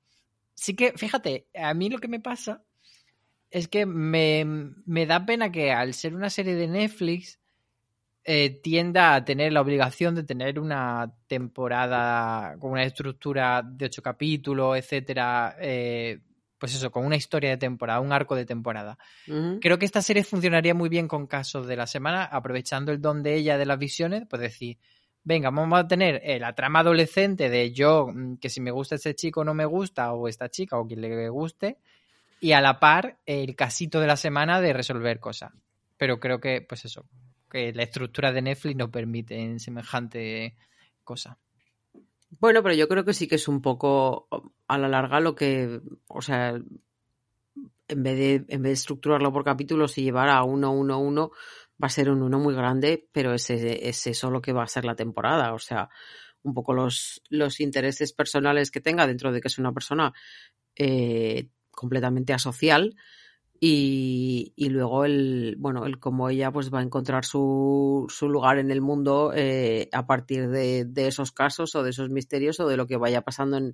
Sí 0.54 0.74
que, 0.74 0.92
fíjate, 0.92 1.46
a 1.54 1.74
mí 1.74 1.90
lo 1.90 1.98
que 1.98 2.08
me 2.08 2.20
pasa 2.20 2.64
es 3.50 3.68
que 3.68 3.84
me, 3.84 4.44
me 4.86 5.06
da 5.06 5.26
pena 5.26 5.52
que 5.52 5.72
al 5.72 5.92
ser 5.92 6.14
una 6.14 6.30
serie 6.30 6.54
de 6.54 6.68
Netflix, 6.68 7.38
eh, 8.24 8.60
tienda 8.60 9.14
a 9.14 9.24
tener 9.24 9.52
la 9.52 9.60
obligación 9.60 10.14
de 10.14 10.24
tener 10.24 10.58
una 10.58 11.14
temporada 11.28 12.56
con 12.58 12.72
una 12.72 12.82
estructura 12.82 13.62
de 13.62 13.84
ocho 13.84 14.02
capítulos, 14.02 14.76
etcétera, 14.76 15.56
pues 16.58 16.74
eso, 16.74 16.90
con 16.90 17.04
una 17.04 17.16
historia 17.16 17.50
de 17.50 17.56
temporada, 17.56 18.00
un 18.00 18.12
arco 18.12 18.34
de 18.34 18.46
temporada. 18.46 18.98
Creo 19.60 19.78
que 19.78 19.84
esta 19.84 20.02
serie 20.02 20.24
funcionaría 20.24 20.74
muy 20.74 20.88
bien 20.88 21.08
con 21.08 21.26
casos 21.26 21.66
de 21.66 21.76
la 21.76 21.86
semana, 21.86 22.24
aprovechando 22.24 22.92
el 22.92 23.00
don 23.00 23.22
de 23.22 23.34
ella 23.34 23.58
de 23.58 23.66
las 23.66 23.78
visiones, 23.78 24.24
pues 24.28 24.40
decir, 24.40 24.78
venga, 25.24 25.50
vamos 25.50 25.78
a 25.78 25.86
tener 25.86 26.20
eh, 26.24 26.38
la 26.38 26.54
trama 26.54 26.80
adolescente 26.80 27.50
de 27.50 27.72
yo, 27.72 28.06
mm, 28.06 28.36
que 28.36 28.48
si 28.48 28.60
me 28.60 28.70
gusta 28.70 28.94
este 28.94 29.14
chico 29.14 29.44
no 29.44 29.54
me 29.54 29.66
gusta, 29.66 30.12
o 30.12 30.28
esta 30.28 30.48
chica, 30.48 30.78
o 30.78 30.86
quien 30.86 31.00
le 31.00 31.28
guste, 31.28 31.78
y 32.40 32.52
a 32.52 32.60
la 32.60 32.78
par 32.78 33.18
el 33.26 33.54
casito 33.56 34.00
de 34.00 34.06
la 34.06 34.16
semana 34.16 34.60
de 34.60 34.72
resolver 34.72 35.20
cosas. 35.20 35.52
Pero 35.96 36.20
creo 36.20 36.40
que, 36.40 36.60
pues 36.60 36.84
eso, 36.84 37.06
que 37.50 37.72
la 37.72 37.82
estructura 37.82 38.32
de 38.32 38.42
Netflix 38.42 38.76
no 38.76 38.90
permite 38.90 39.38
en 39.38 39.58
semejante 39.60 40.54
cosa. 41.02 41.38
Bueno, 42.30 42.62
pero 42.62 42.74
yo 42.74 42.88
creo 42.88 43.04
que 43.04 43.14
sí 43.14 43.28
que 43.28 43.36
es 43.36 43.48
un 43.48 43.62
poco 43.62 44.28
a 44.66 44.78
la 44.78 44.88
larga 44.88 45.20
lo 45.20 45.34
que, 45.34 45.80
o 46.08 46.20
sea, 46.22 46.50
en 47.88 48.02
vez 48.02 48.16
de, 48.16 48.34
en 48.48 48.62
vez 48.62 48.70
de 48.70 48.72
estructurarlo 48.72 49.32
por 49.32 49.44
capítulos 49.44 49.96
y 49.98 50.02
llevar 50.02 50.28
a 50.28 50.42
uno, 50.42 50.72
uno, 50.72 50.98
uno, 50.98 51.30
va 51.82 51.86
a 51.86 51.90
ser 51.90 52.10
un 52.10 52.22
uno 52.22 52.38
muy 52.38 52.54
grande, 52.54 53.08
pero 53.12 53.32
ese 53.32 53.88
es 53.88 54.06
eso 54.06 54.30
lo 54.30 54.40
que 54.40 54.52
va 54.52 54.64
a 54.64 54.68
ser 54.68 54.84
la 54.84 54.96
temporada. 54.96 55.54
O 55.54 55.58
sea, 55.58 55.88
un 56.42 56.54
poco 56.54 56.74
los, 56.74 57.22
los 57.28 57.60
intereses 57.60 58.12
personales 58.12 58.70
que 58.70 58.80
tenga 58.80 59.06
dentro 59.06 59.32
de 59.32 59.40
que 59.40 59.48
es 59.48 59.58
una 59.58 59.72
persona 59.72 60.12
eh, 60.74 61.48
completamente 61.70 62.32
asocial. 62.32 62.96
Y, 63.60 64.52
y, 64.56 64.68
luego 64.68 65.04
el 65.04 65.56
bueno 65.58 65.86
el 65.86 65.98
cómo 65.98 66.28
ella 66.28 66.50
pues 66.50 66.72
va 66.72 66.80
a 66.80 66.82
encontrar 66.82 67.24
su, 67.24 68.06
su 68.08 68.28
lugar 68.28 68.58
en 68.58 68.70
el 68.70 68.80
mundo 68.80 69.32
eh, 69.34 69.88
a 69.92 70.06
partir 70.06 70.48
de, 70.48 70.84
de, 70.84 71.08
esos 71.08 71.32
casos 71.32 71.74
o 71.74 71.82
de 71.82 71.90
esos 71.90 72.10
misterios 72.10 72.60
o 72.60 72.68
de 72.68 72.76
lo 72.76 72.86
que 72.86 72.96
vaya 72.96 73.22
pasando 73.22 73.56
en, 73.56 73.72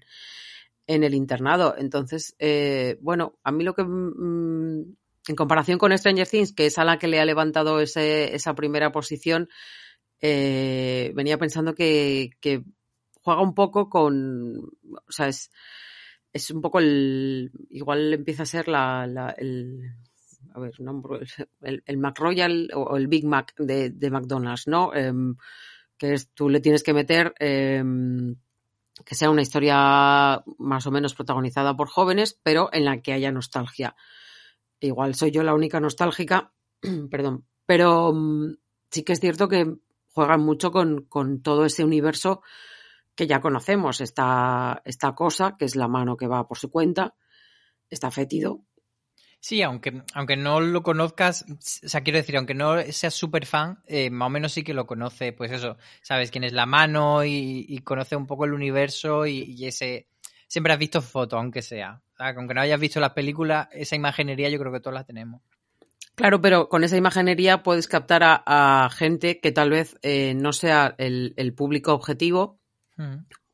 en 0.86 1.04
el 1.04 1.14
internado. 1.14 1.74
Entonces 1.76 2.36
eh, 2.38 2.98
bueno 3.00 3.38
a 3.42 3.50
mí 3.50 3.64
lo 3.64 3.74
que 3.74 3.84
mmm, 3.84 4.94
en 5.28 5.36
comparación 5.36 5.78
con 5.78 5.96
Stranger 5.96 6.28
Things 6.28 6.52
que 6.52 6.66
es 6.66 6.78
a 6.78 6.84
la 6.84 6.98
que 6.98 7.08
le 7.08 7.20
ha 7.20 7.24
levantado 7.24 7.80
ese, 7.80 8.34
esa 8.34 8.54
primera 8.54 8.92
posición 8.92 9.48
eh, 10.20 11.12
venía 11.14 11.38
pensando 11.38 11.74
que, 11.74 12.30
que 12.40 12.62
juega 13.22 13.42
un 13.42 13.54
poco 13.54 13.88
con 13.90 14.58
o 14.58 15.12
sea 15.12 15.28
es 15.28 15.50
es 16.32 16.50
un 16.50 16.60
poco 16.60 16.78
el. 16.78 17.50
Igual 17.70 18.12
empieza 18.14 18.44
a 18.44 18.46
ser 18.46 18.68
la, 18.68 19.06
la 19.06 19.30
el. 19.30 19.94
A 20.54 20.60
ver, 20.60 20.80
no, 20.80 21.02
el, 21.62 21.82
el 21.86 21.98
Mac 21.98 22.18
Royal 22.18 22.70
o 22.74 22.96
el 22.96 23.06
Big 23.06 23.24
Mac 23.24 23.54
de, 23.56 23.90
de 23.90 24.10
McDonald's, 24.10 24.66
¿no? 24.66 24.92
Eh, 24.94 25.12
que 25.96 26.14
es, 26.14 26.28
tú 26.34 26.48
le 26.48 26.60
tienes 26.60 26.82
que 26.82 26.92
meter 26.92 27.32
eh, 27.38 27.82
que 29.04 29.14
sea 29.14 29.30
una 29.30 29.42
historia 29.42 30.42
más 30.58 30.86
o 30.86 30.90
menos 30.90 31.14
protagonizada 31.14 31.76
por 31.76 31.88
jóvenes, 31.88 32.38
pero 32.42 32.68
en 32.72 32.84
la 32.84 33.00
que 33.00 33.12
haya 33.12 33.32
nostalgia. 33.32 33.96
Igual 34.80 35.14
soy 35.14 35.30
yo 35.30 35.42
la 35.42 35.54
única 35.54 35.80
nostálgica, 35.80 36.52
perdón, 37.10 37.46
pero 37.66 38.12
mm, 38.12 38.56
sí 38.90 39.04
que 39.04 39.12
es 39.12 39.20
cierto 39.20 39.48
que 39.48 39.76
juegan 40.12 40.40
mucho 40.40 40.70
con, 40.72 41.04
con 41.04 41.42
todo 41.42 41.64
ese 41.64 41.84
universo 41.84 42.42
que 43.14 43.26
ya 43.26 43.40
conocemos, 43.40 44.00
esta, 44.00 44.82
esta 44.84 45.14
cosa, 45.14 45.56
que 45.58 45.64
es 45.64 45.76
la 45.76 45.88
mano 45.88 46.16
que 46.16 46.26
va 46.26 46.46
por 46.48 46.58
su 46.58 46.70
cuenta, 46.70 47.14
está 47.90 48.10
fétido. 48.10 48.64
Sí, 49.40 49.60
aunque, 49.60 50.04
aunque 50.14 50.36
no 50.36 50.60
lo 50.60 50.84
conozcas, 50.84 51.44
o 51.50 51.56
sea, 51.88 52.02
quiero 52.02 52.18
decir, 52.18 52.36
aunque 52.36 52.54
no 52.54 52.80
seas 52.92 53.12
súper 53.12 53.44
fan, 53.44 53.82
eh, 53.86 54.08
más 54.08 54.26
o 54.26 54.30
menos 54.30 54.52
sí 54.52 54.62
que 54.62 54.72
lo 54.72 54.86
conoce, 54.86 55.32
pues 55.32 55.50
eso, 55.50 55.76
sabes 56.00 56.30
quién 56.30 56.44
es 56.44 56.52
la 56.52 56.64
mano 56.64 57.24
y, 57.24 57.66
y 57.68 57.78
conoce 57.78 58.14
un 58.14 58.28
poco 58.28 58.44
el 58.44 58.52
universo 58.52 59.26
y, 59.26 59.42
y, 59.42 59.66
ese... 59.66 60.06
Siempre 60.46 60.72
has 60.72 60.78
visto 60.78 61.02
fotos, 61.02 61.38
aunque 61.38 61.60
sea. 61.60 62.02
Aunque 62.18 62.54
no 62.54 62.60
hayas 62.60 62.78
visto 62.78 63.00
las 63.00 63.14
películas, 63.14 63.68
esa 63.72 63.96
imaginería 63.96 64.48
yo 64.48 64.60
creo 64.60 64.70
que 64.70 64.80
todos 64.80 64.94
la 64.94 65.04
tenemos. 65.04 65.42
Claro, 66.14 66.40
pero 66.40 66.68
con 66.68 66.84
esa 66.84 66.96
imaginería 66.96 67.62
puedes 67.64 67.88
captar 67.88 68.22
a, 68.22 68.44
a 68.46 68.90
gente 68.90 69.40
que 69.40 69.50
tal 69.50 69.70
vez 69.70 69.96
eh, 70.02 70.34
no 70.34 70.52
sea 70.52 70.94
el, 70.98 71.32
el 71.36 71.52
público 71.54 71.94
objetivo, 71.94 72.60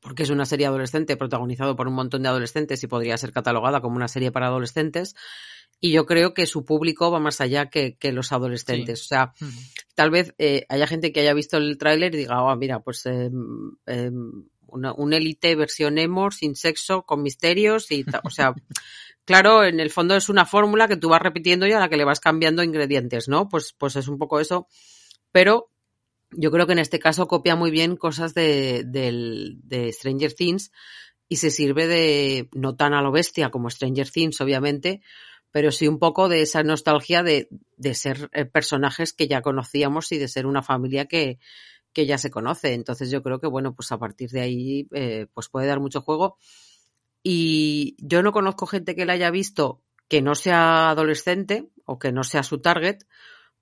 porque 0.00 0.22
es 0.22 0.30
una 0.30 0.46
serie 0.46 0.66
adolescente 0.66 1.16
protagonizado 1.16 1.76
por 1.76 1.88
un 1.88 1.94
montón 1.94 2.22
de 2.22 2.28
adolescentes 2.28 2.82
y 2.82 2.86
podría 2.86 3.16
ser 3.16 3.32
catalogada 3.32 3.80
como 3.80 3.96
una 3.96 4.08
serie 4.08 4.30
para 4.30 4.46
adolescentes. 4.46 5.14
Y 5.80 5.92
yo 5.92 6.06
creo 6.06 6.34
que 6.34 6.46
su 6.46 6.64
público 6.64 7.10
va 7.10 7.20
más 7.20 7.40
allá 7.40 7.70
que, 7.70 7.96
que 7.96 8.12
los 8.12 8.32
adolescentes. 8.32 9.00
Sí. 9.00 9.04
O 9.04 9.08
sea, 9.08 9.32
uh-huh. 9.40 9.48
tal 9.94 10.10
vez 10.10 10.34
eh, 10.38 10.66
haya 10.68 10.86
gente 10.86 11.12
que 11.12 11.20
haya 11.20 11.34
visto 11.34 11.56
el 11.56 11.78
tráiler 11.78 12.14
y 12.14 12.18
diga, 12.18 12.42
oh, 12.42 12.56
mira, 12.56 12.80
pues 12.80 13.06
eh, 13.06 13.30
eh, 13.86 14.10
una, 14.66 14.92
un 14.92 15.12
élite 15.12 15.54
versión 15.54 15.98
emo, 15.98 16.30
sin 16.30 16.56
sexo, 16.56 17.02
con 17.02 17.22
misterios 17.22 17.90
y. 17.92 18.04
O 18.24 18.30
sea, 18.30 18.54
claro, 19.24 19.64
en 19.64 19.78
el 19.78 19.90
fondo 19.90 20.16
es 20.16 20.28
una 20.28 20.46
fórmula 20.46 20.88
que 20.88 20.96
tú 20.96 21.08
vas 21.08 21.22
repitiendo 21.22 21.66
y 21.66 21.72
a 21.72 21.78
la 21.78 21.88
que 21.88 21.96
le 21.96 22.04
vas 22.04 22.20
cambiando 22.20 22.62
ingredientes, 22.62 23.28
¿no? 23.28 23.48
Pues, 23.48 23.72
pues 23.78 23.94
es 23.94 24.08
un 24.08 24.18
poco 24.18 24.40
eso. 24.40 24.66
Pero 25.30 25.70
yo 26.30 26.50
creo 26.50 26.66
que 26.66 26.72
en 26.72 26.78
este 26.78 26.98
caso 26.98 27.26
copia 27.26 27.56
muy 27.56 27.70
bien 27.70 27.96
cosas 27.96 28.34
de, 28.34 28.84
de, 28.84 29.56
de, 29.62 29.92
Stranger 29.92 30.32
Things 30.32 30.72
y 31.28 31.36
se 31.36 31.50
sirve 31.50 31.86
de, 31.86 32.48
no 32.52 32.76
tan 32.76 32.94
a 32.94 33.02
lo 33.02 33.12
bestia 33.12 33.50
como 33.50 33.70
Stranger 33.70 34.10
Things, 34.10 34.40
obviamente, 34.40 35.02
pero 35.50 35.70
sí 35.70 35.88
un 35.88 35.98
poco 35.98 36.28
de 36.28 36.42
esa 36.42 36.62
nostalgia 36.62 37.22
de, 37.22 37.48
de 37.76 37.94
ser 37.94 38.30
eh, 38.32 38.44
personajes 38.44 39.12
que 39.12 39.28
ya 39.28 39.42
conocíamos 39.42 40.12
y 40.12 40.18
de 40.18 40.28
ser 40.28 40.46
una 40.46 40.62
familia 40.62 41.06
que, 41.06 41.38
que 41.92 42.06
ya 42.06 42.18
se 42.18 42.30
conoce. 42.30 42.74
Entonces 42.74 43.10
yo 43.10 43.22
creo 43.22 43.40
que, 43.40 43.46
bueno, 43.46 43.74
pues 43.74 43.90
a 43.92 43.98
partir 43.98 44.30
de 44.30 44.40
ahí, 44.40 44.88
eh, 44.92 45.26
pues 45.32 45.48
puede 45.48 45.66
dar 45.66 45.80
mucho 45.80 46.02
juego. 46.02 46.36
Y 47.22 47.96
yo 47.98 48.22
no 48.22 48.32
conozco 48.32 48.66
gente 48.66 48.94
que 48.94 49.04
la 49.04 49.14
haya 49.14 49.30
visto 49.30 49.82
que 50.08 50.22
no 50.22 50.34
sea 50.34 50.90
adolescente 50.90 51.68
o 51.84 51.98
que 51.98 52.12
no 52.12 52.24
sea 52.24 52.42
su 52.42 52.60
target, 52.60 52.98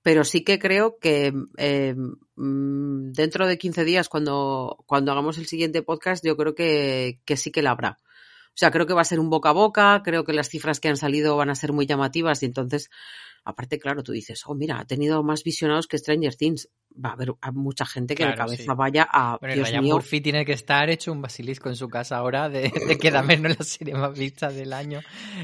pero 0.06 0.22
sí 0.22 0.44
que 0.44 0.60
creo 0.60 1.00
que 1.00 1.34
eh, 1.56 1.96
dentro 2.36 3.44
de 3.48 3.58
15 3.58 3.84
días, 3.84 4.08
cuando, 4.08 4.84
cuando 4.86 5.10
hagamos 5.10 5.36
el 5.36 5.46
siguiente 5.46 5.82
podcast, 5.82 6.24
yo 6.24 6.36
creo 6.36 6.54
que, 6.54 7.18
que, 7.24 7.36
sí 7.36 7.50
que 7.50 7.60
la 7.60 7.72
habrá. 7.72 7.98
O 8.00 8.54
sea, 8.54 8.70
creo 8.70 8.86
que 8.86 8.94
va 8.94 9.00
a 9.00 9.04
ser 9.04 9.18
un 9.18 9.30
boca 9.30 9.48
a 9.48 9.52
boca, 9.52 10.02
creo 10.04 10.22
que 10.22 10.32
las 10.32 10.48
cifras 10.48 10.78
que 10.78 10.86
han 10.86 10.96
salido 10.96 11.36
van 11.36 11.50
a 11.50 11.56
ser 11.56 11.72
muy 11.72 11.86
llamativas 11.86 12.40
y 12.44 12.46
entonces, 12.46 12.88
aparte, 13.42 13.80
claro, 13.80 14.04
tú 14.04 14.12
dices, 14.12 14.44
oh, 14.46 14.54
mira, 14.54 14.78
ha 14.78 14.84
tenido 14.84 15.24
más 15.24 15.42
visionados 15.42 15.88
que 15.88 15.98
Stranger 15.98 16.36
Things. 16.36 16.68
Va 17.04 17.08
a 17.08 17.12
haber 17.14 17.34
a 17.40 17.50
mucha 17.50 17.84
gente 17.84 18.14
que 18.14 18.22
claro, 18.22 18.36
la 18.36 18.44
cabeza 18.44 18.62
sí. 18.62 18.76
vaya 18.76 19.08
a. 19.10 19.38
Bueno, 19.40 19.56
Dios 19.56 19.70
Ryan 19.70 19.82
mío. 19.82 19.94
Murphy 19.94 20.20
tiene 20.20 20.44
que 20.44 20.52
estar 20.52 20.88
hecho 20.88 21.10
un 21.10 21.20
basilisco 21.20 21.68
en 21.68 21.74
su 21.74 21.88
casa 21.88 22.18
ahora 22.18 22.48
de, 22.48 22.70
de 22.70 22.96
que 22.96 23.10
dame 23.10 23.38
no 23.38 23.48
la 23.48 23.56
serie 23.56 23.94
más 23.94 24.16
vista 24.16 24.50
del 24.50 24.72
año, 24.72 25.00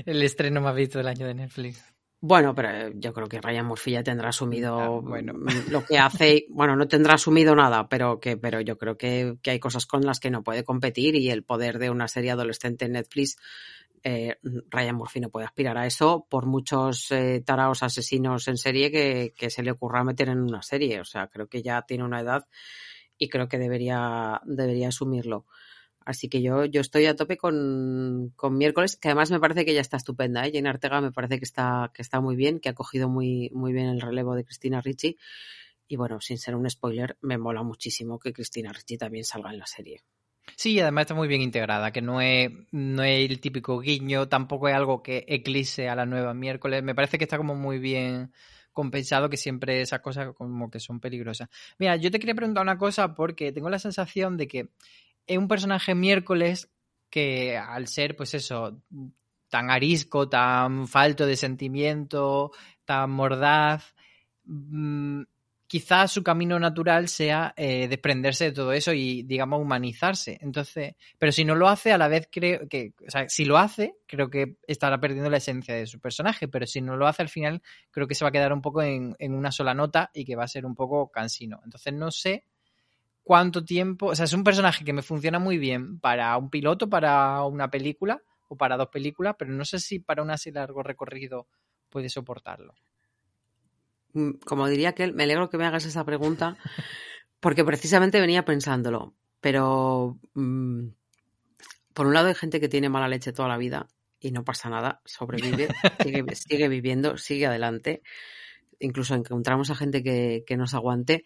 el 0.07 0.22
estreno 0.22 0.61
más 0.61 0.77
visto 0.77 0.98
del 0.98 1.09
año 1.09 1.27
de 1.27 1.35
Netflix. 1.35 1.91
Bueno, 2.24 2.54
pero 2.54 2.92
yo 2.94 3.12
creo 3.12 3.26
que 3.26 3.40
Ryan 3.40 3.66
Murphy 3.66 3.90
ya 3.90 4.04
tendrá 4.04 4.28
asumido 4.28 4.78
ah, 4.78 5.00
bueno. 5.00 5.32
lo 5.70 5.85
que 5.85 5.98
hace. 5.98 6.46
Bueno, 6.50 6.76
no 6.76 6.87
tendrá 6.87 7.14
asumido 7.14 7.56
nada, 7.56 7.88
pero 7.88 8.20
que, 8.20 8.37
pero 8.37 8.61
yo 8.61 8.78
creo 8.78 8.96
que, 8.96 9.38
que, 9.42 9.50
hay 9.50 9.58
cosas 9.58 9.87
con 9.87 10.02
las 10.02 10.20
que 10.20 10.30
no 10.30 10.44
puede 10.44 10.62
competir 10.62 11.16
y 11.16 11.30
el 11.30 11.42
poder 11.42 11.80
de 11.80 11.90
una 11.90 12.06
serie 12.06 12.30
adolescente 12.30 12.85
en 12.85 12.92
Netflix, 12.92 13.38
eh, 14.04 14.37
Ryan 14.70 14.94
Murphy 14.94 15.18
no 15.18 15.30
puede 15.30 15.46
aspirar 15.46 15.76
a 15.76 15.85
eso 15.85 16.24
por 16.30 16.46
muchos 16.46 17.11
eh, 17.11 17.42
taraos 17.44 17.82
asesinos 17.82 18.46
en 18.46 18.56
serie 18.56 18.92
que, 18.92 19.35
que 19.37 19.50
se 19.50 19.64
le 19.64 19.72
ocurra 19.72 20.04
meter 20.04 20.28
en 20.28 20.42
una 20.42 20.62
serie. 20.62 21.00
O 21.00 21.04
sea, 21.04 21.26
creo 21.26 21.48
que 21.48 21.61
ya 21.61 21.82
tiene 21.82 22.04
una 22.04 22.20
edad 22.20 22.46
y 23.18 23.30
creo 23.30 23.48
que 23.48 23.58
debería, 23.58 24.40
debería 24.44 24.88
asumirlo. 24.88 25.46
Así 26.04 26.28
que 26.28 26.42
yo, 26.42 26.64
yo 26.64 26.80
estoy 26.80 27.06
a 27.06 27.16
tope 27.16 27.36
con, 27.36 28.32
con 28.36 28.56
miércoles, 28.56 28.96
que 28.96 29.08
además 29.08 29.30
me 29.30 29.40
parece 29.40 29.64
que 29.64 29.74
ya 29.74 29.80
está 29.80 29.96
estupenda. 29.96 30.46
¿eh? 30.46 30.52
Jane 30.52 30.68
Artega 30.68 31.00
me 31.00 31.12
parece 31.12 31.38
que 31.38 31.44
está, 31.44 31.90
que 31.94 32.02
está 32.02 32.20
muy 32.20 32.36
bien, 32.36 32.60
que 32.60 32.68
ha 32.68 32.74
cogido 32.74 33.08
muy, 33.08 33.50
muy 33.52 33.72
bien 33.72 33.86
el 33.86 34.00
relevo 34.00 34.34
de 34.34 34.44
Cristina 34.44 34.80
Ricci. 34.80 35.16
Y 35.88 35.96
bueno, 35.96 36.20
sin 36.20 36.38
ser 36.38 36.54
un 36.54 36.68
spoiler, 36.68 37.16
me 37.20 37.38
mola 37.38 37.62
muchísimo 37.62 38.18
que 38.18 38.32
Cristina 38.32 38.72
Ricci 38.72 38.96
también 38.96 39.24
salga 39.24 39.52
en 39.52 39.58
la 39.58 39.66
serie. 39.66 40.02
Sí, 40.56 40.78
además 40.80 41.02
está 41.02 41.14
muy 41.14 41.28
bien 41.28 41.40
integrada, 41.40 41.92
que 41.92 42.02
no 42.02 42.20
es, 42.20 42.50
no 42.72 43.02
es 43.04 43.30
el 43.30 43.40
típico 43.40 43.78
guiño, 43.80 44.28
tampoco 44.28 44.68
es 44.68 44.74
algo 44.74 45.02
que 45.02 45.24
eclipse 45.28 45.88
a 45.88 45.94
la 45.94 46.06
nueva 46.06 46.34
miércoles. 46.34 46.82
Me 46.82 46.94
parece 46.94 47.18
que 47.18 47.24
está 47.24 47.36
como 47.36 47.54
muy 47.54 47.78
bien 47.78 48.32
compensado, 48.72 49.28
que 49.28 49.36
siempre 49.36 49.80
esas 49.80 50.00
cosas 50.00 50.34
como 50.34 50.70
que 50.70 50.80
son 50.80 51.00
peligrosas. 51.00 51.48
Mira, 51.78 51.96
yo 51.96 52.10
te 52.10 52.18
quería 52.18 52.34
preguntar 52.34 52.62
una 52.62 52.78
cosa 52.78 53.14
porque 53.14 53.52
tengo 53.52 53.70
la 53.70 53.78
sensación 53.78 54.36
de 54.36 54.48
que 54.48 54.68
un 55.28 55.48
personaje 55.48 55.94
miércoles 55.94 56.70
que 57.11 57.56
al 57.56 57.88
ser, 57.88 58.16
pues 58.16 58.35
eso, 58.35 58.82
tan 59.48 59.70
arisco, 59.70 60.28
tan 60.28 60.88
falto 60.88 61.26
de 61.26 61.37
sentimiento, 61.37 62.52
tan 62.85 63.11
mordaz, 63.11 63.94
mmm, 64.44 65.22
quizás 65.66 66.12
su 66.12 66.22
camino 66.22 66.58
natural 66.58 67.08
sea 67.08 67.54
eh, 67.56 67.88
desprenderse 67.88 68.44
de 68.44 68.52
todo 68.52 68.72
eso 68.72 68.92
y, 68.92 69.22
digamos, 69.22 69.61
humanizarse. 69.61 70.38
Entonces, 70.42 70.96
pero 71.18 71.32
si 71.32 71.44
no 71.44 71.54
lo 71.54 71.68
hace, 71.68 71.92
a 71.92 71.98
la 71.98 72.08
vez 72.08 72.28
creo 72.30 72.68
que, 72.68 72.92
o 73.06 73.11
sea, 73.11 73.28
si 73.28 73.46
lo 73.46 73.56
hace, 73.56 73.94
creo 74.06 74.28
que 74.28 74.56
estará 74.66 75.00
perdiendo 75.00 75.30
la 75.30 75.38
esencia 75.38 75.74
de 75.74 75.87
su 75.87 75.98
personaje, 75.98 76.46
pero 76.46 76.66
si 76.66 76.82
no 76.82 76.96
lo 76.96 77.06
hace 77.06 77.22
al 77.22 77.30
final, 77.30 77.62
creo 77.90 78.06
que 78.06 78.14
se 78.14 78.24
va 78.24 78.28
a 78.28 78.32
quedar 78.32 78.52
un 78.52 78.61
poco 78.61 78.82
en, 78.82 79.16
en 79.18 79.35
una 79.35 79.50
sola 79.50 79.72
nota 79.72 80.11
y 80.12 80.26
que 80.26 80.37
va 80.37 80.44
a 80.44 80.48
ser 80.48 80.66
un 80.66 80.74
poco 80.74 81.11
cansino. 81.11 81.61
Entonces, 81.64 81.94
no 81.94 82.10
sé 82.10 82.44
cuánto 83.23 83.64
tiempo. 83.64 84.06
O 84.06 84.14
sea, 84.14 84.25
es 84.25 84.33
un 84.33 84.44
personaje 84.44 84.85
que 84.85 84.92
me 84.92 85.02
funciona 85.02 85.38
muy 85.38 85.58
bien 85.58 85.98
para 86.00 86.37
un 86.37 86.50
piloto, 86.50 86.88
para 86.88 87.42
una 87.44 87.70
película 87.70 88.23
o 88.48 88.56
para 88.56 88.77
dos 88.77 88.88
películas, 88.88 89.37
pero 89.38 89.52
no 89.52 89.64
sé 89.64 89.79
si 89.79 89.98
para 89.98 90.23
un 90.23 90.31
así 90.31 90.50
largo 90.50 90.83
recorrido 90.83 91.46
puede 91.88 92.08
soportarlo. 92.08 92.75
Mm, 94.14 94.33
como 94.44 94.68
diría 94.68 94.92
que 94.92 95.10
me 95.12 95.23
alegro 95.25 95.48
que 95.48 95.58
me 95.58 95.66
hagas 95.66 95.87
esa 95.87 96.04
pregunta, 96.04 96.56
porque 97.40 97.64
precisamente 97.64 98.20
venía 98.20 98.44
pensándolo. 98.44 99.14
Pero 99.40 100.18
mmm, 100.35 100.88
por 101.92 102.06
un 102.06 102.14
lado 102.14 102.29
hay 102.29 102.35
gente 102.35 102.60
que 102.60 102.68
tiene 102.68 102.88
mala 102.88 103.08
leche 103.08 103.33
toda 103.33 103.48
la 103.48 103.56
vida 103.56 103.88
y 104.20 104.31
no 104.31 104.44
pasa 104.44 104.70
nada, 104.70 105.00
sobrevive, 105.04 105.68
sigue, 106.02 106.25
sigue 106.35 106.68
viviendo, 106.68 107.16
sigue 107.18 107.46
adelante. 107.46 108.02
Incluso 108.79 109.14
encontramos 109.14 109.70
a 109.70 109.75
gente 109.75 110.02
que, 110.02 110.44
que 110.46 110.56
nos 110.56 110.75
aguante. 110.75 111.25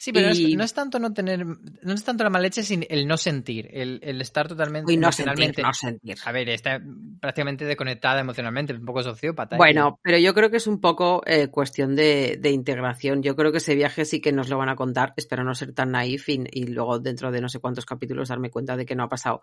Sí, 0.00 0.12
pero 0.12 0.28
no, 0.28 0.62
es, 0.62 0.74
tanto 0.74 1.00
no 1.00 1.12
tener, 1.12 1.44
no 1.44 1.92
es 1.92 2.04
tanto 2.04 2.22
la 2.22 2.30
mala 2.30 2.44
leche, 2.44 2.62
sino 2.62 2.84
el 2.88 3.08
no 3.08 3.16
sentir, 3.16 3.68
el, 3.72 4.20
estar 4.20 4.46
totalmente 4.46 4.96
no 4.96 5.08
emocionalmente. 5.08 5.60
no 5.60 5.74
sentir. 5.74 6.16
A 6.24 6.30
ver, 6.30 6.48
está 6.50 6.80
prácticamente 7.20 7.64
desconectada 7.64 8.20
emocionalmente, 8.20 8.72
un 8.72 8.84
poco 8.84 9.02
sociópata. 9.02 9.56
¿eh? 9.56 9.58
Bueno, 9.58 9.98
pero 10.00 10.16
yo 10.18 10.32
creo 10.34 10.52
que 10.52 10.58
es 10.58 10.68
un 10.68 10.80
poco 10.80 11.20
eh, 11.26 11.48
cuestión 11.48 11.96
de, 11.96 12.38
integración. 12.44 13.24
Yo 13.24 13.34
creo 13.34 13.50
que 13.50 13.58
ese 13.58 13.74
viaje 13.74 14.04
sí 14.04 14.20
que 14.20 14.30
nos 14.30 14.48
lo 14.48 14.56
van 14.56 14.68
a 14.68 14.76
contar. 14.76 15.14
Espero 15.16 15.42
no 15.42 15.52
ser 15.56 15.72
tan 15.72 15.90
naif 15.90 16.28
y, 16.28 16.66
luego 16.68 17.00
dentro 17.00 17.32
de 17.32 17.40
no 17.40 17.48
sé 17.48 17.58
cuántos 17.58 17.84
capítulos 17.84 18.28
darme 18.28 18.50
cuenta 18.50 18.76
de 18.76 18.86
que 18.86 18.94
no 18.94 19.02
ha 19.02 19.08
pasado. 19.08 19.42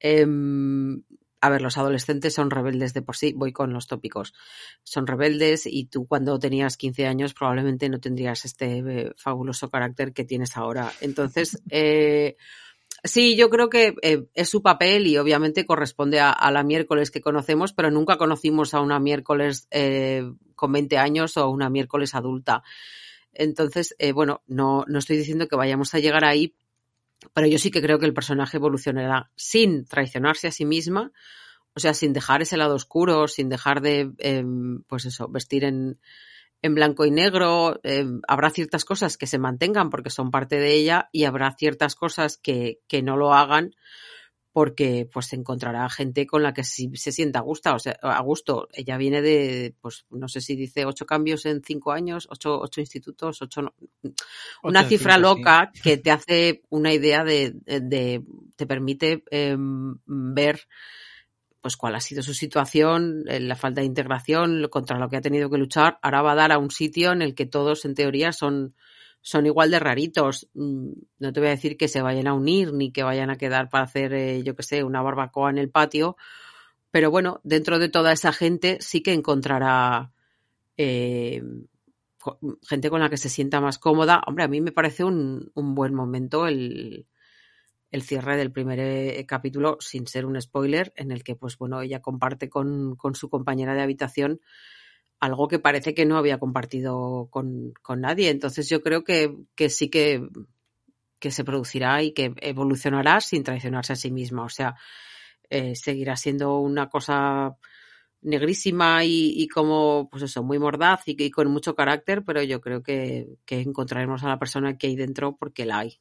Em, 0.00 1.02
a 1.44 1.50
ver, 1.50 1.60
los 1.60 1.76
adolescentes 1.76 2.32
son 2.32 2.50
rebeldes 2.50 2.94
de 2.94 3.02
por 3.02 3.16
sí, 3.16 3.34
voy 3.36 3.52
con 3.52 3.70
los 3.74 3.86
tópicos. 3.86 4.32
Son 4.82 5.06
rebeldes 5.06 5.66
y 5.66 5.84
tú 5.84 6.06
cuando 6.06 6.38
tenías 6.38 6.78
15 6.78 7.06
años 7.06 7.34
probablemente 7.34 7.90
no 7.90 8.00
tendrías 8.00 8.46
este 8.46 8.78
eh, 8.78 9.12
fabuloso 9.18 9.68
carácter 9.68 10.14
que 10.14 10.24
tienes 10.24 10.56
ahora. 10.56 10.90
Entonces, 11.02 11.60
eh, 11.70 12.38
sí, 13.02 13.36
yo 13.36 13.50
creo 13.50 13.68
que 13.68 13.94
eh, 14.00 14.24
es 14.32 14.48
su 14.48 14.62
papel 14.62 15.06
y 15.06 15.18
obviamente 15.18 15.66
corresponde 15.66 16.18
a, 16.18 16.50
la 16.50 16.62
miércoles 16.62 17.10
que 17.10 17.20
conocemos, 17.20 17.74
pero 17.74 17.90
nunca 17.90 18.16
conocimos 18.16 18.72
a 18.72 18.80
una 18.80 18.98
miércoles 18.98 19.68
con 20.54 20.72
20 20.72 20.96
años 20.96 21.36
o 21.36 21.50
una 21.50 21.68
miércoles 21.68 22.14
adulta. 22.14 22.62
Entonces, 23.34 23.94
bueno, 24.14 24.42
no, 24.46 24.86
no 24.88 24.98
estoy 24.98 25.18
diciendo 25.18 25.46
que 25.46 25.56
vayamos 25.56 25.92
a 25.92 25.98
llegar 25.98 26.24
ahí, 26.24 26.54
pero 27.32 27.46
yo 27.46 27.58
sí 27.58 27.70
que 27.70 27.82
creo 27.82 27.98
que 27.98 28.06
el 28.06 28.14
personaje 28.14 28.56
evolucionará 28.56 29.30
sin 29.36 29.84
traicionarse 29.86 30.48
a 30.48 30.52
sí 30.52 30.64
misma, 30.64 31.12
o 31.74 31.80
sea, 31.80 31.94
sin 31.94 32.12
dejar 32.12 32.42
ese 32.42 32.56
lado 32.56 32.74
oscuro, 32.74 33.26
sin 33.28 33.48
dejar 33.48 33.80
de, 33.80 34.12
em, 34.18 34.82
pues 34.86 35.06
eso, 35.06 35.28
vestir 35.28 35.64
en, 35.64 35.98
blanco 36.62 37.04
y 37.04 37.10
negro. 37.10 37.78
Em, 37.82 38.22
habrá 38.26 38.48
ciertas 38.48 38.86
cosas 38.86 39.18
que 39.18 39.26
se 39.26 39.38
mantengan 39.38 39.90
porque 39.90 40.08
son 40.08 40.30
parte 40.30 40.58
de 40.58 40.72
ella 40.72 41.10
y 41.12 41.24
habrá 41.24 41.52
ciertas 41.52 41.94
cosas 41.94 42.38
que, 42.38 42.80
que 42.88 43.02
no 43.02 43.18
lo 43.18 43.34
hagan 43.34 43.72
porque 44.54 45.08
pues 45.12 45.26
se 45.26 45.34
encontrará 45.34 45.90
gente 45.90 46.28
con 46.28 46.44
la 46.44 46.54
que 46.54 46.62
sí 46.62 46.88
se 46.94 47.10
sienta 47.10 47.40
a 47.40 47.42
gusto, 47.42 47.74
o 47.74 47.78
sea, 47.80 47.98
a 48.00 48.22
gusto. 48.22 48.68
Ella 48.72 48.96
viene 48.96 49.20
de, 49.20 49.74
pues 49.80 50.06
no 50.10 50.28
sé 50.28 50.40
si 50.40 50.54
dice 50.54 50.86
ocho 50.86 51.06
cambios 51.06 51.44
en 51.44 51.60
cinco 51.60 51.90
años, 51.90 52.28
ocho, 52.30 52.60
ocho 52.60 52.80
institutos, 52.80 53.42
ocho, 53.42 53.74
una 54.62 54.84
cifra 54.84 55.18
loca 55.18 55.72
que 55.82 55.96
te 55.96 56.12
hace 56.12 56.62
una 56.68 56.92
idea 56.92 57.24
de, 57.24 57.52
de, 57.66 58.22
te 58.54 58.64
permite 58.64 59.24
em, 59.32 59.96
ver 60.06 60.60
pues 61.60 61.76
cuál 61.76 61.96
ha 61.96 62.00
sido 62.00 62.22
su 62.22 62.32
situación, 62.32 63.24
eh, 63.26 63.40
la 63.40 63.56
falta 63.56 63.80
de 63.80 63.88
integración, 63.88 64.68
contra 64.70 65.00
lo 65.00 65.08
que 65.08 65.16
ha 65.16 65.20
tenido 65.20 65.50
que 65.50 65.58
luchar. 65.58 65.98
Ahora 66.00 66.22
va 66.22 66.32
a 66.32 66.36
dar 66.36 66.52
a 66.52 66.58
un 66.58 66.70
sitio 66.70 67.10
en 67.10 67.22
el 67.22 67.34
que 67.34 67.46
todos 67.46 67.84
en 67.86 67.96
teoría 67.96 68.32
son 68.32 68.76
son 69.24 69.46
igual 69.46 69.70
de 69.70 69.80
raritos. 69.80 70.48
Mm, 70.52 70.90
no 71.18 71.32
te 71.32 71.40
voy 71.40 71.48
a 71.48 71.52
decir 71.52 71.78
que 71.78 71.88
se 71.88 72.02
vayan 72.02 72.26
a 72.26 72.34
unir 72.34 72.74
ni 72.74 72.92
que 72.92 73.02
vayan 73.02 73.30
a 73.30 73.36
quedar 73.36 73.70
para 73.70 73.84
hacer, 73.84 74.12
eh, 74.12 74.42
yo 74.44 74.54
qué 74.54 74.62
sé, 74.62 74.84
una 74.84 75.00
barbacoa 75.00 75.48
en 75.48 75.56
el 75.56 75.70
patio. 75.70 76.16
Pero 76.90 77.10
bueno, 77.10 77.40
dentro 77.42 77.78
de 77.78 77.88
toda 77.88 78.12
esa 78.12 78.34
gente 78.34 78.76
sí 78.80 79.02
que 79.02 79.14
encontrará 79.14 80.12
eh, 80.76 81.42
gente 82.68 82.90
con 82.90 83.00
la 83.00 83.08
que 83.08 83.16
se 83.16 83.30
sienta 83.30 83.62
más 83.62 83.78
cómoda. 83.78 84.22
Hombre, 84.26 84.44
a 84.44 84.48
mí 84.48 84.60
me 84.60 84.72
parece 84.72 85.04
un, 85.04 85.50
buen 85.54 85.94
momento 85.94 86.46
el, 86.46 87.06
el, 87.90 88.02
cierre 88.02 88.36
del 88.36 88.52
primer 88.52 88.78
eh, 88.78 89.24
capítulo, 89.26 89.78
sin 89.80 90.06
ser 90.06 90.26
un 90.26 90.38
spoiler, 90.38 90.92
en 90.96 91.10
el 91.12 91.24
que, 91.24 91.34
pues 91.34 91.56
bueno, 91.56 91.80
ella 91.80 92.02
comparte 92.02 92.50
con, 92.50 92.94
con 92.96 93.14
su 93.14 93.30
compañera 93.30 93.74
de 93.74 93.82
habitación 93.82 94.42
algo 95.20 95.48
que 95.48 95.58
parece 95.58 95.94
que 95.94 96.06
no 96.06 96.16
había 96.16 96.38
compartido 96.38 97.28
con, 97.30 97.74
nadie. 97.96 98.30
Entonces 98.30 98.68
yo 98.68 98.82
creo 98.82 99.04
que, 99.04 99.34
sí 99.68 99.88
que, 99.88 100.28
que, 101.18 101.30
se 101.30 101.44
producirá 101.44 102.02
y 102.02 102.12
que 102.12 102.34
evolucionará 102.40 103.20
sin 103.20 103.42
traicionarse 103.42 103.94
a 103.94 103.96
sí 103.96 104.10
misma. 104.10 104.44
O 104.44 104.48
sea, 104.48 104.76
eh, 105.50 105.74
seguirá 105.76 106.16
siendo 106.16 106.58
una 106.58 106.88
cosa 106.88 107.56
negrísima 108.22 109.04
y, 109.04 109.48
como, 109.48 110.08
pues 110.10 110.24
eso, 110.24 110.42
muy 110.42 110.58
mordaz 110.58 111.02
y, 111.06 111.30
con 111.30 111.50
mucho 111.50 111.74
carácter, 111.74 112.24
pero 112.24 112.42
yo 112.42 112.60
creo 112.60 112.82
que, 112.82 113.38
que 113.44 113.60
encontraremos 113.60 114.24
a 114.24 114.28
la 114.28 114.38
persona 114.38 114.78
que 114.78 114.88
hay 114.88 114.96
dentro 114.96 115.36
porque 115.36 115.66
la 115.66 115.80
hay. 115.80 116.00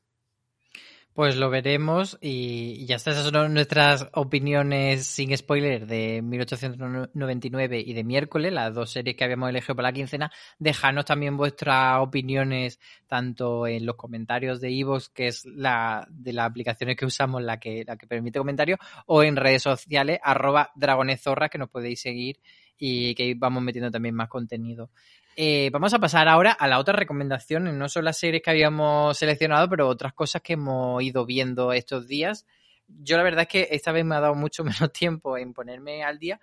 Pues 1.13 1.35
lo 1.35 1.51
veremos 1.51 2.17
y 2.21 2.87
ya 2.87 2.95
está. 2.95 3.11
Esas 3.11 3.29
son 3.29 3.53
nuestras 3.53 4.07
opiniones 4.13 5.05
sin 5.05 5.35
spoiler 5.37 5.85
de 5.85 6.23
1899 6.23 7.83
y 7.85 7.93
de 7.93 8.03
miércoles, 8.03 8.51
las 8.51 8.73
dos 8.73 8.89
series 8.89 9.15
que 9.15 9.23
habíamos 9.23 9.47
elegido 9.47 9.75
para 9.75 9.89
la 9.89 9.93
quincena. 9.93 10.31
Dejadnos 10.57 11.05
también 11.05 11.37
vuestras 11.37 11.99
opiniones 12.01 12.79
tanto 13.05 13.67
en 13.67 13.85
los 13.85 13.95
comentarios 13.95 14.59
de 14.59 14.71
Ivox, 14.71 15.09
que 15.09 15.27
es 15.27 15.45
la 15.45 16.07
de 16.09 16.33
las 16.33 16.49
aplicaciones 16.49 16.97
que 16.97 17.05
usamos, 17.05 17.43
la 17.43 17.59
que, 17.59 17.83
la 17.85 17.95
que 17.95 18.07
permite 18.07 18.39
comentarios, 18.39 18.79
o 19.05 19.21
en 19.21 19.35
redes 19.35 19.61
sociales, 19.61 20.19
arroba 20.23 20.71
dragonezorra, 20.73 21.47
que 21.47 21.59
nos 21.59 21.69
podéis 21.69 22.01
seguir 22.01 22.39
y 22.75 23.13
que 23.13 23.35
vamos 23.37 23.61
metiendo 23.61 23.91
también 23.91 24.15
más 24.15 24.29
contenido. 24.29 24.89
Eh, 25.35 25.69
vamos 25.71 25.93
a 25.93 25.99
pasar 25.99 26.27
ahora 26.27 26.51
a 26.51 26.67
la 26.67 26.79
otra 26.79 26.93
recomendación. 26.93 27.77
No 27.77 27.89
son 27.89 28.05
las 28.05 28.17
series 28.17 28.41
que 28.41 28.51
habíamos 28.51 29.17
seleccionado, 29.17 29.69
pero 29.69 29.87
otras 29.87 30.13
cosas 30.13 30.41
que 30.41 30.53
hemos 30.53 31.01
ido 31.03 31.25
viendo 31.25 31.73
estos 31.73 32.07
días. 32.07 32.45
Yo 32.87 33.17
la 33.17 33.23
verdad 33.23 33.43
es 33.43 33.47
que 33.47 33.67
esta 33.71 33.91
vez 33.91 34.05
me 34.05 34.15
ha 34.15 34.19
dado 34.19 34.35
mucho 34.35 34.63
menos 34.63 34.91
tiempo 34.91 35.37
en 35.37 35.53
ponerme 35.53 36.03
al 36.03 36.19
día. 36.19 36.39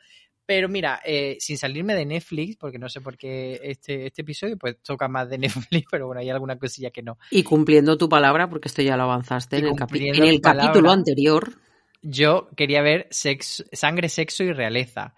Pero 0.46 0.68
mira, 0.68 1.00
eh, 1.04 1.36
sin 1.38 1.56
salirme 1.56 1.94
de 1.94 2.04
Netflix, 2.04 2.56
porque 2.56 2.76
no 2.76 2.88
sé 2.88 3.00
por 3.00 3.16
qué 3.16 3.60
este, 3.62 4.06
este 4.06 4.22
episodio 4.22 4.58
pues 4.58 4.82
toca 4.82 5.06
más 5.06 5.28
de 5.28 5.38
Netflix, 5.38 5.86
pero 5.88 6.06
bueno, 6.06 6.20
hay 6.20 6.30
alguna 6.30 6.58
cosilla 6.58 6.90
que 6.90 7.02
no. 7.02 7.18
Y 7.30 7.44
cumpliendo 7.44 7.96
tu 7.96 8.08
palabra, 8.08 8.50
porque 8.50 8.66
esto 8.66 8.82
ya 8.82 8.96
lo 8.96 9.04
avanzaste 9.04 9.58
en 9.58 9.66
el, 9.66 9.76
en 10.16 10.24
el 10.24 10.40
capítulo 10.40 10.90
anterior. 10.90 11.54
Yo 12.02 12.48
quería 12.56 12.82
ver 12.82 13.08
sangre, 13.10 14.08
sexo 14.08 14.42
y 14.42 14.52
realeza. 14.52 15.14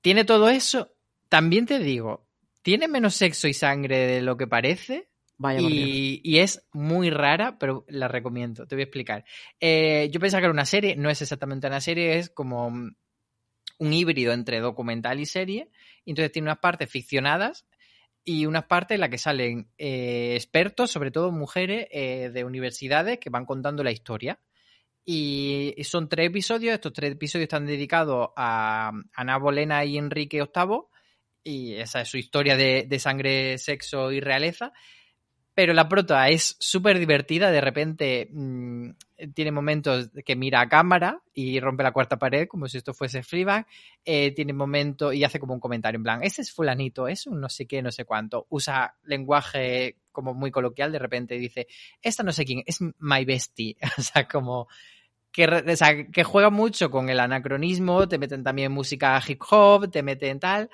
¿Tiene 0.00 0.24
todo 0.24 0.48
eso? 0.48 0.94
También 1.28 1.66
te 1.66 1.78
digo, 1.78 2.23
tiene 2.64 2.88
menos 2.88 3.14
sexo 3.14 3.46
y 3.46 3.52
sangre 3.52 4.06
de 4.06 4.22
lo 4.22 4.38
que 4.38 4.46
parece. 4.46 5.10
Vaya 5.36 5.60
y, 5.60 6.20
y, 6.24 6.38
es 6.38 6.66
muy 6.72 7.10
rara, 7.10 7.58
pero 7.58 7.84
la 7.88 8.08
recomiendo. 8.08 8.66
Te 8.66 8.74
voy 8.74 8.82
a 8.82 8.84
explicar. 8.84 9.24
Eh, 9.60 10.08
yo 10.10 10.18
pensaba 10.18 10.40
que 10.40 10.46
era 10.46 10.52
una 10.52 10.64
serie, 10.64 10.96
no 10.96 11.10
es 11.10 11.20
exactamente 11.20 11.66
una 11.66 11.82
serie, 11.82 12.18
es 12.18 12.30
como 12.30 12.68
un 12.68 13.92
híbrido 13.92 14.32
entre 14.32 14.60
documental 14.60 15.20
y 15.20 15.26
serie. 15.26 15.68
Entonces 16.06 16.32
tiene 16.32 16.46
unas 16.46 16.60
partes 16.60 16.88
ficcionadas 16.88 17.66
y 18.24 18.46
unas 18.46 18.64
partes 18.64 18.94
en 18.94 19.00
las 19.02 19.10
que 19.10 19.18
salen 19.18 19.68
eh, 19.76 20.32
expertos, 20.34 20.90
sobre 20.90 21.10
todo 21.10 21.32
mujeres 21.32 21.86
eh, 21.90 22.30
de 22.32 22.44
universidades, 22.44 23.18
que 23.18 23.28
van 23.28 23.44
contando 23.44 23.84
la 23.84 23.92
historia. 23.92 24.40
Y 25.04 25.74
son 25.82 26.08
tres 26.08 26.28
episodios. 26.28 26.72
Estos 26.72 26.94
tres 26.94 27.12
episodios 27.12 27.44
están 27.44 27.66
dedicados 27.66 28.30
a 28.36 28.90
Ana 29.12 29.36
Bolena 29.36 29.84
y 29.84 29.98
Enrique 29.98 30.38
VIII 30.38 30.93
y 31.44 31.74
esa 31.74 32.00
es 32.00 32.08
su 32.08 32.16
historia 32.16 32.56
de, 32.56 32.98
sangre, 32.98 33.58
sexo 33.58 34.10
y 34.10 34.20
realeza. 34.20 34.72
Pero 35.54 35.72
la 35.72 35.88
prota 35.88 36.28
es 36.30 36.56
súper 36.58 36.98
divertida, 36.98 37.52
de 37.52 37.60
repente 37.60 38.28
mm, 38.32 38.90
tiene 39.34 39.52
momentos 39.52 40.10
que 40.24 40.34
mira 40.34 40.60
a 40.60 40.68
cámara 40.68 41.22
y 41.32 41.60
rompe 41.60 41.84
la 41.84 41.92
cuarta 41.92 42.18
pared 42.18 42.48
como 42.48 42.66
si 42.66 42.78
esto 42.78 42.92
fuese 42.92 43.22
Fleabag, 43.22 43.64
eh, 44.04 44.32
tiene 44.32 44.52
momentos 44.52 45.14
y 45.14 45.22
hace 45.22 45.38
como 45.38 45.54
un 45.54 45.60
comentario 45.60 45.98
en 45.98 46.02
plan, 46.02 46.24
ese 46.24 46.42
es 46.42 46.50
fulanito, 46.50 47.06
es 47.06 47.28
un 47.28 47.40
no 47.40 47.48
sé 47.48 47.66
qué, 47.66 47.82
no 47.82 47.92
sé 47.92 48.04
cuánto, 48.04 48.46
usa 48.48 48.96
lenguaje 49.04 49.98
como 50.10 50.34
muy 50.34 50.50
coloquial, 50.50 50.90
de 50.90 50.98
repente 50.98 51.36
dice, 51.36 51.68
esta 52.02 52.24
no 52.24 52.32
sé 52.32 52.44
quién, 52.44 52.64
es 52.66 52.80
my 52.98 53.24
bestie, 53.24 53.76
o 53.96 54.02
sea, 54.02 54.26
como 54.26 54.66
que, 55.34 55.46
que 56.12 56.24
juega 56.24 56.48
mucho 56.48 56.90
con 56.90 57.10
el 57.10 57.18
anacronismo, 57.18 58.08
te 58.08 58.18
meten 58.18 58.44
también 58.44 58.70
música 58.70 59.20
hip 59.26 59.42
hop, 59.50 59.90
te 59.90 60.02
meten 60.02 60.38
tal, 60.38 60.70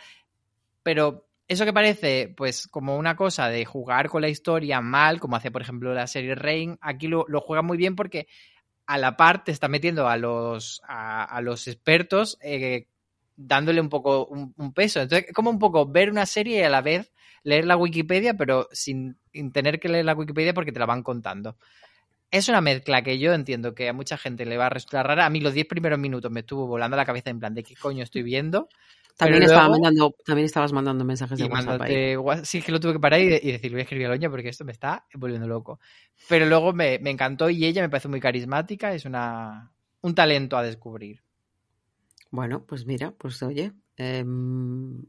pero 0.82 1.30
eso 1.50 1.64
que 1.64 1.72
parece, 1.72 2.32
pues, 2.36 2.68
como 2.68 2.96
una 2.96 3.16
cosa 3.16 3.48
de 3.48 3.64
jugar 3.64 4.08
con 4.08 4.22
la 4.22 4.28
historia 4.28 4.80
mal, 4.80 5.18
como 5.18 5.34
hace, 5.34 5.50
por 5.50 5.62
ejemplo, 5.62 5.92
la 5.92 6.06
serie 6.06 6.36
Rain, 6.36 6.78
aquí 6.80 7.08
lo, 7.08 7.26
juega 7.40 7.62
muy 7.62 7.76
bien 7.76 7.96
porque 7.96 8.28
a 8.86 8.98
la 8.98 9.16
par 9.16 9.42
te 9.42 9.50
está 9.50 9.66
metiendo 9.66 10.08
a 10.08 10.16
los, 10.16 10.80
a, 10.86 11.40
los 11.42 11.66
expertos 11.66 12.38
eh, 12.40 12.86
dándole 13.34 13.80
un 13.80 13.88
poco 13.88 14.26
un, 14.26 14.72
peso. 14.72 15.00
Entonces, 15.00 15.32
como 15.32 15.50
un 15.50 15.58
poco 15.58 15.86
ver 15.86 16.10
una 16.10 16.24
serie 16.24 16.60
y 16.60 16.62
a 16.62 16.68
la 16.68 16.82
vez 16.82 17.10
leer 17.42 17.64
la 17.64 17.76
Wikipedia, 17.76 18.34
pero 18.34 18.68
sin, 18.70 19.18
tener 19.52 19.80
que 19.80 19.88
leer 19.88 20.04
la 20.04 20.14
Wikipedia 20.14 20.54
porque 20.54 20.70
te 20.70 20.78
la 20.78 20.86
van 20.86 21.02
contando. 21.02 21.56
Es 22.30 22.48
una 22.48 22.60
mezcla 22.60 23.02
que 23.02 23.18
yo 23.18 23.32
entiendo 23.32 23.74
que 23.74 23.88
a 23.88 23.92
mucha 23.92 24.16
gente 24.16 24.44
le 24.44 24.56
va 24.56 24.66
a 24.66 24.70
resultar 24.70 25.04
rara. 25.04 25.26
A 25.26 25.30
mí 25.30 25.40
los 25.40 25.54
10 25.54 25.66
primeros 25.66 25.98
minutos 25.98 26.30
me 26.30 26.40
estuvo 26.40 26.68
volando 26.68 26.96
la 26.96 27.04
cabeza 27.04 27.30
en 27.30 27.40
plan 27.40 27.54
de 27.54 27.64
qué 27.64 27.74
coño 27.74 28.04
estoy 28.04 28.22
viendo. 28.22 28.68
También, 29.20 29.42
estaba 29.44 29.68
mandando, 29.68 30.14
también 30.24 30.46
estabas 30.46 30.72
mandando 30.72 31.04
mensajes 31.04 31.38
de 31.38 32.16
WhatsApp. 32.16 32.44
Sí, 32.44 32.62
que 32.62 32.72
lo 32.72 32.80
tuve 32.80 32.94
que 32.94 33.00
parar 33.00 33.20
y, 33.20 33.28
decir, 33.28 33.70
voy 33.70 33.80
a 33.80 33.82
escribir 33.82 34.06
a 34.06 34.10
Loña 34.10 34.30
porque 34.30 34.48
esto 34.48 34.64
me 34.64 34.72
está 34.72 35.06
volviendo 35.14 35.46
loco. 35.46 35.80
Pero 36.28 36.46
luego 36.46 36.72
me, 36.72 36.94
encantó 36.94 37.50
y 37.50 37.64
ella 37.64 37.82
me 37.82 37.88
parece 37.88 38.08
muy 38.08 38.20
carismática, 38.20 38.92
es 38.94 39.04
una, 39.04 39.72
un 40.00 40.14
talento 40.14 40.56
a 40.56 40.62
descubrir. 40.62 41.22
Bueno, 42.30 42.64
pues 42.64 42.86
mira, 42.86 43.12
pues 43.12 43.42
oye, 43.42 43.72
em, 43.96 45.02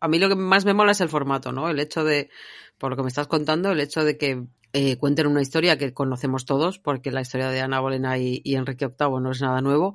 a 0.00 0.08
mí 0.08 0.18
lo 0.18 0.28
que 0.28 0.34
más 0.34 0.64
me 0.64 0.74
mola 0.74 0.92
es 0.92 1.00
el 1.00 1.08
formato, 1.08 1.52
¿no? 1.52 1.68
El 1.68 1.80
hecho 1.80 2.04
de, 2.04 2.30
por 2.78 2.90
lo 2.90 2.96
que 2.96 3.02
me 3.02 3.08
estás 3.08 3.26
contando, 3.26 3.72
el 3.72 3.80
hecho 3.80 4.04
de 4.04 4.18
que 4.18 4.44
eh, 4.72 4.96
cuenten 4.98 5.28
una 5.28 5.40
historia 5.40 5.78
que 5.78 5.94
conocemos 5.94 6.44
todos, 6.44 6.80
porque 6.80 7.12
la 7.12 7.20
historia 7.20 7.48
de 7.48 7.60
Ana 7.60 7.78
Bolena 7.80 8.18
y, 8.18 8.42
Enrique 8.44 8.88
VIII 8.88 9.20
no 9.20 9.30
es 9.30 9.40
nada 9.40 9.60
nuevo. 9.60 9.94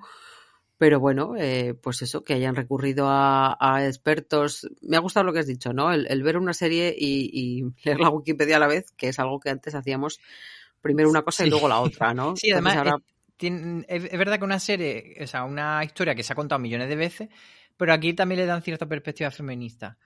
Pero 0.80 1.00
bueno, 1.00 1.36
eh, 1.38 1.76
pues 1.76 2.02
eso, 2.02 2.24
que 2.24 2.34
hayan 2.34 2.56
recurrido 2.56 3.08
a, 3.10 3.86
expertos. 3.86 4.68
Me 4.82 4.96
ha 4.98 5.02
gustado 5.02 5.26
lo 5.26 5.34
que 5.34 5.40
has 5.40 5.46
dicho, 5.46 5.74
¿no? 5.74 5.92
El, 5.92 6.24
ver 6.24 6.38
una 6.38 6.54
serie 6.54 6.96
y, 6.98 7.66
leer 7.84 8.00
la 8.00 8.10
Wikipedia 8.10 8.56
a 8.56 8.60
la 8.60 8.68
vez, 8.68 8.92
que 8.98 9.10
es 9.10 9.20
algo 9.20 9.40
que 9.40 9.52
antes 9.52 9.76
hacíamos 9.76 10.20
primero 10.82 11.10
una 11.10 11.22
cosa 11.22 11.46
y 11.46 11.50
luego 11.50 11.68
la 11.68 11.80
otra, 11.82 12.14
¿no? 12.14 12.36
Sí, 12.36 12.50
además, 12.52 12.78
es, 13.88 14.18
verdad 14.18 14.40
que 14.40 14.46
una 14.46 14.60
serie, 14.60 15.18
o 15.22 15.28
sea, 15.28 15.44
una 15.44 15.84
historia 15.84 16.16
que 16.16 16.24
se 16.24 16.34
ha 16.34 16.36
contado 16.36 16.60
millones 16.60 16.88
de 16.90 16.96
veces, 16.96 17.30
pero 17.78 17.94
aquí 17.94 18.14
también 18.14 18.40
le 18.40 18.46
dan 18.46 18.62
cierta 18.62 18.86
perspectiva 18.86 19.32
feminista. 19.32 19.98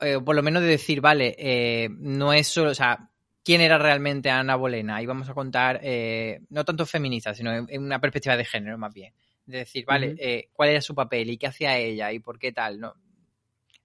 Eh, 0.00 0.18
por 0.20 0.34
lo 0.34 0.42
menos 0.42 0.62
de 0.62 0.68
decir, 0.68 1.00
vale, 1.00 1.36
eh, 1.38 1.88
no 1.90 2.32
es 2.32 2.48
solo, 2.48 2.70
o 2.70 2.74
sea, 2.74 3.08
quién 3.44 3.60
era 3.60 3.78
realmente 3.78 4.30
Ana 4.30 4.56
Bolena. 4.56 5.00
Y 5.00 5.06
vamos 5.06 5.28
a 5.28 5.34
contar, 5.34 5.80
eh, 5.82 6.40
no 6.50 6.64
tanto 6.64 6.86
feminista, 6.86 7.34
sino 7.34 7.52
en, 7.52 7.82
una 7.82 8.00
perspectiva 8.00 8.36
de 8.36 8.44
género 8.44 8.78
más 8.78 8.92
bien. 8.92 9.14
De 9.48 9.58
decir, 9.58 9.86
vale, 9.86 10.50
cuál 10.52 10.68
era 10.68 10.82
su 10.82 10.94
papel 10.94 11.30
y 11.30 11.38
qué 11.38 11.46
hacía 11.46 11.78
ella 11.78 12.12
y 12.12 12.18
por 12.18 12.38
qué 12.38 12.52
tal. 12.52 12.78
No, 12.78 12.94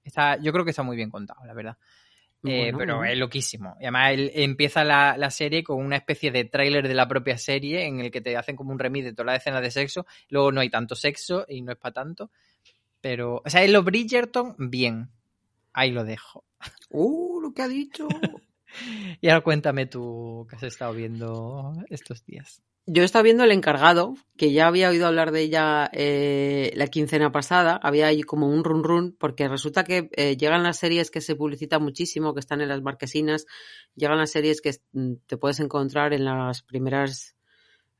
está, 0.03 0.37
yo 0.37 0.51
creo 0.51 0.65
que 0.65 0.71
está 0.71 0.83
muy 0.83 0.97
bien 0.97 1.09
contado, 1.09 1.39
la 1.45 1.53
verdad. 1.53 1.77
pero 2.41 3.05
es 3.05 3.17
loquísimo. 3.17 3.77
Y 3.79 3.85
además 3.85 4.11
empieza 4.33 4.83
la, 4.83 5.15
la, 5.17 5.31
serie 5.31 5.63
con 5.63 5.77
una 5.77 5.95
especie 5.95 6.31
de 6.31 6.43
tráiler 6.43 6.85
de 6.85 6.93
la 6.93 7.07
propia 7.07 7.37
serie 7.37 7.85
en 7.85 8.01
el 8.01 8.11
que 8.11 8.19
te 8.19 8.35
hacen 8.35 8.57
como 8.57 8.73
un 8.73 8.79
remix 8.79 9.05
de 9.05 9.13
todas 9.13 9.27
las 9.27 9.41
escenas 9.41 9.61
de 9.61 9.71
sexo. 9.71 10.05
Luego 10.27 10.51
no 10.51 10.59
hay 10.59 10.69
tanto 10.69 10.95
sexo 10.95 11.45
y 11.47 11.61
no 11.61 11.71
es 11.71 11.77
para 11.77 11.93
tanto. 11.93 12.29
Pero, 12.99 13.41
o 13.45 13.49
sea, 13.49 13.63
en 13.63 13.71
los 13.71 13.85
Bridgerton, 13.85 14.55
bien. 14.57 15.11
Ahí 15.71 15.91
lo 15.91 16.03
dejo. 16.03 16.43
¡Uh, 16.89 17.39
lo 17.39 17.53
que 17.53 17.61
ha 17.61 17.69
dicho! 17.69 18.09
y 19.21 19.29
ahora 19.29 19.41
cuéntame 19.41 19.85
tú 19.85 20.45
qué 20.49 20.55
has 20.55 20.63
estado 20.63 20.93
viendo 20.93 21.73
estos 21.89 22.25
días. 22.25 22.61
Yo 22.85 23.01
he 23.01 23.05
estado 23.05 23.23
viendo 23.23 23.45
El 23.45 23.53
Encargado, 23.53 24.15
que 24.35 24.51
ya 24.51 24.67
había 24.67 24.89
oído 24.89 25.07
hablar 25.07 25.31
de 25.31 25.41
ella 25.41 25.89
eh, 25.93 26.73
la 26.75 26.87
quincena 26.87 27.31
pasada. 27.31 27.79
Había 27.81 28.07
ahí 28.07 28.23
como 28.23 28.49
un 28.49 28.65
run 28.65 28.83
run, 28.83 29.15
porque 29.17 29.47
resulta 29.47 29.85
que 29.85 30.09
eh, 30.17 30.35
llegan 30.35 30.63
las 30.63 30.79
series 30.79 31.09
que 31.09 31.21
se 31.21 31.37
publicitan 31.37 31.81
muchísimo, 31.81 32.33
que 32.33 32.41
están 32.41 32.59
en 32.59 32.67
las 32.67 32.81
marquesinas, 32.81 33.45
llegan 33.95 34.17
las 34.17 34.31
series 34.31 34.59
que 34.59 34.71
mm, 34.91 35.13
te 35.27 35.37
puedes 35.37 35.61
encontrar 35.61 36.13
en 36.13 36.25
las 36.25 36.61
primeras 36.61 37.37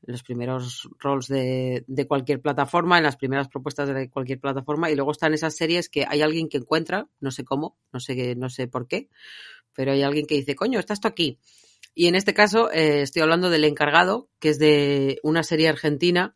los 0.06 0.22
primeros 0.22 0.86
roles 0.98 1.28
de, 1.28 1.84
de, 1.86 2.06
cualquier 2.06 2.42
plataforma, 2.42 2.98
en 2.98 3.04
las 3.04 3.16
primeras 3.16 3.48
propuestas 3.48 3.88
de 3.88 4.10
cualquier 4.10 4.38
plataforma, 4.38 4.90
y 4.90 4.96
luego 4.96 5.12
están 5.12 5.32
esas 5.32 5.56
series 5.56 5.88
que 5.88 6.04
hay 6.06 6.20
alguien 6.20 6.50
que 6.50 6.58
encuentra, 6.58 7.08
no 7.20 7.30
sé 7.30 7.42
cómo, 7.42 7.78
no 7.90 8.00
sé, 8.00 8.34
no 8.36 8.50
sé 8.50 8.68
por 8.68 8.86
qué, 8.86 9.08
pero 9.74 9.92
hay 9.92 10.02
alguien 10.02 10.26
que 10.26 10.36
dice, 10.36 10.54
coño, 10.54 10.78
está 10.78 10.94
esto 10.94 11.08
aquí. 11.08 11.38
Y 11.94 12.08
en 12.08 12.14
este 12.14 12.34
caso 12.34 12.70
eh, 12.72 13.02
estoy 13.02 13.22
hablando 13.22 13.50
del 13.50 13.64
encargado, 13.64 14.28
que 14.40 14.50
es 14.50 14.58
de 14.58 15.20
una 15.22 15.42
serie 15.42 15.68
argentina. 15.68 16.34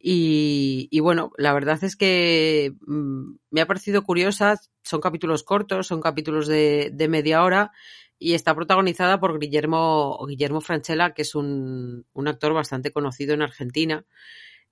Y, 0.00 1.00
bueno, 1.00 1.32
la 1.36 1.52
verdad 1.52 1.82
es 1.82 1.96
que 1.96 2.72
mm, 2.86 3.34
me 3.50 3.60
ha 3.60 3.66
parecido 3.66 4.02
curiosa. 4.02 4.60
Son 4.82 5.00
capítulos 5.00 5.42
cortos, 5.42 5.86
son 5.88 6.00
capítulos 6.00 6.46
de, 6.46 7.06
media 7.08 7.42
hora 7.42 7.72
y 8.18 8.34
está 8.34 8.54
protagonizada 8.54 9.20
por 9.20 9.38
Guillermo, 9.38 10.24
Guillermo 10.26 10.60
Franchella, 10.60 11.14
que 11.14 11.22
es 11.22 11.34
un, 11.34 12.06
un 12.12 12.28
actor 12.28 12.52
bastante 12.52 12.92
conocido 12.92 13.34
en 13.34 13.42
Argentina. 13.42 14.04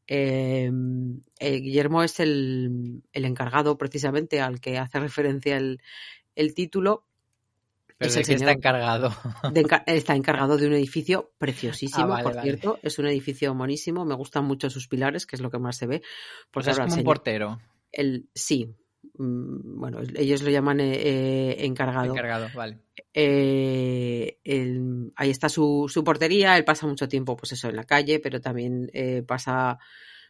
Eh, 0.08 0.70
eh, 1.40 1.56
Guillermo 1.60 2.02
es 2.02 2.20
el, 2.20 3.02
el, 3.12 3.24
encargado 3.24 3.76
precisamente 3.76 4.40
al 4.40 4.60
que 4.60 4.78
hace 4.78 5.00
referencia 5.00 5.56
el, 5.56 5.80
el 6.36 6.54
título. 6.54 7.06
Pero 7.98 8.10
es 8.10 8.16
el 8.16 8.24
señor, 8.24 8.40
está 8.42 8.52
encargado. 8.52 9.12
está 9.86 10.14
encargado 10.14 10.58
de 10.58 10.66
un 10.66 10.74
edificio 10.74 11.32
preciosísimo, 11.38 12.14
ah, 12.14 12.22
por 12.22 12.40
cierto. 12.40 12.78
Es 12.82 12.98
un 12.98 13.06
edificio 13.06 13.54
monísimo. 13.54 14.04
Me 14.04 14.14
gustan 14.14 14.44
mucho 14.44 14.68
sus 14.68 14.86
pilares, 14.88 15.26
que 15.26 15.36
es 15.36 15.42
lo 15.42 15.50
que 15.50 15.58
más 15.58 15.76
se 15.76 15.86
ve. 15.86 16.02
Porque 16.50 16.70
es 16.70 16.78
como 16.78 16.94
un 16.94 17.04
portero. 17.04 17.58
El, 17.90 18.28
sí, 18.34 18.76
Mm, 19.18 19.78
bueno, 19.78 20.00
ellos 20.14 20.42
lo 20.42 20.50
llaman 20.50 20.80
eh, 20.80 20.94
eh, 20.94 21.56
encargado. 21.64 22.12
Encargado, 22.12 22.48
vale. 22.54 22.80
Eh, 23.12 24.38
ahí 25.16 25.30
está 25.30 25.48
su, 25.48 25.86
su, 25.88 26.04
portería, 26.04 26.56
él 26.56 26.64
pasa 26.64 26.86
mucho 26.86 27.08
tiempo, 27.08 27.36
pues 27.36 27.52
eso, 27.52 27.68
en 27.68 27.76
la 27.76 27.84
calle, 27.84 28.20
pero 28.20 28.40
también 28.40 28.90
pasa, 29.26 29.78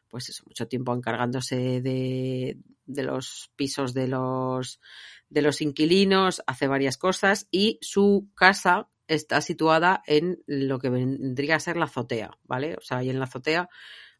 pues 0.09 0.29
eso, 0.29 0.45
mucho 0.47 0.69
tiempo 0.69 0.95
encargándose 0.95 1.81
de, 1.81 2.59
de 2.85 3.03
los 3.03 3.51
pisos 3.57 3.95
de 3.95 4.09
los, 4.09 4.81
de 5.29 5.43
los 5.43 5.61
inquilinos, 5.61 6.43
hace 6.47 6.69
varias 6.69 6.97
cosas 6.97 7.49
y 7.51 7.79
su 7.83 8.29
casa 8.35 8.89
está 9.09 9.41
situada 9.41 10.03
en 10.07 10.43
lo 10.47 10.79
que 10.79 10.91
vendría 10.91 11.57
a 11.57 11.61
ser 11.61 11.77
la 11.77 11.85
azotea, 11.85 12.31
¿vale? 12.45 12.75
O 12.77 12.81
sea, 12.81 12.99
ahí 12.99 13.11
en 13.11 13.19
la 13.19 13.27
azotea 13.27 13.69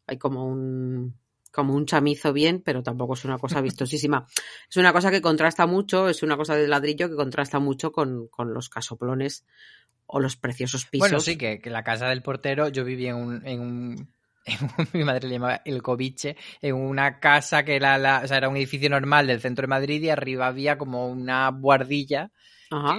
hay 0.05 0.17
como 0.17 0.45
un, 0.45 1.17
como 1.51 1.73
un 1.73 1.85
chamizo 1.85 2.33
bien, 2.33 2.61
pero 2.61 2.83
tampoco 2.83 3.13
es 3.13 3.25
una 3.25 3.37
cosa 3.37 3.61
vistosísima. 3.61 4.27
es 4.69 4.77
una 4.77 4.93
cosa 4.93 5.11
que 5.11 5.21
contrasta 5.21 5.65
mucho, 5.65 6.09
es 6.09 6.23
una 6.23 6.37
cosa 6.37 6.55
de 6.55 6.67
ladrillo 6.67 7.09
que 7.09 7.15
contrasta 7.15 7.59
mucho 7.59 7.91
con, 7.91 8.29
los 8.37 8.69
casoplones 8.69 9.45
o 10.05 10.19
los 10.19 10.37
preciosos 10.37 10.85
pisos. 10.85 11.09
Bueno, 11.09 11.19
sí, 11.19 11.37
que, 11.37 11.59
la 11.65 11.83
casa 11.83 12.07
del 12.07 12.21
portero, 12.21 12.69
yo 12.69 12.87
en 12.87 13.15
un, 13.15 13.45
en 13.45 13.59
un 13.59 14.16
mi 14.93 15.03
madre 15.03 15.27
le 15.27 15.35
llamaba 15.35 15.61
el 15.65 15.81
cobiche, 15.81 16.35
en 16.61 16.75
una 16.75 17.19
casa 17.19 17.63
que 17.63 17.75
era, 17.75 17.97
la, 17.97 18.21
o 18.23 18.27
sea, 18.27 18.37
era 18.37 18.49
un 18.49 18.57
edificio 18.57 18.89
normal 18.89 19.27
del 19.27 19.41
centro 19.41 19.63
de 19.63 19.67
Madrid 19.67 20.01
y 20.03 20.09
arriba 20.09 20.47
había 20.47 20.77
como 20.77 21.07
una 21.07 21.49
guardilla 21.49 22.31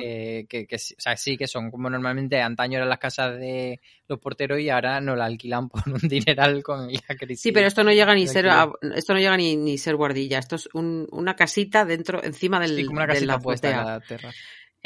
que, 0.00 0.46
que, 0.48 0.76
o 0.76 0.78
sea, 0.78 1.16
sí, 1.16 1.36
que 1.36 1.46
son 1.46 1.70
como 1.70 1.90
normalmente 1.90 2.40
antaño 2.40 2.76
eran 2.76 2.88
las 2.88 2.98
casas 2.98 3.38
de 3.38 3.80
los 4.06 4.18
porteros 4.18 4.60
y 4.60 4.70
ahora 4.70 5.00
no 5.00 5.14
la 5.14 5.26
alquilan 5.26 5.68
por 5.68 5.82
un 5.86 6.00
dineral 6.08 6.62
con 6.62 6.90
la 6.90 7.16
crisis. 7.16 7.42
Sí, 7.42 7.52
pero 7.52 7.66
esto 7.66 7.84
no 7.84 7.92
llega 7.92 8.14
ni 8.14 8.26
ser 8.26 8.48
esto 8.94 9.12
no 9.12 9.20
llega 9.20 9.36
ni, 9.36 9.56
ni, 9.56 9.78
ser 9.78 9.96
guardilla, 9.96 10.38
esto 10.38 10.56
es 10.56 10.68
un, 10.72 11.06
una 11.10 11.36
casita 11.36 11.84
dentro, 11.84 12.22
encima 12.22 12.60
del, 12.60 12.86
como 12.86 12.98
una 12.98 13.06
casita 13.06 13.34
de 13.34 13.42
puesta 13.42 13.70
en 13.70 13.76
la 13.76 14.00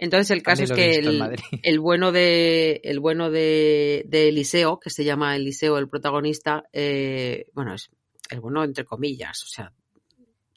Entonces 0.03 0.33
el 0.33 0.43
caso 0.43 0.65
es 0.65 0.73
que 0.73 0.97
el, 0.97 1.07
el, 1.63 1.79
bueno 1.79 2.11
de 2.11 2.81
el 2.83 2.99
bueno 2.99 3.31
de, 3.31 4.03
de, 4.09 4.31
Eliseo, 4.31 4.81
que 4.81 4.91
se 4.91 5.05
llama 5.05 5.37
Eliseo, 5.37 5.79
el 5.79 5.89
protagonista, 5.89 6.65
eh, 6.73 7.47
bueno, 7.53 7.73
es 7.75 7.89
el 8.29 8.41
bueno 8.41 8.65
entre 8.65 8.85
comillas, 8.85 9.45
o 9.45 9.47
sea, 9.47 9.73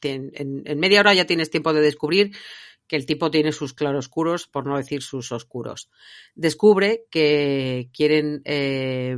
en, 0.02 0.32
en, 0.34 0.78
media 0.80 0.98
hora 0.98 1.14
ya 1.14 1.26
tienes 1.26 1.50
tiempo 1.50 1.72
de 1.72 1.80
descubrir 1.80 2.32
que 2.88 2.96
el 2.96 3.06
tipo 3.06 3.30
tiene 3.30 3.52
sus 3.52 3.72
claroscuros, 3.72 4.48
por 4.48 4.66
no 4.66 4.76
decir 4.76 5.00
sus 5.00 5.30
oscuros. 5.30 5.90
Descubre 6.34 7.04
que 7.08 7.88
quieren 7.92 8.42
eh, 8.44 9.16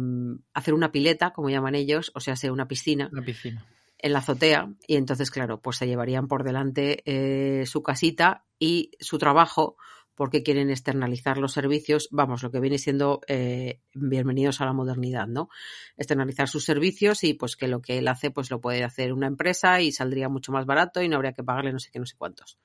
hacer 0.52 0.74
una 0.74 0.92
pileta, 0.92 1.32
como 1.32 1.48
llaman 1.48 1.74
ellos, 1.74 2.12
o 2.14 2.20
sea, 2.20 2.36
sea 2.36 2.52
una 2.52 2.68
piscina. 2.68 3.08
Una 3.12 3.24
piscina. 3.24 3.64
En 3.98 4.12
la 4.12 4.18
azotea, 4.18 4.70
y 4.86 4.96
entonces, 4.96 5.30
claro, 5.30 5.60
pues 5.60 5.78
se 5.78 5.86
llevarían 5.86 6.28
por 6.28 6.44
delante 6.44 7.02
eh, 7.06 7.64
su 7.66 7.82
casita 7.82 8.44
y 8.58 8.92
su 9.00 9.18
trabajo, 9.18 9.76
porque 10.18 10.42
quieren 10.42 10.68
externalizar 10.68 11.38
los 11.38 11.52
servicios, 11.52 12.08
vamos, 12.10 12.42
lo 12.42 12.50
que 12.50 12.58
viene 12.58 12.76
siendo 12.78 13.20
eh, 13.28 13.78
bienvenidos 13.94 14.60
a 14.60 14.64
la 14.64 14.72
modernidad, 14.72 15.28
¿no? 15.28 15.48
Externalizar 15.96 16.48
sus 16.48 16.64
servicios 16.64 17.22
y 17.22 17.34
pues 17.34 17.54
que 17.54 17.68
lo 17.68 17.80
que 17.80 17.98
él 17.98 18.08
hace, 18.08 18.32
pues 18.32 18.50
lo 18.50 18.60
puede 18.60 18.82
hacer 18.82 19.12
una 19.12 19.28
empresa 19.28 19.80
y 19.80 19.92
saldría 19.92 20.28
mucho 20.28 20.50
más 20.50 20.66
barato 20.66 21.00
y 21.00 21.08
no 21.08 21.14
habría 21.14 21.34
que 21.34 21.44
pagarle 21.44 21.72
no 21.72 21.78
sé 21.78 21.90
qué, 21.92 22.00
no 22.00 22.04
sé 22.04 22.16
cuántos. 22.18 22.58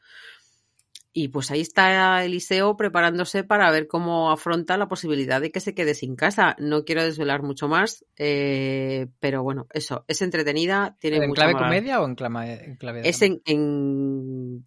Y 1.16 1.28
pues 1.28 1.51
ahí 1.51 1.62
está 1.62 2.26
Eliseo 2.26 2.76
preparándose 2.76 3.43
para 3.43 3.70
ver 3.70 3.86
cómo 3.86 4.32
afronta 4.32 4.76
la 4.76 4.88
posibilidad 4.88 5.39
de 5.39 5.51
que 5.51 5.60
se 5.60 5.76
quede 5.76 5.93
sin 5.93 6.16
casa. 6.16 6.56
No 6.58 6.86
quiero 6.86 7.04
desvelar 7.04 7.43
mucho 7.43 7.68
más, 7.68 8.04
eh, 8.18 9.06
pero 9.20 9.43
bueno, 9.43 9.68
eso, 9.74 10.06
es 10.08 10.24
entretenida. 10.24 10.97
Tiene 10.99 11.18
¿En 11.18 11.34
clave 11.34 11.54
comedia 11.54 12.01
o 12.01 12.08
en 12.08 12.16
clave, 12.16 12.78
en 12.82 13.06
Es 13.06 13.22
en, 13.22 14.66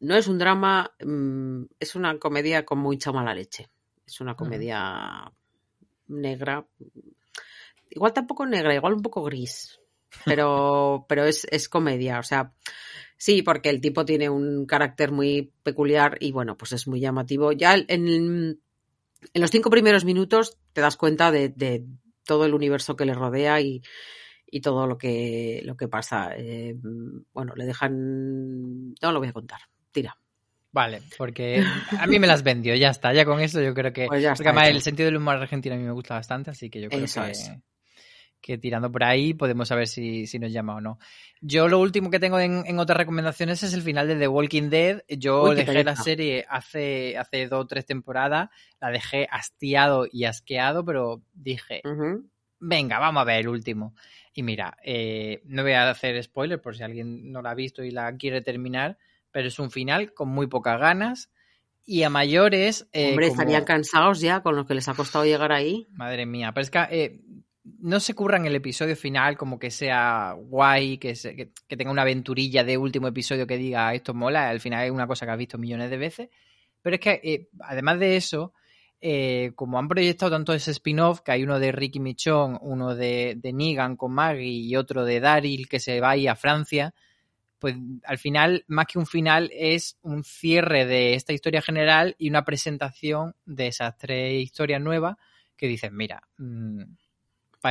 No 0.00 0.14
es 0.14 0.28
un 0.28 0.38
drama, 0.38 0.92
mm, 1.04 1.64
es 1.80 1.94
una 1.94 2.18
comedia 2.18 2.64
con 2.64 2.78
mucha 2.78 3.12
mala 3.12 3.34
leche. 3.34 3.68
Es 4.06 4.20
una 4.20 4.36
comedia 4.36 5.32
negra. 6.08 6.66
Igual 7.90 8.12
tampoco 8.12 8.46
negra, 8.46 8.74
igual 8.74 8.94
un 8.94 9.02
poco 9.02 9.22
gris. 9.22 9.80
Pero, 10.24 11.04
pero 11.08 11.24
es, 11.24 11.46
es 11.50 11.68
comedia. 11.68 12.18
O 12.18 12.22
sea, 12.22 12.52
Sí, 13.18 13.42
porque 13.42 13.70
el 13.70 13.80
tipo 13.80 14.04
tiene 14.04 14.28
un 14.28 14.66
carácter 14.66 15.10
muy 15.10 15.50
peculiar 15.62 16.18
y 16.20 16.32
bueno, 16.32 16.56
pues 16.56 16.72
es 16.72 16.86
muy 16.86 17.00
llamativo. 17.00 17.52
Ya 17.52 17.74
en, 17.74 18.60
en 19.32 19.40
los 19.40 19.50
cinco 19.50 19.70
primeros 19.70 20.04
minutos 20.04 20.58
te 20.72 20.80
das 20.80 20.96
cuenta 20.96 21.30
de, 21.30 21.84
todo 22.24 22.44
el 22.44 22.54
universo 22.54 22.96
que 22.96 23.06
le 23.06 23.14
rodea 23.14 23.60
y, 23.60 23.82
y 24.50 24.60
todo 24.60 24.86
lo 24.86 24.98
que, 24.98 25.62
lo 25.64 25.76
que 25.76 25.88
pasa. 25.88 26.36
Eh, 26.36 26.76
bueno, 27.32 27.54
le 27.54 27.64
dejan... 27.64 28.94
No 29.00 29.12
lo 29.12 29.18
voy 29.18 29.28
a 29.28 29.32
contar. 29.32 29.60
Tira. 29.96 30.14
Vale, 30.72 31.00
porque 31.16 31.64
a 31.98 32.06
mí 32.06 32.18
me 32.18 32.26
las 32.26 32.42
vendió, 32.42 32.74
ya 32.74 32.90
está, 32.90 33.14
ya 33.14 33.24
con 33.24 33.40
eso 33.40 33.62
yo 33.62 33.72
creo 33.72 33.94
que... 33.94 34.08
Pues 34.08 34.26
además 34.26 34.68
el 34.68 34.82
sentido 34.82 35.06
del 35.06 35.16
humor 35.16 35.36
argentino 35.36 35.74
a 35.74 35.78
mí 35.78 35.84
me 35.84 35.92
gusta 35.92 36.12
bastante, 36.12 36.50
así 36.50 36.68
que 36.68 36.82
yo 36.82 36.90
creo 36.90 37.06
que, 37.06 37.32
que 38.42 38.58
tirando 38.58 38.92
por 38.92 39.02
ahí 39.02 39.32
podemos 39.32 39.68
saber 39.68 39.86
si, 39.86 40.26
si 40.26 40.38
nos 40.38 40.52
llama 40.52 40.74
o 40.74 40.82
no. 40.82 40.98
Yo 41.40 41.66
lo 41.68 41.80
último 41.80 42.10
que 42.10 42.20
tengo 42.20 42.38
en, 42.38 42.62
en, 42.66 42.78
otras 42.78 42.98
recomendaciones 42.98 43.62
es 43.62 43.72
el 43.72 43.80
final 43.80 44.06
de 44.06 44.16
The 44.16 44.28
Walking 44.28 44.68
Dead. 44.68 45.02
Yo 45.08 45.44
Uy, 45.44 45.56
dejé 45.56 45.82
la 45.82 45.96
serie 45.96 46.44
hace, 46.46 47.16
hace 47.16 47.48
dos 47.48 47.64
o 47.64 47.66
tres 47.66 47.86
temporadas, 47.86 48.50
la 48.78 48.90
dejé 48.90 49.26
hastiado 49.30 50.06
y 50.12 50.24
asqueado, 50.24 50.84
pero 50.84 51.22
dije, 51.32 51.80
uh 51.84 51.88
-huh. 51.88 52.30
venga, 52.60 52.98
vamos 52.98 53.22
a 53.22 53.24
ver 53.24 53.40
el 53.40 53.48
último. 53.48 53.94
Y 54.34 54.42
mira, 54.42 54.76
eh, 54.84 55.40
no 55.46 55.62
voy 55.62 55.72
a 55.72 55.88
hacer 55.88 56.22
spoiler 56.22 56.60
por 56.60 56.76
si 56.76 56.82
alguien 56.82 57.32
no 57.32 57.40
la 57.40 57.52
ha 57.52 57.54
visto 57.54 57.82
y 57.82 57.90
la 57.90 58.14
quiere 58.18 58.42
terminar, 58.42 58.98
pero 59.36 59.48
es 59.48 59.58
un 59.58 59.70
final 59.70 60.14
con 60.14 60.30
muy 60.30 60.46
pocas 60.46 60.80
ganas. 60.80 61.30
Y 61.84 62.04
a 62.04 62.08
mayores. 62.08 62.88
Eh, 62.94 63.10
Hombre, 63.10 63.28
como... 63.28 63.42
estarían 63.42 63.64
cansados 63.66 64.18
ya 64.22 64.40
con 64.40 64.56
lo 64.56 64.64
que 64.64 64.72
les 64.72 64.88
ha 64.88 64.94
costado 64.94 65.26
llegar 65.26 65.52
ahí. 65.52 65.86
Madre 65.90 66.24
mía, 66.24 66.52
pero 66.54 66.62
es 66.62 66.70
que 66.70 66.78
eh, 66.90 67.20
no 67.62 68.00
se 68.00 68.14
curran 68.14 68.46
el 68.46 68.54
episodio 68.54 68.96
final 68.96 69.36
como 69.36 69.58
que 69.58 69.70
sea 69.70 70.34
guay, 70.38 70.96
que, 70.96 71.14
se, 71.14 71.36
que, 71.36 71.50
que, 71.68 71.76
tenga 71.76 71.90
una 71.90 72.00
aventurilla 72.00 72.64
de 72.64 72.78
último 72.78 73.08
episodio 73.08 73.46
que 73.46 73.58
diga 73.58 73.92
esto 73.92 74.14
mola. 74.14 74.48
Al 74.48 74.58
final 74.58 74.86
es 74.86 74.90
una 74.90 75.06
cosa 75.06 75.26
que 75.26 75.32
has 75.32 75.38
visto 75.38 75.58
millones 75.58 75.90
de 75.90 75.98
veces. 75.98 76.30
Pero 76.80 76.96
es 76.96 77.00
que, 77.00 77.20
eh, 77.22 77.48
además 77.60 77.98
de 77.98 78.16
eso, 78.16 78.54
eh, 79.02 79.52
como 79.54 79.78
han 79.78 79.88
proyectado 79.88 80.30
tanto 80.30 80.54
ese 80.54 80.70
spin-off, 80.70 81.20
que 81.20 81.32
hay 81.32 81.42
uno 81.42 81.58
de 81.58 81.72
Ricky 81.72 82.00
Michon, 82.00 82.56
uno 82.62 82.94
de, 82.94 83.34
de 83.36 83.52
Negan 83.52 83.96
con 83.96 84.14
Maggie 84.14 84.48
y 84.48 84.76
otro 84.76 85.04
de 85.04 85.20
Daryl 85.20 85.68
que 85.68 85.78
se 85.78 86.00
va 86.00 86.12
ahí 86.12 86.26
a 86.26 86.36
Francia, 86.36 86.94
pues 87.58 87.76
al 88.04 88.18
final, 88.18 88.64
más 88.68 88.86
que 88.86 88.98
un 88.98 89.06
final, 89.06 89.50
es 89.52 89.98
un 90.02 90.24
cierre 90.24 90.86
de 90.86 91.14
esta 91.14 91.32
historia 91.32 91.62
general 91.62 92.14
y 92.18 92.28
una 92.28 92.44
presentación 92.44 93.34
de 93.44 93.68
esas 93.68 93.96
tres 93.96 94.42
historias 94.42 94.80
nuevas 94.80 95.16
que 95.56 95.66
dicen, 95.66 95.96
mira, 95.96 96.22
mmm, 96.38 96.82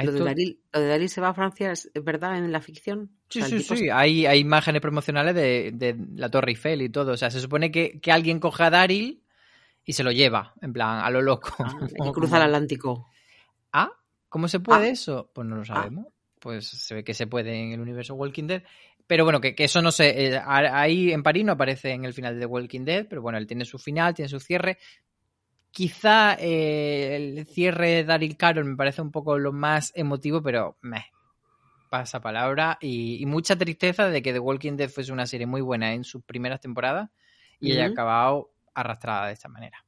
¿Lo, 0.04 0.12
esto... 0.12 0.24
de 0.24 0.26
Daryl, 0.26 0.60
¿Lo 0.74 0.80
de 0.82 1.08
se 1.08 1.22
va 1.22 1.30
a 1.30 1.34
Francia 1.34 1.72
es 1.72 1.90
verdad 2.04 2.38
en 2.38 2.52
la 2.52 2.62
ficción? 2.62 3.12
Sí, 3.30 3.42
o 3.42 3.46
sea, 3.46 3.60
sí, 3.60 3.78
sí. 3.78 3.90
Hay, 3.90 4.26
hay, 4.26 4.40
imágenes 4.40 4.82
promocionales 4.82 5.36
de, 5.36 5.72
de, 5.74 5.96
la 6.16 6.30
Torre 6.30 6.52
Eiffel 6.52 6.82
y 6.82 6.90
todo. 6.90 7.14
O 7.14 7.18
sea, 7.18 7.32
se 7.32 7.40
supone 7.40 7.72
que, 7.72 8.00
que 8.00 8.12
alguien 8.12 8.40
coge 8.40 8.64
a 8.64 8.70
Daryl 8.70 9.22
y 9.84 9.94
se 9.94 10.04
lo 10.04 10.12
lleva, 10.12 10.54
en 10.62 10.74
plan, 10.74 11.00
a 11.04 11.10
lo 11.10 11.22
loco. 11.22 11.54
Ah, 11.60 11.78
y 12.06 12.12
cruza 12.12 12.38
el 12.38 12.44
Atlántico. 12.44 13.08
¿Ah? 13.72 13.92
¿Cómo 14.30 14.48
se 14.48 14.60
puede 14.60 14.88
ah. 14.88 14.92
eso? 14.92 15.32
Pues 15.34 15.48
no 15.48 15.56
lo 15.56 15.66
sabemos. 15.66 16.06
Ah. 16.08 16.12
Pues 16.40 16.68
se 16.68 16.96
ve 16.96 17.04
que 17.04 17.14
se 17.14 17.28
puede 17.28 17.56
en 17.56 17.72
el 17.72 17.80
universo 17.80 18.16
Walking 18.16 18.48
Dead. 18.48 18.64
Pero 19.08 19.24
bueno, 19.24 19.40
que, 19.40 19.54
que 19.54 19.66
eso 19.66 19.82
no 19.82 19.92
sé. 19.92 20.34
Eh, 20.34 20.42
ahí 20.44 21.12
en 21.12 21.24
París 21.24 21.46
no 21.46 21.54
aparece 21.54 21.92
en 21.92 22.06
el 22.06 22.14
final 22.14 22.40
de 22.40 22.46
Walking 22.46 22.86
Dead, 22.86 23.06
pero 23.08 23.22
bueno, 23.22 23.38
él 23.38 23.48
tiene 23.48 23.66
su 23.66 23.78
final, 23.78 24.14
tiene 24.14 24.30
su 24.30 24.40
cierre. 24.40 24.78
Quizá 25.72 26.36
eh, 26.40 27.16
el 27.16 27.46
cierre 27.46 27.90
de 27.90 28.04
Daryl 28.06 28.38
Carroll 28.38 28.66
me 28.66 28.76
parece 28.76 29.02
un 29.02 29.12
poco 29.12 29.38
lo 29.38 29.52
más 29.52 29.92
emotivo, 29.96 30.42
pero 30.42 30.78
meh, 30.82 31.06
pasa 31.90 32.22
palabra. 32.22 32.78
Y, 32.82 33.22
y, 33.22 33.26
mucha 33.26 33.56
tristeza 33.56 34.10
de 34.10 34.22
que 34.22 34.34
The 34.34 34.40
Walking 34.40 34.78
Dead 34.78 34.90
fuese 34.90 35.12
una 35.12 35.28
serie 35.28 35.46
muy 35.46 35.62
buena 35.62 35.94
en 35.94 36.04
sus 36.04 36.24
primeras 36.24 36.62
temporadas 36.62 37.10
y 37.60 37.72
uh 37.72 37.76
-huh. 37.76 37.78
haya 37.78 37.86
acabado 37.92 38.52
arrastrada 38.74 39.28
de 39.28 39.34
esta 39.34 39.50
manera. 39.50 39.85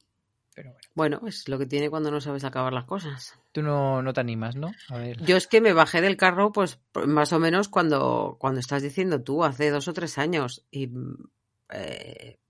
Pero 0.58 0.72
bueno. 0.72 1.20
bueno, 1.20 1.28
es 1.28 1.48
lo 1.48 1.56
que 1.56 1.66
tiene 1.66 1.88
cuando 1.88 2.10
no 2.10 2.20
sabes 2.20 2.42
acabar 2.42 2.72
las 2.72 2.84
cosas. 2.84 3.38
Tú 3.52 3.62
no, 3.62 4.02
no 4.02 4.12
te 4.12 4.20
animas, 4.20 4.56
¿no? 4.56 4.72
A 4.88 4.98
ver. 4.98 5.22
Yo 5.22 5.36
es 5.36 5.46
que 5.46 5.60
me 5.60 5.72
bajé 5.72 6.00
del 6.00 6.16
carro, 6.16 6.50
pues 6.50 6.80
más 7.06 7.32
o 7.32 7.38
menos 7.38 7.68
cuando, 7.68 8.36
cuando 8.40 8.58
estás 8.58 8.82
diciendo 8.82 9.22
tú, 9.22 9.44
hace 9.44 9.70
dos 9.70 9.86
o 9.86 9.92
tres 9.92 10.18
años. 10.18 10.66
Y. 10.72 10.90
Eh, 11.70 12.40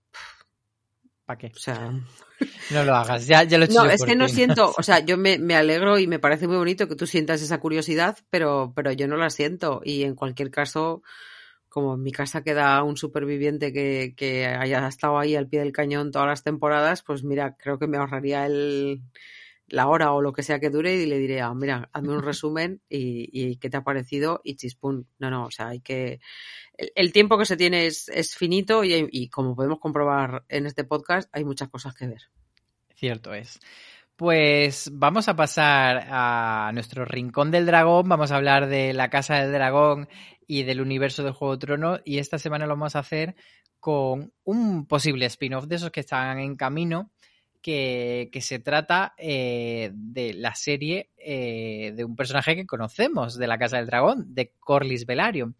¿Para 1.23 1.37
qué? 1.37 1.51
O 1.55 1.59
sea. 1.59 1.93
No 2.71 2.85
lo 2.85 2.95
hagas, 2.95 3.27
ya, 3.27 3.43
ya 3.43 3.57
lo 3.57 3.65
he 3.65 3.67
hecho. 3.67 3.83
No, 3.83 3.89
es 3.89 4.03
que 4.03 4.15
no 4.15 4.29
siento, 4.29 4.73
o 4.77 4.81
sea, 4.81 4.99
yo 5.05 5.17
me, 5.17 5.37
me, 5.39 5.55
alegro 5.55 5.99
y 5.99 6.07
me 6.07 6.19
parece 6.19 6.47
muy 6.47 6.55
bonito 6.55 6.87
que 6.87 6.95
tú 6.95 7.05
sientas 7.05 7.41
esa 7.41 7.59
curiosidad, 7.59 8.17
pero, 8.29 8.71
pero 8.73 8.93
yo 8.93 9.09
no 9.09 9.17
la 9.17 9.29
siento. 9.29 9.81
Y 9.83 10.03
en 10.03 10.15
cualquier 10.15 10.49
caso, 10.49 11.03
como 11.69 11.93
en 11.93 12.01
mi 12.01 12.11
casa 12.11 12.43
queda 12.43 12.83
un 12.83 12.97
superviviente 12.97 13.71
que, 13.71 14.13
que 14.17 14.47
haya 14.47 14.87
estado 14.87 15.19
ahí 15.19 15.35
al 15.35 15.47
pie 15.47 15.59
del 15.59 15.71
cañón 15.71 16.11
todas 16.11 16.27
las 16.27 16.43
temporadas, 16.43 17.03
pues 17.03 17.23
mira, 17.23 17.55
creo 17.57 17.79
que 17.79 17.87
me 17.87 17.97
ahorraría 17.97 18.45
el, 18.45 19.01
la 19.71 19.87
hora 19.87 20.11
o 20.11 20.21
lo 20.21 20.33
que 20.33 20.43
sea 20.43 20.59
que 20.59 20.69
dure 20.69 20.95
y 20.95 21.05
le 21.05 21.17
diré, 21.17 21.41
ah, 21.41 21.53
mira, 21.53 21.89
hazme 21.93 22.13
un 22.13 22.23
resumen 22.23 22.81
y, 22.89 23.29
y, 23.31 23.57
qué 23.57 23.69
te 23.69 23.77
ha 23.77 23.83
parecido 23.83 24.41
y 24.43 24.55
chispún. 24.55 25.07
No, 25.19 25.29
no, 25.29 25.45
o 25.45 25.51
sea, 25.51 25.69
hay 25.69 25.81
que... 25.81 26.19
El, 26.75 26.91
el 26.95 27.13
tiempo 27.13 27.37
que 27.37 27.45
se 27.45 27.57
tiene 27.57 27.85
es, 27.85 28.09
es 28.09 28.35
finito 28.35 28.83
y, 28.83 29.07
y, 29.11 29.29
como 29.29 29.55
podemos 29.55 29.79
comprobar 29.79 30.43
en 30.49 30.65
este 30.65 30.83
podcast, 30.83 31.29
hay 31.31 31.45
muchas 31.45 31.69
cosas 31.69 31.93
que 31.93 32.07
ver. 32.07 32.21
Cierto 32.95 33.33
es. 33.33 33.59
Pues 34.15 34.89
vamos 34.91 35.29
a 35.29 35.35
pasar 35.37 36.07
a 36.09 36.71
nuestro 36.73 37.05
rincón 37.05 37.51
del 37.51 37.65
dragón, 37.65 38.09
vamos 38.09 38.31
a 38.31 38.35
hablar 38.35 38.67
de 38.67 38.93
la 38.93 39.09
casa 39.09 39.35
del 39.35 39.53
dragón 39.53 40.09
y 40.49 40.63
del 40.63 40.81
universo 40.81 41.23
del 41.23 41.33
Juego 41.33 41.57
de 41.57 42.01
y 42.05 42.17
esta 42.17 42.39
semana 42.39 42.65
lo 42.65 42.73
vamos 42.73 42.95
a 42.95 42.99
hacer 42.99 43.35
con 43.79 44.33
un 44.43 44.87
posible 44.87 45.27
spin-off 45.27 45.67
de 45.67 45.75
esos 45.75 45.91
que 45.91 45.99
están 45.99 46.39
en 46.39 46.55
camino 46.55 47.11
que, 47.61 48.31
que 48.33 48.41
se 48.41 48.57
trata 48.57 49.13
eh, 49.19 49.91
de 49.93 50.33
la 50.33 50.55
serie 50.55 51.11
eh, 51.17 51.93
de 51.95 52.03
un 52.03 52.15
personaje 52.15 52.55
que 52.55 52.65
conocemos 52.65 53.37
de 53.37 53.45
la 53.45 53.59
Casa 53.59 53.77
del 53.77 53.85
Dragón, 53.85 54.33
de 54.33 54.53
Corlys 54.59 55.05
Velaryon. 55.05 55.55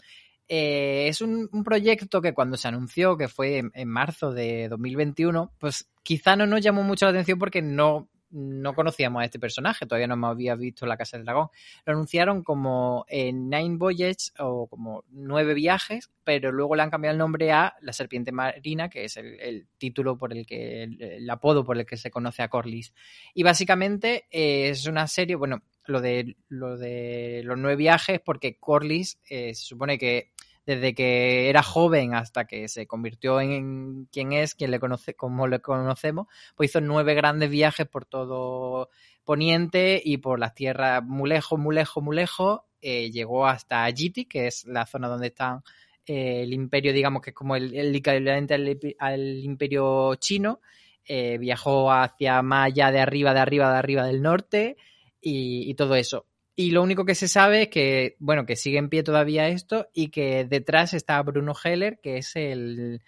Eh, 0.47 1.05
es 1.07 1.21
un, 1.21 1.47
un, 1.51 1.63
proyecto 1.63 2.19
que 2.19 2.33
cuando 2.33 2.57
se 2.57 2.67
anunció, 2.67 3.15
que 3.15 3.27
fue 3.27 3.59
en, 3.59 3.71
en, 3.75 3.87
marzo 3.87 4.31
de 4.31 4.69
2021, 4.69 5.53
pues 5.59 5.87
quizá 6.01 6.35
no 6.35 6.47
nos 6.47 6.61
llamó 6.61 6.81
mucho 6.81 7.05
la 7.05 7.11
atención 7.11 7.37
porque 7.37 7.61
no 7.61 8.09
no 8.31 8.73
conocíamos 8.73 9.21
a 9.21 9.25
este 9.25 9.39
personaje, 9.39 9.85
todavía 9.85 10.07
no 10.07 10.17
me 10.17 10.27
había 10.27 10.55
visto 10.55 10.85
La 10.85 10.97
Casa 10.97 11.17
del 11.17 11.25
Dragón. 11.25 11.49
Lo 11.85 11.93
anunciaron 11.93 12.43
como 12.43 13.05
eh, 13.07 13.31
Nine 13.33 13.77
Voyages 13.77 14.33
o 14.39 14.67
como 14.67 15.03
Nueve 15.09 15.53
Viajes, 15.53 16.11
pero 16.23 16.51
luego 16.51 16.75
le 16.75 16.83
han 16.83 16.89
cambiado 16.89 17.13
el 17.13 17.19
nombre 17.19 17.51
a 17.51 17.75
La 17.81 17.93
Serpiente 17.93 18.31
Marina, 18.31 18.89
que 18.89 19.05
es 19.05 19.17
el, 19.17 19.67
título 19.77 20.17
por 20.17 20.33
el 20.33 20.45
que, 20.45 20.83
el, 20.83 21.01
el, 21.01 21.29
apodo 21.29 21.63
por 21.63 21.77
el 21.77 21.85
que 21.85 21.97
se 21.97 22.11
conoce 22.11 22.43
a 22.43 22.49
Corlys. 22.49 22.93
Y 23.33 23.43
básicamente 23.43 24.25
eh, 24.31 24.69
es 24.69 24.85
una 24.85 25.07
serie, 25.07 25.35
bueno, 25.35 25.63
lo 25.89 26.01
de, 26.01 26.37
lo 26.47 26.77
de 26.77 27.41
los 27.43 27.57
nueve 27.57 27.75
viajes, 27.75 28.21
porque 28.23 28.57
Corlys 28.59 29.19
eh, 29.29 29.53
se 29.55 29.65
supone 29.65 29.97
que 29.97 30.31
desde 30.69 30.93
que 30.93 31.49
era 31.49 31.63
joven 31.63 32.13
hasta 32.13 32.45
que 32.45 32.67
se 32.67 32.85
convirtió 32.85 33.41
en 33.41 34.05
quien 34.11 34.33
es, 34.33 34.53
quien 34.53 34.69
le 34.69 34.79
conoce, 34.79 35.15
como 35.15 35.47
le 35.47 35.61
conocemos, 35.61 36.27
pues 36.55 36.69
hizo 36.69 36.79
nueve 36.79 37.15
grandes 37.15 37.49
viajes 37.49 37.87
por 37.87 38.05
todo 38.05 38.91
Poniente 39.23 39.99
y 40.03 40.17
por 40.17 40.39
las 40.39 40.53
tierras 40.53 41.03
muy 41.03 41.27
lejos, 41.27 41.57
muy 41.57 41.73
lejos, 41.73 42.03
muy 42.03 42.15
lejos. 42.15 42.61
Eh, 42.81 43.09
llegó 43.09 43.47
hasta 43.47 43.83
Ayiti, 43.83 44.25
que 44.25 44.45
es 44.45 44.65
la 44.65 44.85
zona 44.85 45.07
donde 45.07 45.27
están 45.27 45.63
eh, 46.05 46.43
el 46.43 46.53
imperio, 46.53 46.93
digamos 46.93 47.23
que 47.23 47.31
es 47.31 47.35
como 47.35 47.55
el, 47.55 47.75
el 47.75 48.95
al, 48.99 49.43
imperio 49.43 50.15
chino. 50.15 50.61
Eh, 51.03 51.39
viajó 51.39 51.91
hacia 51.91 52.43
más 52.43 52.67
allá 52.67 52.91
de 52.91 52.99
arriba, 52.99 53.33
de 53.33 53.39
arriba, 53.39 53.71
de 53.71 53.77
arriba 53.79 54.05
del 54.05 54.21
norte 54.21 54.77
y 55.19 55.73
todo 55.73 55.95
eso. 55.95 56.28
Y 56.59 56.71
lo 56.71 56.83
único 56.83 57.05
que 57.05 57.15
se 57.15 57.29
sabe 57.29 57.61
es 57.61 57.67
que, 57.69 58.17
bueno, 58.19 58.45
que 58.45 58.57
sigue 58.57 58.79
en 58.79 58.89
pie 58.89 59.01
todavía 59.01 59.47
esto 59.47 59.87
y 59.93 60.09
que 60.09 60.43
detrás 60.43 60.93
está 60.93 61.21
Bruno 61.23 61.53
Heller, 61.63 62.01
que 62.03 62.17
es 62.17 62.35
el, 62.35 63.01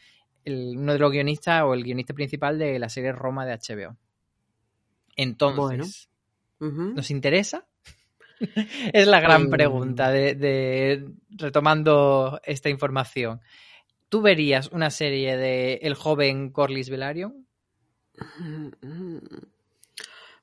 el, 0.46 0.78
uno 0.78 0.94
de 0.94 1.00
los 1.00 1.12
guionistas 1.12 1.64
o 1.64 1.74
el 1.74 1.84
guionista 1.84 2.14
principal 2.14 2.58
de 2.58 2.80
la 2.80 2.88
serie 2.88 3.12
Roma 3.12 3.46
de 3.46 3.58
HBO. 3.58 3.98
Entonces, 5.18 5.58
bueno. 5.58 5.86
uh 6.62 6.78
-huh. 6.78 6.94
¿nos 6.94 7.12
interesa? 7.12 7.66
es 8.94 9.06
la 9.06 9.20
gran 9.20 9.48
um... 9.48 9.50
pregunta 9.50 10.12
de, 10.12 10.36
de, 10.36 11.10
retomando 11.32 12.40
esta 12.46 12.70
información. 12.70 13.42
¿Tú 14.08 14.22
verías 14.22 14.70
una 14.72 14.90
serie 14.92 15.36
de 15.36 15.74
El 15.82 15.96
joven 15.96 16.52
Corlys 16.52 16.90
Velaryon? 16.90 17.46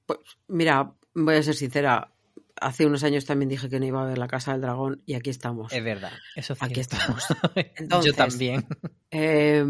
Pues 0.05 0.19
mira, 0.49 0.93
voy 1.15 1.37
a 1.37 1.43
ser 1.43 1.55
sincera, 1.55 2.13
hace 2.61 2.87
unos 2.87 3.05
años 3.05 3.25
también 3.25 3.49
dije 3.49 3.69
que 3.69 3.81
no 3.81 3.87
iba 3.87 4.03
a 4.03 4.07
ver 4.07 4.19
la 4.19 4.29
Casa 4.29 4.53
del 4.53 4.61
Dragón 4.61 5.03
y 5.07 5.15
aquí 5.15 5.31
estamos. 5.31 5.73
Es 5.73 5.83
verdad, 5.85 6.13
eso 6.37 6.53
es 6.53 6.63
Aquí 6.63 6.81
estamos. 6.81 7.25
Entonces, 7.77 8.13
Yo 8.13 8.17
también. 8.17 8.67
Eh, 9.11 9.65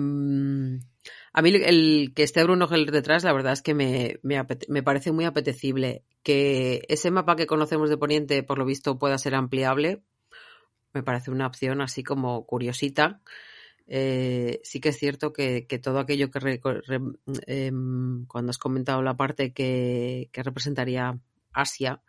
a 1.32 1.42
mí 1.42 1.50
el 1.54 2.12
que 2.14 2.22
esté 2.22 2.42
Bruno 2.42 2.68
Heller 2.68 2.90
detrás, 2.90 3.24
la 3.24 3.32
verdad 3.32 3.52
es 3.52 3.62
que 3.62 3.74
me, 3.74 4.18
me, 4.22 4.44
me, 4.68 4.82
parece 4.82 5.12
muy 5.12 5.24
apetecible. 5.24 6.02
Que 6.22 6.82
ese 6.88 7.10
mapa 7.10 7.36
que 7.36 7.46
conocemos 7.46 7.90
de 7.90 7.96
Poniente, 7.96 8.42
por 8.42 8.58
lo 8.58 8.64
visto, 8.64 8.98
pueda 8.98 9.18
ser 9.18 9.34
ampliable, 9.34 10.02
me 10.92 11.02
parece 11.02 11.30
una 11.30 11.46
opción 11.46 11.80
así 11.80 12.02
como 12.02 12.44
curiosita. 12.46 13.20
Eh, 13.86 14.60
sí 14.64 14.80
que 14.80 14.90
es 14.90 14.98
cierto 14.98 15.32
que, 15.32 15.66
que 15.66 15.78
todo 15.78 15.98
aquello 15.98 16.30
que 16.30 16.40
re, 16.40 16.60
re, 16.62 17.00
eh, 17.46 17.72
cuando 18.26 18.50
has 18.50 18.58
comentado 18.58 19.00
la 19.02 19.16
parte 19.16 19.52
que, 19.52 20.28
que 20.32 20.42
representaría 20.42 21.18
Asia, 21.52 22.02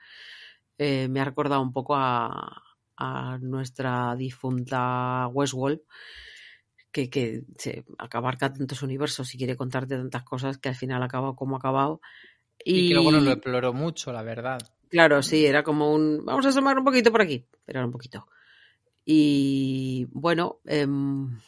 eh, 0.79 1.07
me 1.07 1.21
ha 1.21 1.25
recordado 1.25 1.61
un 1.61 1.71
poco 1.71 1.95
a, 1.95 2.63
a 2.97 3.37
nuestra 3.39 4.15
difunta 4.15 5.27
Westworld, 5.27 5.81
que, 6.91 7.09
que 7.09 7.43
se 7.57 7.85
abarca 7.97 8.51
tantos 8.51 8.81
universos 8.81 9.35
y 9.35 9.37
quiere 9.37 9.55
contarte 9.55 9.95
tantas 9.95 10.23
cosas 10.23 10.57
que 10.57 10.69
al 10.69 10.75
final 10.75 11.03
acaba 11.03 11.35
como 11.35 11.55
ha 11.55 11.59
acabado. 11.59 12.01
Y, 12.63 12.79
y 12.79 12.87
que 12.87 12.95
luego 12.95 13.11
no 13.11 13.19
lo 13.19 13.31
exploró 13.31 13.73
mucho, 13.73 14.11
la 14.11 14.23
verdad. 14.23 14.59
Claro, 14.89 15.21
sí, 15.21 15.45
era 15.45 15.63
como 15.63 15.93
un. 15.93 16.25
Vamos 16.25 16.45
a 16.47 16.49
asomar 16.49 16.77
un 16.77 16.83
poquito 16.83 17.11
por 17.11 17.21
aquí, 17.21 17.45
pero 17.63 17.79
era 17.79 17.85
un 17.85 17.91
poquito. 17.91 18.27
Y 19.05 20.07
bueno, 20.11 20.59
em, 20.65 21.39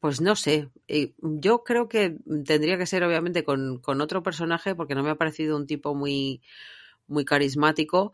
pues 0.00 0.20
no 0.20 0.34
sé. 0.36 0.70
Eh, 0.88 1.12
yo 1.18 1.64
creo 1.64 1.88
que 1.88 2.16
tendría 2.44 2.78
que 2.78 2.86
ser, 2.86 3.04
obviamente, 3.04 3.44
con, 3.44 3.78
con, 3.78 4.00
otro 4.00 4.22
personaje, 4.22 4.74
porque 4.74 4.94
no 4.94 5.02
me 5.02 5.10
ha 5.10 5.16
parecido 5.16 5.56
un 5.56 5.66
tipo 5.66 5.94
muy, 5.94 6.40
muy 7.06 7.24
carismático. 7.24 8.12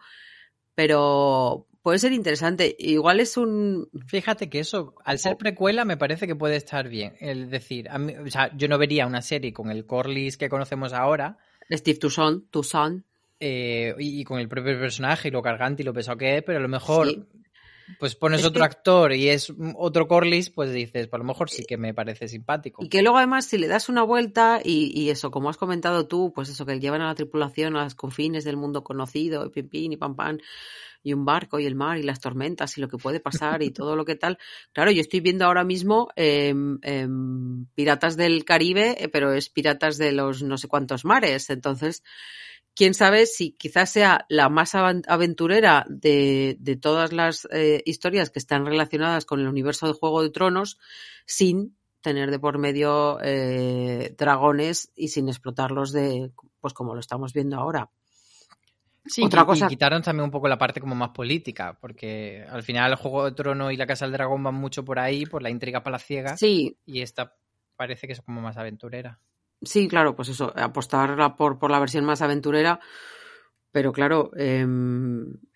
Pero 0.75 1.66
puede 1.83 1.99
ser 1.99 2.12
interesante. 2.12 2.75
Igual 2.79 3.20
es 3.20 3.37
un. 3.37 3.89
Fíjate 4.07 4.49
que 4.49 4.61
eso, 4.61 4.95
al 5.05 5.18
ser 5.18 5.37
precuela, 5.37 5.85
me 5.85 5.97
parece 5.97 6.27
que 6.27 6.35
puede 6.35 6.57
estar 6.57 6.89
bien. 6.89 7.14
Es 7.20 7.51
decir, 7.51 7.89
a 7.91 7.99
mí, 7.99 8.14
o 8.14 8.31
sea, 8.31 8.51
yo 8.57 8.68
no 8.68 8.79
vería 8.79 9.07
una 9.07 9.22
serie 9.22 9.53
con 9.53 9.70
el 9.70 9.87
Corlys 9.87 10.37
que 10.37 10.49
conocemos 10.49 10.93
ahora. 10.93 11.39
Steve 11.70 11.99
Toussaint, 11.99 12.51
Toussaint. 12.51 13.05
Eh, 13.41 13.95
y, 13.99 14.20
y, 14.20 14.25
con 14.25 14.39
el 14.39 14.49
propio 14.49 14.79
personaje 14.79 15.29
y 15.29 15.31
lo 15.31 15.43
cargante 15.43 15.83
y 15.83 15.85
lo 15.85 15.93
pesado 15.93 16.16
que 16.16 16.37
es, 16.37 16.43
pero 16.45 16.61
a 16.61 16.62
lo 16.62 16.68
mejor 16.68 17.09
sí. 17.09 17.27
Pues 17.99 18.14
pones 18.14 18.41
es 18.41 18.47
otro 18.47 18.61
que... 18.61 18.66
actor 18.66 19.12
y 19.12 19.28
es 19.28 19.53
otro 19.76 20.09
Corlys, 20.09 20.51
pues 20.51 20.72
dices, 20.72 21.09
pues 21.09 21.14
a 21.14 21.18
lo 21.18 21.24
mejor 21.24 21.51
sí 21.51 21.64
que 21.64 21.76
me 21.76 21.95
parece 21.95 22.28
simpático. 22.28 22.85
Y 22.85 22.89
que 22.89 23.03
luego 23.03 23.18
además 23.18 23.47
si 23.47 23.59
le 23.59 23.68
das 23.68 23.89
una 23.89 24.03
vuelta 24.03 24.61
y, 24.62 24.93
y, 24.95 25.11
eso, 25.11 25.30
como 25.30 25.51
has 25.51 25.57
comentado 25.57 26.07
tú, 26.07 26.32
pues 26.35 26.49
eso, 26.49 26.66
que 26.66 26.80
llevan 26.80 27.03
a 27.03 27.07
la 27.07 27.14
tripulación 27.14 27.76
a 27.76 27.85
los 27.85 27.95
confines 27.95 28.45
del 28.45 28.57
mundo 28.57 28.85
conocido, 28.85 29.45
y 29.47 29.51
pim, 29.51 29.68
pim 29.68 29.93
y 29.93 29.97
pam 29.97 30.16
pam, 30.16 30.39
y 31.05 31.12
un 31.12 31.24
barco 31.24 31.61
y 31.61 31.66
el 31.66 31.76
mar 31.76 31.99
y 31.99 32.03
las 32.03 32.18
tormentas 32.18 32.76
y 32.78 32.80
lo 32.80 32.89
que 32.89 32.97
puede 32.97 33.20
pasar 33.20 33.62
y 33.62 33.70
todo 33.70 33.95
lo 33.95 34.05
que 34.05 34.16
tal. 34.16 34.39
Claro, 34.72 34.91
yo 34.91 35.03
estoy 35.03 35.20
viendo 35.20 35.45
ahora 35.45 35.62
mismo 35.62 36.09
eh, 36.16 36.55
eh, 36.82 37.07
Piratas 37.74 38.16
del 38.16 38.45
Caribe, 38.45 38.97
eh, 38.99 39.09
pero 39.09 39.32
es 39.35 39.51
Piratas 39.51 39.99
de 39.99 40.12
los 40.12 40.43
no 40.43 40.57
sé 40.57 40.66
cuántos 40.66 41.05
mares. 41.05 41.51
Entonces, 41.51 42.03
quién 42.75 42.95
sabe 42.95 43.27
si 43.27 43.53
quizás 43.53 43.91
sea 43.91 44.27
la 44.29 44.49
más 44.49 44.75
aventurera 44.75 45.85
de, 45.89 46.57
de 46.59 46.77
todas 46.77 47.12
las 47.12 47.47
eh, 47.53 47.83
historias 47.85 48.31
que 48.31 48.39
están 48.39 48.66
relacionadas 48.66 49.25
con 49.25 49.41
el 49.41 49.49
universo 49.49 49.87
de 49.87 49.93
Juego 49.95 50.22
de 50.22 50.31
Tronos 50.31 50.79
sin 51.27 51.77
tener 52.01 52.31
de 52.31 52.39
por 52.39 52.59
medio 52.59 53.18
eh, 53.22 54.14
dragones 54.18 54.93
y 54.95 55.09
sin 55.09 55.29
explotarlos 55.29 55.93
de, 55.93 56.31
pues 56.61 56.75
como 56.75 56.95
lo 56.95 57.01
estamos 57.01 57.33
viendo 57.33 57.57
ahora. 57.57 57.89
Sí, 59.07 59.22
Otra 59.22 59.43
y, 59.43 59.47
cosa... 59.47 59.66
y 59.66 59.68
quitaron 59.68 60.03
también 60.03 60.25
un 60.25 60.31
poco 60.31 60.49
la 60.49 60.59
parte 60.59 60.81
como 60.81 60.95
más 60.95 61.11
política, 61.11 61.77
porque 61.81 62.45
al 62.49 62.62
final 62.62 62.91
el 62.91 62.97
Juego 62.97 63.25
de 63.25 63.33
Trono 63.33 63.70
y 63.70 63.77
la 63.77 63.87
Casa 63.87 64.07
del 64.07 64.12
Dragón 64.12 64.43
van 64.43 64.55
mucho 64.55 64.85
por 64.85 64.99
ahí, 64.99 65.27
por 65.27 65.43
la 65.43 65.51
intriga 65.51 65.83
palaciega. 65.83 66.37
Sí. 66.37 66.77
Y 66.87 67.01
esta 67.01 67.37
parece 67.77 68.07
que 68.07 68.14
es 68.14 68.20
como 68.20 68.41
más 68.41 68.57
aventurera. 68.57 69.18
Sí, 69.62 69.88
claro, 69.88 70.14
pues 70.14 70.28
eso, 70.28 70.52
apostar 70.57 71.36
por, 71.36 71.59
por 71.59 71.70
la 71.70 71.80
versión 71.80 72.05
más 72.05 72.22
aventurera. 72.22 72.80
Pero 73.70 73.92
claro, 73.92 74.30
eh, 74.36 74.64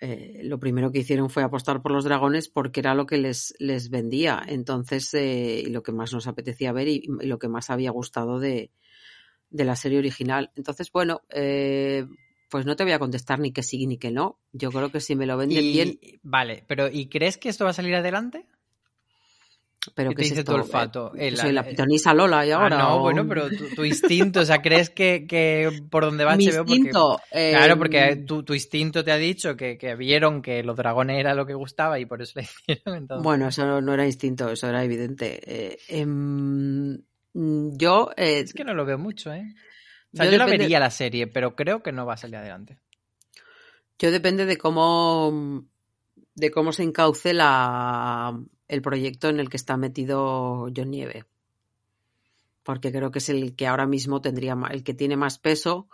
eh, 0.01 0.40
lo 0.42 0.59
primero 0.59 0.90
que 0.90 0.99
hicieron 0.99 1.30
fue 1.30 1.44
apostar 1.44 1.82
por 1.82 1.92
los 1.92 2.03
dragones 2.03 2.49
porque 2.49 2.80
era 2.80 2.94
lo 2.94 3.07
que 3.07 3.16
les, 3.16 3.55
les 3.61 3.90
vendía. 3.90 4.42
Entonces, 4.44 5.14
eh, 5.14 5.62
y 5.64 5.70
lo 5.70 5.84
que 5.84 5.92
más 5.92 6.12
nos 6.12 6.26
apetecía 6.26 6.72
ver 6.72 6.88
y, 6.88 7.03
y, 7.20 7.26
lo 7.26 7.38
que 7.38 7.46
más 7.46 7.70
había 7.70 7.92
gustado 7.92 8.40
de, 8.40 8.72
de 9.51 9.64
la 9.64 9.76
serie 9.76 9.99
original. 9.99 10.51
Entonces, 10.57 10.90
bueno, 10.92 11.22
eh, 11.30 12.07
pues 12.51 12.66
no 12.66 12.76
te 12.76 12.84
voy 12.84 12.92
a 12.92 12.99
contestar 12.99 13.38
ni 13.38 13.53
que 13.53 13.62
sí 13.62 13.86
ni 13.86 13.99
que 13.99 14.11
no. 14.11 14.38
Yo 14.53 14.70
creo 14.70 14.90
que 14.90 15.01
si 15.01 15.16
me 15.16 15.26
lo 15.26 15.36
venden 15.36 15.64
y, 15.64 15.72
bien. 15.72 16.01
Vale, 16.22 16.64
pero 16.66 16.88
¿y 16.88 17.09
crees 17.09 17.38
que 17.38 17.49
esto 17.49 17.64
va 17.64 17.70
a 17.70 17.74
salir 17.74 17.94
adelante? 17.94 18.46
Pero 19.95 20.11
que 20.11 20.22
dice 20.22 20.35
es 20.35 20.39
esto? 20.41 20.53
tu 20.53 20.59
olfato. 20.59 21.12
Eh, 21.14 21.35
soy 21.37 21.53
la 21.53 21.62
pitonisa 21.62 22.12
Lola 22.12 22.45
y 22.45 22.51
ahora. 22.51 22.76
Ah, 22.76 22.83
no, 22.83 22.97
o... 22.97 23.01
bueno, 23.01 23.26
pero 23.29 23.49
tu, 23.49 23.74
tu, 23.74 23.85
instinto, 23.85 24.41
o 24.41 24.45
sea, 24.45 24.61
¿crees 24.61 24.91
que, 24.91 25.26
que 25.29 25.83
por 25.91 26.05
donde 26.05 26.24
va 26.24 26.37
Mi 26.37 26.49
HBO? 26.49 26.61
instinto. 26.62 27.20
Porque, 27.20 27.51
eh, 27.51 27.53
claro, 27.53 27.79
porque 27.79 28.16
tu, 28.26 28.43
tu, 28.43 28.55
instinto 28.55 29.05
te 29.05 29.12
ha 29.12 29.16
dicho 29.16 29.57
que, 29.57 29.79
que, 29.79 29.95
vieron 29.95 30.43
que 30.43 30.62
los 30.62 30.76
dragones 30.76 31.18
era 31.18 31.35
lo 31.35 31.47
que 31.47 31.55
gustaba 31.55 31.99
y 31.99 32.07
por 32.07 32.20
eso 32.22 32.33
le 32.37 32.43
hicieron. 32.66 32.97
Entonces... 32.97 33.22
Bueno, 33.22 33.49
eso 33.49 33.64
no, 33.66 33.81
no, 33.81 33.95
era 33.95 34.05
instinto, 34.05 34.51
eso 34.51 34.68
era 34.68 34.83
evidente. 34.85 35.41
Eh, 35.45 35.79
em, 35.89 36.99
yo. 37.33 38.11
eh, 38.16 38.41
es 38.41 38.53
que 38.53 38.64
no 38.64 38.74
lo 38.74 38.85
veo 38.85 38.99
mucho, 38.99 39.33
¿eh? 39.33 39.55
O 40.12 40.16
sea, 40.16 40.26
yo, 40.26 40.33
yo 40.33 40.39
depende... 40.39 40.39
la 40.39 40.59
vería 40.59 40.81
la 40.81 40.91
serie, 40.91 41.26
pero 41.29 41.55
creo 41.55 41.83
que 41.83 41.93
no 41.93 42.05
va 42.05 42.14
a 42.14 42.18
salir 42.18 42.37
adelante. 42.37 42.79
Yo 43.99 44.11
depende 44.11 44.45
de 44.45 44.57
cómo 44.57 45.64
de 46.35 46.51
cómo 46.53 46.72
se 46.72 46.85
encauce 46.85 47.35
la, 47.35 48.41
el 48.69 48.83
proyecto 48.83 49.29
en 49.29 49.41
el 49.41 49.49
que 49.49 49.57
está 49.57 49.77
metido 49.77 50.69
John 50.75 50.91
Nieve. 50.91 51.25
Porque 52.62 52.93
creo 52.93 53.11
que 53.11 53.19
es 53.19 53.29
el 53.31 53.57
que 53.57 53.66
ahora 53.66 53.87
mismo 53.87 54.21
tendría 54.21 54.57
el 54.71 54.85
que 54.85 54.95
tiene 54.95 55.16
más 55.16 55.39
peso 55.39 55.89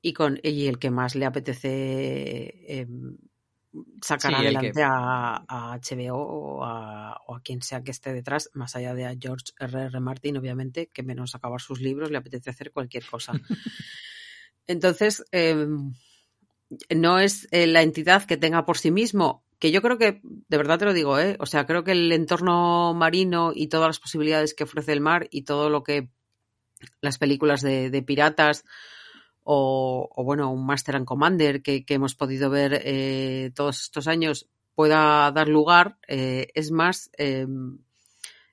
y 0.00 0.12
con 0.12 0.38
y 0.42 0.66
el 0.66 0.78
que 0.78 0.90
más 0.90 1.16
le 1.16 1.26
apetece 1.26 1.68
eh, 1.68 2.86
sacar 4.00 4.32
sí, 4.32 4.36
adelante 4.38 4.72
que... 4.72 4.82
a, 4.82 5.44
a, 5.48 5.78
HBO 5.78 6.16
o 6.16 6.64
a, 6.64 7.20
o 7.26 7.36
a, 7.36 7.40
quien 7.40 7.62
sea 7.62 7.82
que 7.82 7.90
esté 7.90 8.12
detrás, 8.12 8.50
más 8.54 8.76
allá 8.76 8.94
de 8.94 9.06
a 9.06 9.16
George 9.18 9.52
R. 9.58 9.82
R. 9.86 10.00
Martin, 10.00 10.36
obviamente, 10.36 10.88
que 10.88 11.02
menos 11.02 11.34
acabar 11.34 11.60
sus 11.60 11.80
libros 11.80 12.10
le 12.10 12.18
apetece 12.18 12.50
hacer 12.50 12.72
cualquier 12.72 13.04
cosa. 13.04 13.32
Entonces, 14.66 15.24
eh, 15.32 15.66
no 16.94 17.18
es 17.18 17.48
eh, 17.50 17.66
la 17.66 17.82
entidad 17.82 18.24
que 18.24 18.36
tenga 18.36 18.64
por 18.64 18.78
sí 18.78 18.90
mismo, 18.90 19.44
que 19.58 19.70
yo 19.70 19.82
creo 19.82 19.98
que, 19.98 20.20
de 20.22 20.56
verdad 20.56 20.78
te 20.78 20.84
lo 20.84 20.92
digo, 20.92 21.18
¿eh? 21.18 21.36
o 21.40 21.46
sea, 21.46 21.66
creo 21.66 21.84
que 21.84 21.92
el 21.92 22.12
entorno 22.12 22.94
marino 22.94 23.52
y 23.54 23.68
todas 23.68 23.88
las 23.88 24.00
posibilidades 24.00 24.54
que 24.54 24.64
ofrece 24.64 24.92
el 24.92 25.00
mar 25.00 25.28
y 25.30 25.42
todo 25.42 25.70
lo 25.70 25.82
que 25.82 26.10
las 27.00 27.18
películas 27.18 27.62
de, 27.62 28.02
piratas 28.06 28.64
o, 29.42 30.10
bueno, 30.24 30.52
un 30.52 30.66
Master 30.66 30.96
and 30.96 31.06
Commander 31.06 31.62
que, 31.62 31.84
hemos 31.88 32.14
podido 32.14 32.50
ver 32.50 32.82
eh, 32.84 33.50
todos 33.54 33.82
estos 33.82 34.08
años 34.08 34.48
pueda 34.74 35.30
dar 35.32 35.48
lugar, 35.48 35.98
eh, 36.06 36.48
es 36.54 36.70
más 36.70 37.10
eh, 37.16 37.46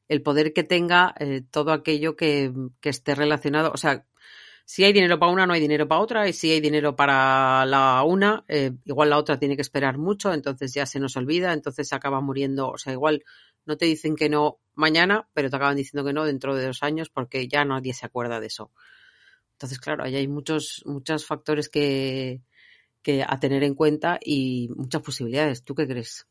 el 0.08 0.22
poder 0.22 0.54
que 0.54 0.64
tenga 0.64 1.14
eh, 1.20 1.41
todo 1.51 1.74
aquello 1.74 2.16
que, 2.16 2.51
que 2.80 2.89
esté 2.89 3.14
relacionado, 3.14 3.72
o 3.74 3.78
sea, 3.78 4.06
si 4.66 4.84
hay 4.84 4.93
dinero 4.93 5.20
para 5.20 5.32
una, 5.32 5.45
no 5.45 5.53
hay 5.53 5.61
dinero 5.61 5.88
para 5.88 6.01
otra, 6.01 6.28
y 6.28 6.34
si 6.34 6.51
hay 6.51 6.61
dinero 6.61 6.95
para 6.95 7.66
la 7.66 8.03
una, 8.03 8.45
eh, 8.47 8.72
igual 8.86 9.09
la 9.09 9.18
otra 9.18 9.38
tiene 9.38 9.55
que 9.55 9.61
esperar 9.61 9.97
mucho, 9.97 10.34
entonces 10.34 10.74
ya 10.74 10.86
se 10.86 10.99
nos 10.99 11.18
olvida, 11.18 11.53
entonces 11.53 11.88
se 11.88 11.95
acaba 11.95 12.22
muriendo, 12.22 12.70
o 12.70 12.78
sea, 12.78 12.93
igual 12.93 13.24
no 13.66 13.78
te 13.78 13.86
dicen 13.86 14.16
que 14.16 14.30
no 14.30 14.59
mañana, 14.76 15.28
pero 15.34 15.49
te 15.49 15.55
acaban 15.55 15.76
diciendo 15.76 16.05
que 16.05 16.14
no 16.14 16.26
dentro 16.26 16.55
de 16.55 16.66
dos 16.66 16.84
años 16.84 17.09
porque 17.09 17.47
ya 17.47 17.66
nadie 17.66 17.93
se 17.93 18.05
acuerda 18.05 18.39
de 18.39 18.47
eso. 18.47 18.72
Entonces, 19.53 19.80
claro, 19.80 20.03
ahí 20.03 20.16
hay 20.16 20.28
muchos, 20.28 20.82
muchos 20.86 21.26
factores 21.26 21.70
que, 21.70 22.41
que 23.01 23.24
a 23.26 23.39
tener 23.39 23.64
en 23.64 23.76
cuenta 23.76 24.20
y 24.24 24.70
muchas 24.76 25.01
posibilidades. 25.01 25.64
¿Tú 25.64 25.76
qué 25.76 25.88
crees? 25.88 26.28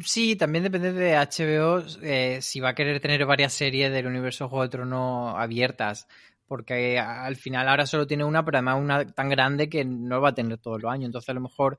Sí, 0.00 0.36
también 0.36 0.64
depende 0.64 0.92
de 0.92 1.16
HBO 1.16 1.84
eh, 2.02 2.38
si 2.42 2.60
va 2.60 2.70
a 2.70 2.74
querer 2.74 3.00
tener 3.00 3.24
varias 3.26 3.52
series 3.52 3.92
del 3.92 4.06
universo 4.06 4.48
Juego 4.48 4.64
de 4.64 4.68
Trono 4.68 5.38
abiertas 5.38 6.08
porque 6.46 6.98
al 6.98 7.36
final 7.36 7.68
ahora 7.68 7.86
solo 7.86 8.06
tiene 8.06 8.24
una, 8.24 8.44
pero 8.44 8.58
además 8.58 8.80
una 8.80 9.06
tan 9.06 9.28
grande 9.28 9.68
que 9.68 9.84
no 9.84 10.20
va 10.20 10.30
a 10.30 10.34
tener 10.34 10.58
todos 10.58 10.82
los 10.82 10.92
años. 10.92 11.06
Entonces 11.06 11.30
a 11.30 11.34
lo 11.34 11.40
mejor 11.40 11.78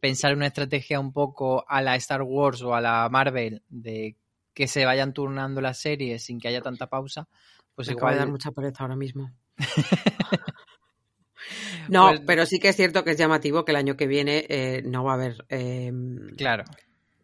pensar 0.00 0.32
en 0.32 0.38
una 0.38 0.46
estrategia 0.46 1.00
un 1.00 1.12
poco 1.12 1.64
a 1.68 1.82
la 1.82 1.96
Star 1.96 2.22
Wars 2.22 2.62
o 2.62 2.74
a 2.74 2.80
la 2.80 3.08
Marvel 3.10 3.62
de 3.68 4.16
que 4.54 4.68
se 4.68 4.86
vayan 4.86 5.12
turnando 5.12 5.60
las 5.60 5.78
series 5.78 6.24
sin 6.24 6.40
que 6.40 6.48
haya 6.48 6.62
tanta 6.62 6.86
pausa, 6.86 7.28
pues 7.74 7.88
Me 7.88 7.92
igual... 7.92 8.04
acaba 8.04 8.12
de 8.12 8.18
dar 8.20 8.28
mucha 8.28 8.52
pereza 8.52 8.84
ahora 8.84 8.96
mismo. 8.96 9.32
no, 11.88 12.08
pues... 12.08 12.20
pero 12.26 12.46
sí 12.46 12.58
que 12.58 12.68
es 12.68 12.76
cierto 12.76 13.04
que 13.04 13.10
es 13.10 13.18
llamativo 13.18 13.64
que 13.64 13.72
el 13.72 13.76
año 13.76 13.96
que 13.96 14.06
viene 14.06 14.46
eh, 14.48 14.82
no 14.84 15.04
va 15.04 15.12
a 15.12 15.16
haber 15.16 15.44
eh, 15.50 15.92
claro. 16.36 16.64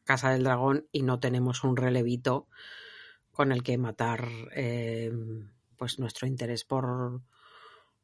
Casa 0.05 0.31
del 0.31 0.45
Dragón 0.45 0.87
y 0.93 1.03
no 1.03 1.21
tenemos 1.21 1.65
un 1.65 1.77
relevito 1.77 2.49
con 3.31 3.51
el 3.51 3.63
que 3.63 3.79
matar 3.79 4.29
eh, 4.55 5.11
pues 5.83 5.99
nuestro 5.99 6.29
interés 6.29 6.63
por, 6.65 7.23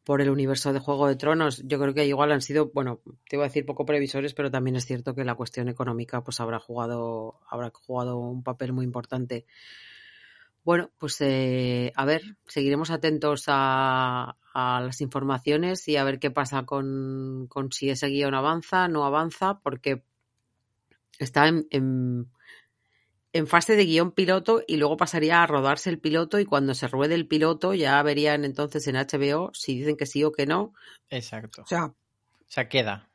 por 0.03 0.21
el 0.21 0.31
universo 0.31 0.73
de 0.73 0.81
Juego 0.81 1.07
de 1.07 1.15
Tronos. 1.15 1.63
Yo 1.65 1.79
creo 1.79 1.95
que 1.95 2.07
igual 2.07 2.33
han 2.33 2.43
sido, 2.43 2.73
bueno, 2.75 3.03
te 3.29 3.37
iba 3.37 3.45
a 3.45 3.47
decir 3.47 3.65
poco 3.65 3.87
previsores, 3.87 4.35
pero 4.35 4.51
también 4.51 4.75
es 4.75 4.85
cierto 4.85 5.15
que 5.15 5.25
la 5.25 5.37
cuestión 5.37 5.69
económica 5.69 6.25
pues 6.25 6.41
habrá 6.41 6.59
jugado, 6.59 7.39
habrá 7.49 7.71
jugado 7.71 8.19
un 8.19 8.43
papel 8.43 8.73
muy 8.73 8.85
importante. 8.85 9.47
Bueno, 10.65 10.91
pues 10.99 11.21
eh, 11.21 11.93
a 11.95 12.05
ver, 12.05 12.23
seguiremos 12.49 12.91
atentos 12.91 13.45
a, 13.47 14.37
las 14.55 15.01
informaciones 15.01 15.87
y 15.87 15.99
a 15.99 16.03
ver 16.03 16.19
qué 16.19 16.33
pasa 16.33 16.65
con, 16.67 17.47
con 17.49 17.71
si 17.71 17.91
ese 17.91 18.09
guion 18.09 18.35
avanza, 18.35 18.89
no 18.89 19.05
avanza, 19.05 19.61
porque 19.61 20.03
está 21.21 21.47
en 21.47 22.29
en 23.33 23.47
fase 23.47 23.77
de 23.77 23.85
guion 23.85 24.13
piloto 24.13 24.63
y 24.67 24.77
luego 24.77 24.97
pasaría 24.97 25.43
a 25.43 25.47
rodarse 25.47 25.91
el 25.91 25.99
piloto 25.99 26.39
y 26.39 26.45
cuando 26.45 26.75
se 26.75 26.89
ruede 26.89 27.15
el 27.15 27.27
piloto 27.27 27.75
ya 27.75 28.03
verían 28.03 28.45
entonces 28.45 28.87
en 28.87 28.97
HBO 28.97 29.51
si 29.53 29.79
dicen 29.79 29.97
que 29.97 30.07
sí 30.07 30.25
o 30.25 30.33
que 30.33 30.47
no. 30.47 30.73
Exacto. 31.11 31.63
O 31.63 31.67
sea, 31.67 31.87
o 31.87 31.95
sea 32.47 32.69
queda. 32.69 33.11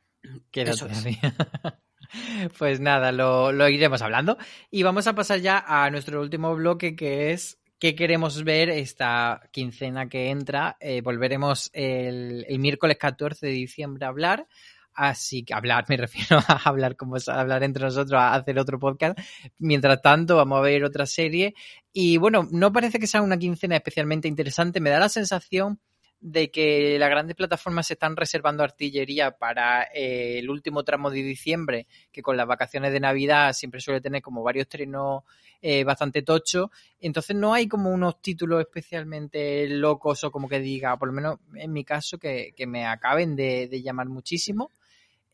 Queda 0.50 0.74
todavía. 0.76 1.18
Es. 1.22 2.50
pues 2.58 2.80
nada, 2.80 3.12
lo, 3.12 3.52
lo, 3.52 3.68
iremos 3.68 4.02
hablando. 4.02 4.38
Y 4.70 4.82
vamos 4.82 5.06
a 5.06 5.14
pasar 5.14 5.40
ya 5.40 5.64
a 5.66 5.90
nuestro 5.90 6.20
último 6.20 6.54
bloque 6.54 6.96
que 6.96 7.32
es 7.32 7.58
qué 7.78 7.94
queremos 7.94 8.44
ver 8.44 8.70
esta 8.70 9.42
quincena 9.52 10.08
que 10.08 10.30
entra. 10.30 10.76
Eh, 10.80 11.02
volveremos 11.02 11.70
el, 11.72 12.46
el 12.48 12.58
miércoles 12.58 12.96
14 12.98 13.46
de 13.46 13.52
diciembre 13.52 14.06
a 14.06 14.08
hablar 14.08 14.46
Así 14.94 15.44
que 15.44 15.54
hablar, 15.54 15.84
me 15.88 15.96
refiero 15.96 16.38
a 16.48 16.60
hablar 16.64 16.96
como 16.96 17.16
hablar 17.26 17.62
entre 17.62 17.84
nosotros, 17.84 18.20
a 18.20 18.34
hacer 18.34 18.58
otro 18.58 18.78
podcast. 18.78 19.18
Mientras 19.58 20.00
tanto, 20.02 20.36
vamos 20.36 20.58
a 20.58 20.62
ver 20.62 20.84
otra 20.84 21.06
serie. 21.06 21.54
Y 21.92 22.16
bueno, 22.16 22.48
no 22.50 22.72
parece 22.72 22.98
que 22.98 23.06
sea 23.06 23.22
una 23.22 23.38
quincena 23.38 23.76
especialmente 23.76 24.28
interesante. 24.28 24.80
Me 24.80 24.90
da 24.90 25.00
la 25.00 25.08
sensación 25.08 25.80
de 26.24 26.50
que 26.50 26.98
las 26.98 27.10
grandes 27.10 27.36
plataformas 27.36 27.86
se 27.86 27.92
están 27.94 28.16
reservando 28.16 28.64
artillería 28.64 29.32
para 29.32 29.82
eh, 29.94 30.38
el 30.38 30.48
último 30.48 30.82
tramo 30.82 31.10
de 31.10 31.22
diciembre, 31.22 31.86
que 32.10 32.22
con 32.22 32.38
las 32.38 32.46
vacaciones 32.46 32.94
de 32.94 33.00
Navidad 33.00 33.52
siempre 33.52 33.82
suele 33.82 34.00
tener 34.00 34.22
como 34.22 34.42
varios 34.42 34.62
estrenos 34.62 35.24
eh, 35.60 35.84
bastante 35.84 36.22
tochos. 36.22 36.70
Entonces 36.98 37.36
no 37.36 37.52
hay 37.52 37.68
como 37.68 37.90
unos 37.90 38.22
títulos 38.22 38.60
especialmente 38.60 39.68
locos 39.68 40.24
o 40.24 40.30
como 40.30 40.48
que 40.48 40.60
diga, 40.60 40.96
por 40.96 41.08
lo 41.08 41.14
menos 41.14 41.40
en 41.54 41.72
mi 41.74 41.84
caso, 41.84 42.16
que, 42.16 42.54
me 42.66 42.86
acaben 42.86 43.36
de, 43.36 43.68
llamar 43.82 44.08
muchísimo. 44.08 44.70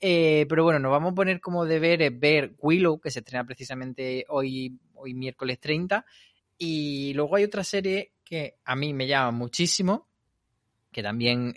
Eh, 0.01 0.47
pero 0.49 0.65
bueno, 0.65 0.79
nos 0.79 0.91
vamos 0.91 1.13
a 1.13 1.15
poner 1.15 1.41
como 1.41 1.67
deber 1.67 2.11
ver 2.13 2.55
Willow, 2.59 3.01
que 3.01 3.11
se 3.11 3.19
estrena 3.19 3.45
precisamente 3.45 4.25
hoy, 4.29 4.79
hoy 4.95 5.15
miércoles 5.15 5.61
30. 5.61 6.05
Y 6.57 7.13
luego 7.15 7.37
hay 7.37 7.45
otra 7.45 7.65
serie 7.65 8.13
que 8.25 8.57
a 8.65 8.77
mí 8.77 8.95
me 8.95 9.07
llama 9.07 9.33
muchísimo, 9.33 10.09
que 10.93 11.03
también 11.03 11.55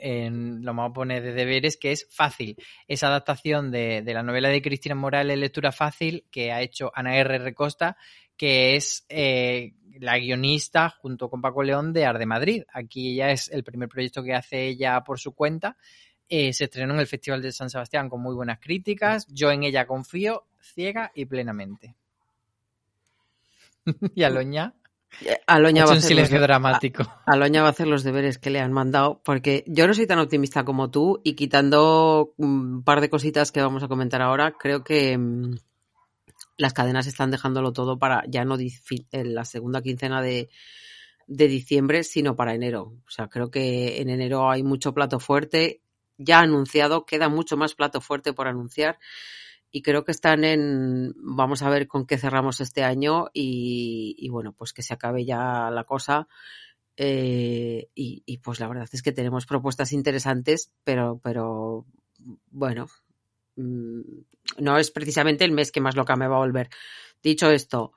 lo 0.61 0.73
vamos 0.73 0.91
a 0.91 0.93
poner 0.93 1.23
de 1.23 1.33
deberes, 1.33 1.77
que 1.77 1.91
es 1.91 2.07
Fácil. 2.09 2.55
Esa 2.87 3.07
adaptación 3.07 3.71
de, 3.71 4.03
la 4.05 4.23
novela 4.23 4.49
de 4.49 4.61
Cristina 4.61 4.95
Morales, 4.95 5.37
Lectura 5.37 5.71
Fácil, 5.71 6.25
que 6.31 6.51
ha 6.51 6.61
hecho 6.61 6.91
Ana 6.93 7.17
R. 7.17 7.39
Recosta, 7.39 7.97
que 8.37 8.75
es 8.75 9.05
eh, 9.09 9.73
la 9.99 10.17
guionista 10.17 10.89
junto 10.89 11.29
con 11.29 11.41
Paco 11.41 11.63
León 11.63 11.93
de 11.93 12.05
Arde 12.05 12.25
Madrid. 12.25 12.63
Aquí 12.73 13.15
ya 13.15 13.31
es 13.31 13.49
el 13.49 13.63
primer 13.63 13.89
proyecto 13.89 14.23
que 14.23 14.33
hace 14.33 14.67
ella 14.67 15.01
por 15.03 15.19
su 15.19 15.33
cuenta. 15.33 15.77
Eh, 16.29 16.53
se 16.53 16.65
estrenó 16.65 16.93
en 16.93 17.01
el 17.01 17.07
Festival 17.07 17.41
de 17.41 17.51
San 17.51 17.69
Sebastián 17.69 18.09
con 18.09 18.21
muy 18.21 18.33
buenas 18.35 18.59
críticas. 18.59 19.27
Yo 19.27 19.51
en 19.51 19.63
ella 19.63 19.85
confío 19.85 20.45
ciega 20.61 21.11
y 21.13 21.25
plenamente. 21.25 21.95
y 24.15 24.23
Aloña. 24.23 24.73
Aloña 25.45 25.85
va 25.85 25.91
a 25.91 25.93
hacer 25.95 26.09
silencio 26.09 26.41
dramático. 26.41 27.03
Aloña 27.25 27.61
va 27.61 27.67
a 27.67 27.71
hacer 27.71 27.87
los 27.87 28.03
deberes 28.03 28.39
que 28.39 28.49
le 28.49 28.59
han 28.59 28.73
mandado, 28.73 29.21
porque 29.23 29.63
yo 29.67 29.87
no 29.87 29.93
soy 29.93 30.07
tan 30.07 30.19
optimista 30.19 30.65
como 30.65 30.89
tú 30.89 31.21
y 31.23 31.35
quitando 31.35 32.33
un 32.37 32.83
par 32.83 32.99
de 32.99 33.09
cositas 33.09 33.51
que 33.51 33.61
vamos 33.61 33.83
a 33.83 33.87
comentar 33.87 34.21
ahora, 34.21 34.53
creo 34.57 34.83
que 34.83 35.15
mm, 35.15 35.55
las 36.57 36.73
cadenas 36.73 37.05
están 37.05 37.29
dejándolo 37.29 37.73
todo 37.73 37.99
para 37.99 38.23
ya 38.27 38.43
no 38.43 38.57
en 38.57 39.35
la 39.35 39.45
segunda 39.45 39.83
quincena 39.83 40.21
de, 40.21 40.49
de 41.27 41.47
diciembre, 41.47 42.03
sino 42.03 42.35
para 42.35 42.55
enero. 42.55 42.93
O 43.05 43.09
sea, 43.09 43.27
creo 43.27 43.51
que 43.51 44.01
en 44.01 44.09
enero 44.09 44.49
hay 44.49 44.63
mucho 44.63 44.93
plato 44.93 45.19
fuerte 45.19 45.82
ya 46.17 46.39
anunciado, 46.39 47.05
queda 47.05 47.29
mucho 47.29 47.57
más 47.57 47.75
plato 47.75 48.01
fuerte 48.01 48.33
por 48.33 48.47
anunciar 48.47 48.99
y 49.75 49.81
creo 49.81 50.05
que 50.05 50.11
están 50.11 50.43
en, 50.43 51.13
vamos 51.15 51.63
a 51.63 51.69
ver 51.69 51.87
con 51.87 52.05
qué 52.05 52.19
cerramos 52.19 52.61
este 52.61 52.83
año 52.83 53.29
y, 53.33 54.29
bueno, 54.29 54.53
pues 54.53 54.71
que 54.71 54.83
se 54.83 54.93
acabe 54.93 55.25
ya 55.25 55.71
la 55.71 55.83
cosa. 55.83 56.27
Eh, 56.95 57.89
y, 57.95 58.37
pues 58.37 58.59
la 58.59 58.67
verdad 58.67 58.87
es 58.91 59.01
que 59.01 59.11
tenemos 59.11 59.47
propuestas 59.47 59.91
interesantes, 59.91 60.71
pero, 60.83 61.19
pero 61.23 61.87
bueno, 62.51 62.87
mm, 63.55 64.01
no 64.59 64.77
es 64.77 64.91
precisamente 64.91 65.43
el 65.43 65.51
mes 65.51 65.71
que 65.71 65.81
más 65.81 65.95
loca 65.95 66.15
me 66.15 66.27
va 66.27 66.35
a 66.35 66.45
volver. 66.45 66.69
Dicho 67.23 67.49
esto, 67.49 67.93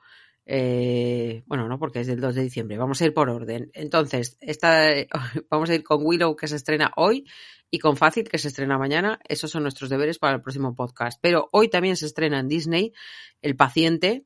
eh, 0.49 1.43
bueno, 1.45 1.67
no, 1.67 1.77
porque 1.77 1.99
es 1.99 2.07
del 2.07 2.21
2 2.21 2.35
de 2.35 2.43
diciembre. 2.43 2.77
Vamos 2.77 3.01
a 3.01 3.05
ir 3.05 3.13
por 3.13 3.29
orden. 3.29 3.69
Entonces, 3.73 4.37
esta, 4.39 4.87
vamos 5.49 5.69
a 5.69 5.75
ir 5.75 5.83
con 5.83 6.05
Willow 6.05 6.37
que 6.37 6.47
se 6.47 6.55
estrena 6.55 6.91
hoy 6.95 7.25
y 7.69 7.79
con 7.79 7.97
Fácil, 7.97 8.29
que 8.29 8.37
se 8.37 8.47
estrena 8.47 8.77
mañana. 8.77 9.19
Esos 9.27 9.51
son 9.51 9.63
nuestros 9.63 9.89
deberes 9.89 10.19
para 10.19 10.35
el 10.35 10.41
próximo 10.41 10.73
podcast. 10.73 11.19
Pero 11.21 11.49
hoy 11.51 11.67
también 11.67 11.97
se 11.97 12.05
estrena 12.05 12.39
en 12.39 12.47
Disney 12.47 12.93
El 13.41 13.57
paciente, 13.57 14.23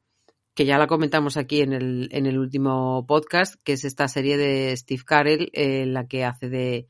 que 0.53 0.65
ya 0.65 0.77
la 0.77 0.85
comentamos 0.85 1.37
aquí 1.37 1.61
en 1.61 1.73
el, 1.73 2.09
en 2.11 2.27
el 2.27 2.37
último 2.37 3.03
podcast, 3.07 3.55
que 3.63 3.73
es 3.73 3.83
esta 3.83 4.07
serie 4.07 4.37
de 4.37 4.77
Steve 4.77 5.03
Carell, 5.03 5.49
en 5.53 5.93
la 5.93 6.05
que 6.05 6.23
hace 6.23 6.49
de, 6.49 6.87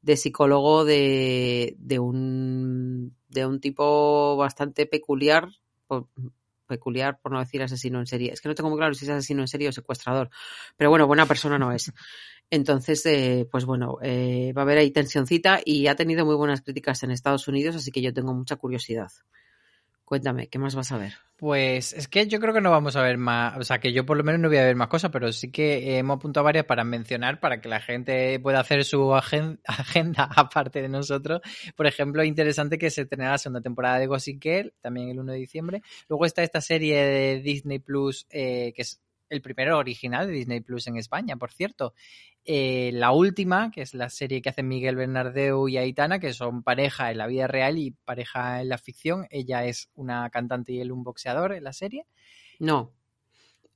de 0.00 0.16
psicólogo 0.16 0.84
de, 0.84 1.76
de, 1.78 2.00
un, 2.00 3.16
de 3.28 3.46
un 3.46 3.60
tipo 3.60 4.36
bastante 4.36 4.86
peculiar, 4.86 5.50
peculiar 6.72 7.18
por 7.20 7.32
no 7.32 7.38
decir 7.38 7.62
asesino 7.62 8.00
en 8.00 8.06
serie. 8.06 8.32
Es 8.32 8.40
que 8.40 8.48
no 8.48 8.54
tengo 8.54 8.70
muy 8.70 8.78
claro 8.78 8.94
si 8.94 9.04
es 9.04 9.10
asesino 9.10 9.42
en 9.42 9.48
serie 9.48 9.68
o 9.68 9.72
secuestrador, 9.72 10.30
pero 10.76 10.90
bueno, 10.90 11.06
buena 11.06 11.26
persona 11.26 11.58
no 11.58 11.70
es. 11.72 11.92
Entonces, 12.50 13.04
eh, 13.06 13.46
pues 13.50 13.64
bueno, 13.64 13.98
eh, 14.02 14.52
va 14.56 14.62
a 14.62 14.64
haber 14.64 14.78
ahí 14.78 14.90
tensioncita 14.90 15.60
y 15.64 15.86
ha 15.86 15.96
tenido 15.96 16.26
muy 16.26 16.34
buenas 16.34 16.60
críticas 16.62 17.02
en 17.02 17.10
Estados 17.10 17.48
Unidos, 17.48 17.76
así 17.76 17.90
que 17.90 18.02
yo 18.02 18.12
tengo 18.12 18.34
mucha 18.34 18.56
curiosidad. 18.56 19.10
Cuéntame, 20.04 20.48
¿qué 20.48 20.58
más 20.58 20.74
vas 20.74 20.92
a 20.92 20.98
ver? 20.98 21.14
Pues 21.36 21.92
es 21.92 22.06
que 22.06 22.26
yo 22.28 22.38
creo 22.38 22.54
que 22.54 22.60
no 22.60 22.70
vamos 22.70 22.94
a 22.94 23.02
ver 23.02 23.18
más, 23.18 23.56
o 23.58 23.64
sea, 23.64 23.80
que 23.80 23.92
yo 23.92 24.06
por 24.06 24.16
lo 24.16 24.22
menos 24.22 24.40
no 24.40 24.48
voy 24.48 24.58
a 24.58 24.64
ver 24.64 24.76
más 24.76 24.88
cosas, 24.88 25.10
pero 25.10 25.32
sí 25.32 25.50
que 25.50 25.98
hemos 25.98 26.18
apuntado 26.18 26.44
varias 26.44 26.66
para 26.66 26.84
mencionar, 26.84 27.40
para 27.40 27.60
que 27.60 27.68
la 27.68 27.80
gente 27.80 28.38
pueda 28.38 28.60
hacer 28.60 28.84
su 28.84 29.12
agenda 29.66 30.30
aparte 30.36 30.82
de 30.82 30.88
nosotros. 30.88 31.40
Por 31.74 31.86
ejemplo, 31.86 32.22
interesante 32.22 32.78
que 32.78 32.90
se 32.90 33.02
estrenará 33.02 33.32
la 33.32 33.38
segunda 33.38 33.60
temporada 33.60 33.98
de 33.98 34.06
Gossip 34.06 34.40
Girl, 34.40 34.72
también 34.80 35.08
el 35.08 35.18
1 35.18 35.32
de 35.32 35.38
diciembre. 35.38 35.82
Luego 36.08 36.26
está 36.26 36.42
esta 36.42 36.60
serie 36.60 37.02
de 37.02 37.40
Disney 37.40 37.80
Plus, 37.80 38.26
eh, 38.30 38.72
que 38.76 38.82
es 38.82 39.02
el 39.32 39.40
primero 39.40 39.78
original 39.78 40.26
de 40.26 40.34
Disney 40.34 40.60
Plus 40.60 40.86
en 40.86 40.96
España, 40.96 41.36
por 41.36 41.50
cierto. 41.52 41.94
Eh, 42.44 42.90
la 42.92 43.12
última, 43.12 43.70
que 43.70 43.82
es 43.82 43.94
la 43.94 44.08
serie 44.08 44.42
que 44.42 44.48
hacen 44.48 44.66
Miguel 44.66 44.96
Bernardeu 44.96 45.68
y 45.68 45.76
Aitana, 45.76 46.18
que 46.18 46.32
son 46.32 46.62
pareja 46.62 47.12
en 47.12 47.18
la 47.18 47.28
vida 47.28 47.46
real 47.46 47.78
y 47.78 47.92
pareja 47.92 48.60
en 48.60 48.68
la 48.68 48.78
ficción. 48.78 49.26
Ella 49.30 49.64
es 49.64 49.90
una 49.94 50.28
cantante 50.30 50.72
y 50.72 50.80
él 50.80 50.90
un 50.90 51.04
boxeador 51.04 51.52
en 51.52 51.64
la 51.64 51.72
serie. 51.72 52.06
No. 52.58 52.92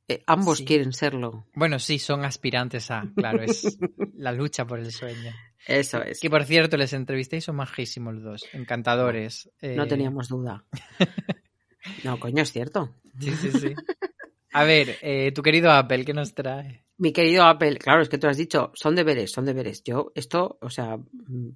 Eh, 0.08 0.22
ambos 0.26 0.62
quieren 0.62 0.92
serlo. 0.92 1.46
Bueno, 1.54 1.78
sí, 1.78 1.98
son 1.98 2.24
aspirantes 2.24 2.90
a, 2.90 3.04
claro, 3.14 3.42
es 3.42 3.78
la 4.14 4.32
lucha 4.32 4.66
por 4.66 4.80
el 4.80 4.90
sueño. 4.90 5.32
Eso 5.66 6.02
es. 6.02 6.20
Que 6.20 6.30
por 6.30 6.44
cierto, 6.44 6.76
les 6.76 6.92
entrevisté 6.92 7.36
y 7.36 7.40
son 7.40 7.56
majísimos 7.56 8.14
los 8.14 8.22
dos, 8.22 8.44
encantadores. 8.52 9.50
No 9.62 9.84
eh. 9.84 9.88
teníamos 9.88 10.28
duda. 10.28 10.64
no, 12.04 12.18
coño, 12.18 12.42
es 12.42 12.52
cierto. 12.52 12.94
Sí, 13.20 13.32
sí, 13.32 13.50
sí. 13.52 13.74
A 14.56 14.64
ver, 14.64 14.98
tu 15.34 15.42
querido 15.42 15.70
Apple, 15.70 16.04
¿qué 16.04 16.12
nos 16.14 16.34
trae? 16.34 16.84
Mi 16.98 17.12
querido 17.12 17.44
Apple, 17.44 17.76
claro, 17.76 18.00
es 18.00 18.08
que 18.08 18.16
tú 18.16 18.26
has 18.26 18.38
dicho, 18.38 18.72
son 18.74 18.94
deberes, 18.94 19.30
son 19.30 19.44
deberes. 19.44 19.84
Yo, 19.84 20.12
esto, 20.14 20.58
o 20.62 20.70
sea, 20.70 20.98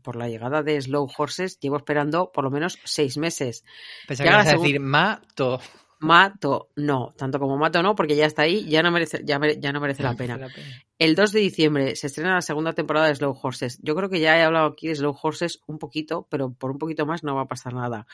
por 0.03 0.17
la 0.17 0.29
llegada 0.29 0.63
de 0.63 0.79
Slow 0.79 1.09
Horses, 1.17 1.59
llevo 1.61 1.79
esperando 1.79 2.31
por 2.31 2.45
lo 2.45 2.51
menos 2.51 2.79
seis 2.85 3.17
meses. 3.17 3.65
Pensaba 4.07 4.45
que 4.45 4.51
decir 4.51 4.81
mato. 4.81 5.59
Mato, 6.03 6.71
no, 6.77 7.15
tanto 7.17 7.39
como 7.39 7.59
mato 7.59 7.83
no, 7.83 7.95
porque 7.95 8.17
ya 8.17 8.25
está 8.25 8.43
ahí, 8.43 8.67
ya 8.69 8.83
no 8.83 8.91
merece, 8.91 9.23
ya, 9.25 9.39
ya 9.59 9.73
no 9.73 9.81
merece 9.81 10.03
la 10.03 10.15
pena. 10.15 10.49
El 10.99 11.15
2 11.15 11.33
de 11.33 11.41
diciembre 11.41 11.97
se 11.97 12.07
estrena 12.07 12.35
la 12.35 12.41
segunda 12.43 12.73
temporada 12.73 13.09
de 13.09 13.15
Slow 13.15 13.39
Horses. 13.43 13.79
Yo 13.83 13.95
creo 13.95 14.09
que 14.09 14.21
ya 14.21 14.39
he 14.39 14.43
hablado 14.43 14.67
aquí 14.67 14.89
de 14.89 14.95
Slow 14.95 15.17
Horses 15.23 15.61
un 15.67 15.79
poquito, 15.79 16.27
pero 16.31 16.53
por 16.53 16.71
un 16.71 16.79
poquito 16.79 17.05
más 17.05 17.23
no 17.23 17.35
va 17.35 17.43
a 17.43 17.49
pasar 17.49 17.75
nada. 17.75 18.07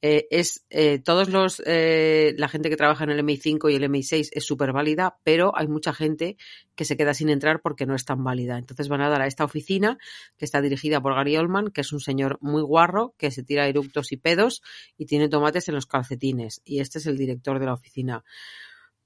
Eh, 0.00 0.28
es 0.30 0.64
eh, 0.70 1.00
todos 1.00 1.28
los 1.28 1.60
eh, 1.66 2.32
la 2.38 2.48
gente 2.48 2.70
que 2.70 2.76
trabaja 2.76 3.02
en 3.02 3.10
el 3.10 3.24
MI5 3.24 3.72
y 3.72 3.74
el 3.74 3.82
MI6 3.82 4.28
es 4.30 4.44
súper 4.44 4.72
válida, 4.72 5.18
pero 5.24 5.52
hay 5.56 5.66
mucha 5.66 5.92
gente 5.92 6.36
que 6.76 6.84
se 6.84 6.96
queda 6.96 7.14
sin 7.14 7.30
entrar 7.30 7.60
porque 7.60 7.84
no 7.84 7.96
es 7.96 8.04
tan 8.04 8.22
válida. 8.22 8.58
Entonces 8.58 8.88
van 8.88 9.00
a 9.00 9.08
dar 9.08 9.22
a 9.22 9.26
esta 9.26 9.44
oficina 9.44 9.98
que 10.36 10.44
está 10.44 10.60
dirigida 10.60 11.00
por 11.00 11.14
Gary 11.14 11.36
Oldman, 11.36 11.70
que 11.70 11.80
es 11.80 11.92
un 11.92 12.00
señor 12.00 12.38
muy 12.40 12.62
guarro 12.62 13.14
que 13.18 13.32
se 13.32 13.42
tira 13.42 13.66
eructos 13.66 14.12
y 14.12 14.16
pedos 14.16 14.62
y 14.96 15.06
tiene 15.06 15.28
tomates 15.28 15.68
en 15.68 15.74
los 15.74 15.86
calcetines. 15.86 16.62
Y 16.64 16.78
este 16.78 16.98
es 16.98 17.06
el 17.06 17.18
director 17.18 17.58
de 17.58 17.66
la 17.66 17.74
oficina. 17.74 18.24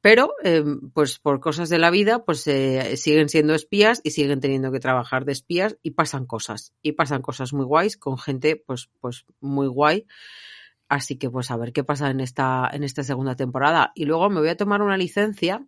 Pero, 0.02 0.34
em, 0.42 0.90
pues 0.90 1.20
por 1.20 1.40
cosas 1.40 1.68
de 1.70 1.78
la 1.78 1.90
vida, 1.90 2.24
pues 2.24 2.40
siguen 2.42 3.28
siendo 3.28 3.54
espías 3.54 4.00
y 4.02 4.10
siguen 4.10 4.40
teniendo 4.40 4.72
que 4.72 4.80
trabajar 4.80 5.24
de 5.24 5.32
espías 5.32 5.78
y 5.82 5.92
pasan 5.92 6.26
cosas. 6.26 6.74
Y 6.82 6.92
pasan 6.92 7.22
cosas 7.22 7.52
muy 7.54 7.64
guays 7.64 7.96
con 7.96 8.18
gente, 8.18 8.56
pues, 8.56 8.90
pues 9.00 9.24
muy 9.40 9.68
guay. 9.68 10.06
Así 10.92 11.16
que 11.16 11.30
pues 11.30 11.50
a 11.50 11.56
ver 11.56 11.72
qué 11.72 11.84
pasa 11.84 12.10
en 12.10 12.20
esta, 12.20 12.68
en 12.70 12.84
esta 12.84 13.02
segunda 13.02 13.34
temporada. 13.34 13.92
Y 13.94 14.04
luego 14.04 14.28
me 14.28 14.40
voy 14.40 14.50
a 14.50 14.58
tomar 14.58 14.82
una 14.82 14.98
licencia. 14.98 15.64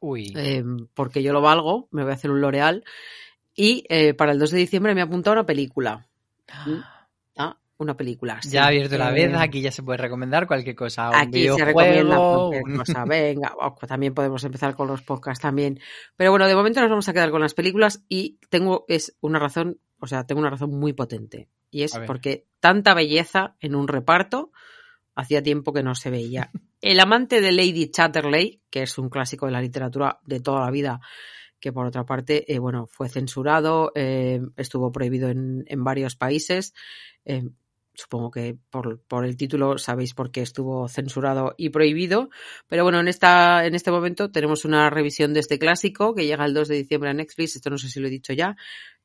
Uy. 0.00 0.32
Em, 0.34 0.88
porque 0.92 1.22
yo 1.22 1.32
lo 1.32 1.40
valgo, 1.40 1.86
me 1.92 2.02
voy 2.02 2.10
a 2.10 2.14
hacer 2.16 2.32
un 2.32 2.40
L'Oreal. 2.40 2.82
Y 3.54 3.84
eh, 3.88 4.12
para 4.12 4.32
el 4.32 4.40
2 4.40 4.50
de 4.50 4.58
diciembre 4.58 4.92
me 4.96 5.02
ha 5.02 5.04
apuntado 5.04 5.34
una 5.34 5.46
película. 5.46 6.08
¿Mm? 6.66 6.80
Ah, 7.36 7.56
una 7.76 7.96
película. 7.96 8.40
Ya 8.42 8.64
ha 8.64 8.66
abierto 8.66 8.98
la 8.98 9.12
veda, 9.12 9.40
aquí 9.40 9.60
ya 9.60 9.70
se 9.70 9.84
puede 9.84 9.98
recomendar 9.98 10.48
cualquier 10.48 10.74
cosa. 10.74 11.16
aquí 11.16 11.48
se 11.48 11.64
recomienda 11.64 12.16
cualquier 12.16 12.62
cosa. 12.76 13.04
Venga, 13.04 13.54
también 13.86 14.14
podemos 14.14 14.42
empezar 14.42 14.74
con 14.74 14.88
los 14.88 15.00
podcasts 15.02 15.42
también. 15.42 15.78
Pero 16.16 16.32
bueno, 16.32 16.48
de 16.48 16.56
momento 16.56 16.80
nos 16.80 16.90
vamos 16.90 17.08
a 17.08 17.12
quedar 17.12 17.30
con 17.30 17.40
las 17.40 17.54
películas 17.54 18.02
y 18.08 18.40
tengo 18.50 18.84
es 18.88 19.16
una 19.20 19.38
razón, 19.38 19.78
o 20.00 20.08
sea, 20.08 20.26
tengo 20.26 20.40
una 20.40 20.50
razón 20.50 20.70
muy 20.70 20.92
potente. 20.92 21.46
Y 21.70 21.84
es 21.84 21.96
porque 22.04 22.46
tanta 22.66 22.94
belleza 22.94 23.54
en 23.60 23.76
un 23.76 23.86
reparto 23.86 24.50
hacía 25.14 25.40
tiempo 25.40 25.72
que 25.72 25.84
no 25.84 25.94
se 25.94 26.10
veía. 26.10 26.50
El 26.80 26.98
amante 26.98 27.40
de 27.40 27.52
Lady 27.52 27.92
Chatterley, 27.92 28.60
que 28.70 28.82
es 28.82 28.98
un 28.98 29.08
clásico 29.08 29.46
de 29.46 29.52
la 29.52 29.60
literatura 29.60 30.18
de 30.24 30.40
toda 30.40 30.62
la 30.62 30.72
vida, 30.72 31.00
que 31.60 31.72
por 31.72 31.86
otra 31.86 32.04
parte, 32.04 32.52
eh, 32.52 32.58
bueno, 32.58 32.88
fue 32.88 33.08
censurado, 33.08 33.92
eh, 33.94 34.40
estuvo 34.56 34.90
prohibido 34.90 35.28
en, 35.28 35.64
varios 35.84 36.16
países. 36.16 36.74
Eh, 37.24 37.44
Supongo 37.94 38.30
que 38.30 38.58
por, 38.68 39.00
por, 39.04 39.24
el 39.24 39.38
título 39.38 39.78
sabéis 39.78 40.12
por 40.12 40.30
qué 40.30 40.42
estuvo 40.42 40.86
censurado 40.86 41.54
y 41.56 41.70
prohibido. 41.70 42.28
Pero 42.68 42.82
bueno, 42.82 43.00
en, 43.00 43.08
esta, 43.08 43.64
en 43.64 43.74
este 43.74 43.90
momento 43.90 44.30
tenemos 44.30 44.66
una 44.66 44.90
revisión 44.90 45.32
de 45.32 45.40
este 45.40 45.58
clásico 45.58 46.14
que 46.14 46.26
llega 46.26 46.44
el 46.44 46.52
2 46.52 46.68
de 46.68 46.74
diciembre 46.74 47.08
a 47.08 47.14
Netflix. 47.14 47.56
Esto 47.56 47.70
no 47.70 47.78
sé 47.78 47.88
si 47.88 47.98
lo 48.00 48.08
he 48.08 48.10
dicho 48.10 48.34
ya. 48.34 48.54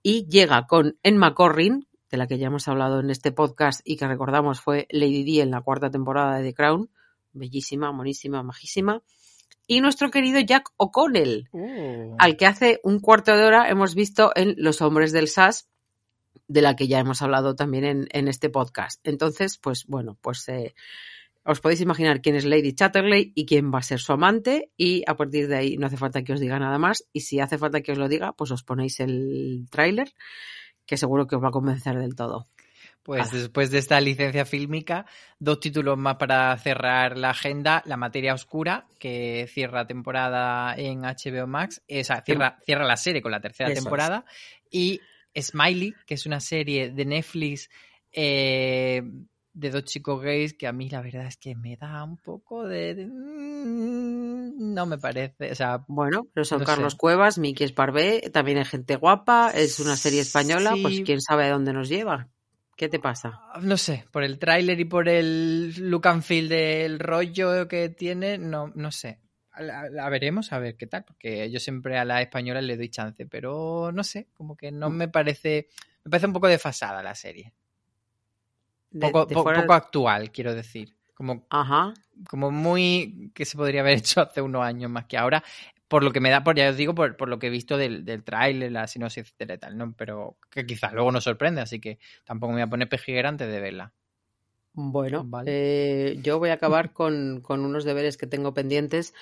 Y 0.04 0.28
llega 0.28 0.68
con 0.68 0.98
Emma 1.04 1.34
Corrin, 1.34 1.88
de 2.12 2.18
la 2.18 2.28
que 2.28 2.38
ya 2.38 2.48
hemos 2.48 2.68
hablado 2.68 3.00
en 3.00 3.10
este 3.10 3.32
podcast 3.32 3.82
y 3.86 3.96
que 3.96 4.08
recordamos 4.08 4.60
fue 4.60 4.88
Lady 4.92 5.24
Di 5.24 5.40
en 5.42 5.52
la 5.52 5.62
cuarta 5.62 5.90
temporada 5.90 6.38
de 6.38 6.50
The 6.50 6.54
Crown. 6.54 6.90
Bellísima, 7.34 7.92
monísima, 7.92 8.44
majísima. 8.44 9.02
Y 9.66 9.80
nuestro 9.80 10.12
querido 10.12 10.40
Jack 10.42 10.70
O'Connell, 10.78 11.48
Uh. 11.54 12.16
al 12.20 12.36
que 12.36 12.46
hace 12.46 12.82
un 12.84 13.00
cuarto 13.00 13.36
de 13.36 13.46
hora 13.46 13.70
hemos 13.70 13.96
visto 13.96 14.32
en 14.36 14.56
Los 14.58 14.82
Hombres 14.82 15.14
del 15.14 15.30
SAS, 15.30 15.70
de 16.48 16.62
la 16.62 16.76
que 16.76 16.90
ya 16.90 17.00
hemos 17.00 17.22
hablado 17.22 17.56
también 17.56 17.86
en, 17.86 18.08
en 18.12 18.28
este 18.28 18.50
podcast. 18.50 19.00
Entonces, 19.06 19.58
pues 19.58 19.86
bueno, 19.88 20.18
pues 20.22 20.50
eh, 20.50 20.74
os 21.46 21.62
podéis 21.62 21.80
imaginar 21.80 22.22
quién 22.22 22.36
es 22.36 22.44
Lady 22.44 22.74
Chatterley 22.74 23.32
y 23.34 23.46
quién 23.46 23.72
va 23.74 23.80
a 23.80 23.84
ser 23.84 24.00
su 24.00 24.12
amante 24.12 24.70
y 24.76 25.04
a 25.08 25.16
partir 25.16 25.48
de 25.48 25.56
ahí 25.56 25.78
no 25.78 25.88
hace 25.88 25.96
falta 25.98 26.24
que 26.24 26.34
os 26.34 26.42
diga 26.42 26.60
nada 26.60 26.78
más 26.78 27.06
y 27.14 27.22
si 27.22 27.40
hace 27.40 27.58
falta 27.58 27.82
que 27.82 27.94
os 27.94 27.98
lo 27.98 28.10
diga, 28.10 28.34
pues 28.34 28.52
os 28.52 28.64
ponéis 28.64 29.00
el 29.00 29.66
tráiler 29.72 30.14
que 30.92 30.98
seguro 30.98 31.26
que 31.26 31.38
os 31.38 31.42
va 31.44 31.48
a 31.48 31.52
convencer 31.52 31.98
del 31.98 32.16
todo. 32.18 32.50
Pues 33.02 33.30
Ah. 33.30 33.38
después 33.38 33.72
de 33.72 33.78
esta 33.78 34.02
licencia 34.02 34.44
fílmica, 34.46 35.06
dos 35.40 35.62
títulos 35.62 35.98
más 35.98 36.18
para 36.18 36.56
cerrar 36.58 37.18
la 37.18 37.30
agenda. 37.30 37.82
La 37.86 37.96
materia 37.96 38.34
oscura, 38.34 38.86
que 39.00 39.48
cierra 39.50 39.88
temporada 39.88 40.76
en 40.76 41.06
HBO 41.06 41.48
Max, 41.48 41.82
o 41.90 42.04
sea, 42.04 42.22
cierra, 42.24 42.60
cierra 42.66 42.84
la 42.86 42.98
serie 42.98 43.22
con 43.22 43.32
la 43.32 43.40
tercera 43.40 43.70
Eso 43.70 43.78
es. 43.80 43.84
temporada. 43.86 44.26
Y 44.70 45.00
Smiley, 45.36 45.96
que 46.06 46.16
es 46.16 46.26
una 46.26 46.42
serie 46.42 46.90
de 46.92 47.06
Netflix 47.06 47.70
eh, 48.12 49.02
de 49.54 49.70
dos 49.70 49.84
chicos 49.84 50.22
gays 50.22 50.54
que 50.54 50.68
a 50.68 50.72
mí 50.72 50.90
la 50.90 51.02
verdad 51.02 51.26
es 51.28 51.38
que 51.38 51.56
me 51.56 51.76
da 51.78 52.04
un 52.04 52.18
poco 52.18 52.66
de... 52.68 52.96
de- 52.96 53.06
mm, 53.08 54.74
no 54.74 54.86
me 54.86 54.98
parece, 54.98 55.52
o 55.52 55.56
sea... 55.56 55.84
Bueno, 55.88 56.28
pero 56.34 56.46
son 56.46 56.60
No 56.60 56.66
Carlos 56.66 56.94
sé. 56.94 56.98
Cuevas, 56.98 57.38
Miki 57.38 57.64
Esparvé, 57.64 58.30
también 58.32 58.58
hay 58.60 58.66
gente 58.66 58.96
guapa, 58.96 59.52
es 59.54 59.80
una 59.80 59.96
serie 59.96 60.22
española, 60.22 60.76
pues 60.82 61.02
quién 61.06 61.22
sabe 61.22 61.46
a 61.46 61.52
dónde 61.52 61.74
nos 61.74 61.90
lleva. 61.90 62.30
¿Qué 62.78 62.90
te 62.90 63.00
pasa? 63.00 63.40
No 63.62 63.78
sé, 63.78 64.06
por 64.12 64.24
el 64.24 64.40
tráiler 64.40 64.80
y 64.80 64.86
por 64.86 65.08
el 65.08 65.74
look 65.90 66.08
and 66.08 66.24
feel 66.24 66.50
del 66.50 67.00
rollo 67.00 67.68
que 67.68 67.90
tiene, 67.90 68.38
no, 68.38 68.72
no 68.74 68.92
sé. 68.92 69.20
La, 69.60 69.90
la 69.90 70.10
veremos 70.10 70.54
a 70.54 70.60
ver 70.60 70.78
qué 70.78 70.88
tal, 70.88 71.04
porque 71.04 71.52
yo 71.52 71.60
siempre 71.60 71.98
a 71.98 72.06
la 72.06 72.22
española 72.22 72.62
le 72.62 72.78
doy 72.78 72.90
chance, 72.90 73.26
pero 73.26 73.92
no 73.92 74.04
sé, 74.04 74.30
como 74.34 74.56
que 74.56 74.72
no 74.72 74.90
me 74.90 75.10
parece, 75.10 75.68
me 76.06 76.10
parece 76.10 76.28
un 76.28 76.34
poco 76.34 76.48
desfasada 76.48 77.04
la 77.04 77.14
serie. 77.14 77.54
Poco, 79.00 79.26
de 79.26 79.36
po- 79.36 79.44
fuera- 79.44 79.62
poco 79.62 79.74
actual, 79.74 80.32
quiero 80.32 80.54
decir. 80.56 80.96
Como, 81.14 81.46
Ajá. 81.50 81.94
como 82.30 82.52
muy 82.52 83.32
que 83.34 83.46
se 83.46 83.58
podría 83.58 83.82
haber 83.82 83.98
hecho 84.00 84.22
hace 84.22 84.42
unos 84.42 84.64
años 84.64 84.90
más 84.92 85.06
que 85.06 85.18
ahora. 85.18 85.44
Por 85.88 86.04
lo 86.04 86.12
que 86.12 86.22
me 86.22 86.30
da, 86.30 86.42
por 86.44 86.56
ya 86.56 86.70
os 86.70 86.78
digo, 86.78 86.96
por, 86.96 87.18
por 87.18 87.28
lo 87.28 87.38
que 87.38 87.48
he 87.48 87.50
visto 87.50 87.78
del, 87.78 88.06
del 88.06 88.24
tráiler, 88.24 88.72
la 88.72 88.88
sinopsis, 88.88 89.24
etcétera 89.24 89.56
y 89.56 89.58
tal, 89.58 89.78
¿no? 89.78 89.94
Pero 89.98 90.38
que 90.50 90.66
quizás 90.66 90.94
luego 90.94 91.12
nos 91.12 91.26
sorprende, 91.26 91.60
así 91.62 91.82
que 91.82 92.00
tampoco 92.24 92.52
me 92.54 92.60
voy 92.60 92.62
a 92.64 92.70
poner 92.70 92.88
pejiguera 92.88 93.28
antes 93.28 93.52
de 93.52 93.60
verla. 93.60 93.92
Bueno, 94.74 95.26
Vale. 95.26 95.52
eh, 95.54 96.20
yo 96.24 96.40
voy 96.40 96.50
a 96.50 96.54
acabar 96.54 96.94
con, 96.94 97.42
con 97.42 97.66
unos 97.66 97.84
deberes 97.84 98.16
que 98.16 98.26
tengo 98.26 98.54
pendientes 98.54 99.14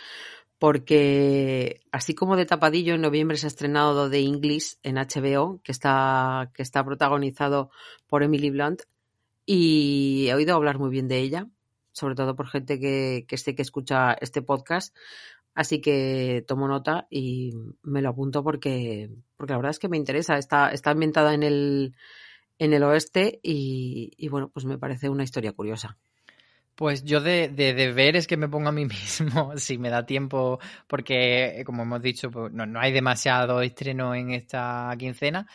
porque 0.59 1.81
así 1.91 2.13
como 2.13 2.35
de 2.35 2.45
tapadillo 2.45 2.93
en 2.93 3.01
noviembre 3.01 3.37
se 3.37 3.47
ha 3.47 3.49
estrenado 3.49 4.09
The 4.09 4.19
English 4.19 4.75
en 4.83 4.97
HBO, 4.97 5.59
que 5.63 5.71
está, 5.71 6.51
que 6.53 6.61
está 6.61 6.83
protagonizado 6.83 7.71
por 8.07 8.23
Emily 8.23 8.49
Blunt 8.51 8.81
y 9.51 10.27
he 10.29 10.35
oído 10.35 10.53
hablar 10.53 10.77
muy 10.77 10.91
bien 10.91 11.07
de 11.07 11.17
ella, 11.17 11.47
sobre 11.91 12.13
todo 12.13 12.35
por 12.35 12.47
gente 12.47 12.79
que, 12.79 13.25
que 13.27 13.35
sé 13.35 13.55
que 13.55 13.63
escucha 13.63 14.13
este 14.13 14.43
podcast. 14.43 14.95
Así 15.55 15.81
que 15.81 16.45
tomo 16.47 16.67
nota 16.67 17.07
y 17.09 17.55
me 17.81 18.03
lo 18.03 18.09
apunto 18.09 18.43
porque, 18.43 19.09
porque 19.37 19.53
la 19.53 19.57
verdad 19.57 19.71
es 19.71 19.79
que 19.79 19.89
me 19.89 19.97
interesa. 19.97 20.37
Está, 20.37 20.69
está 20.69 20.91
ambientada 20.91 21.33
en 21.33 21.41
el, 21.41 21.95
en 22.59 22.73
el 22.73 22.83
oeste 22.83 23.39
y, 23.41 24.11
y, 24.17 24.27
bueno, 24.27 24.51
pues 24.53 24.67
me 24.67 24.77
parece 24.77 25.09
una 25.09 25.23
historia 25.23 25.53
curiosa. 25.53 25.97
Pues 26.75 27.03
yo 27.03 27.19
de, 27.19 27.49
de 27.49 27.73
deberes 27.73 28.27
que 28.27 28.37
me 28.37 28.49
pongo 28.49 28.69
a 28.69 28.71
mí 28.71 28.85
mismo, 28.85 29.57
si 29.57 29.79
me 29.79 29.89
da 29.89 30.05
tiempo, 30.05 30.59
porque 30.85 31.63
como 31.65 31.81
hemos 31.81 32.03
dicho, 32.03 32.29
pues, 32.29 32.53
no, 32.53 32.67
no 32.67 32.79
hay 32.79 32.91
demasiado 32.91 33.63
estreno 33.63 34.13
en 34.13 34.29
esta 34.29 34.93
quincena. 34.99 35.47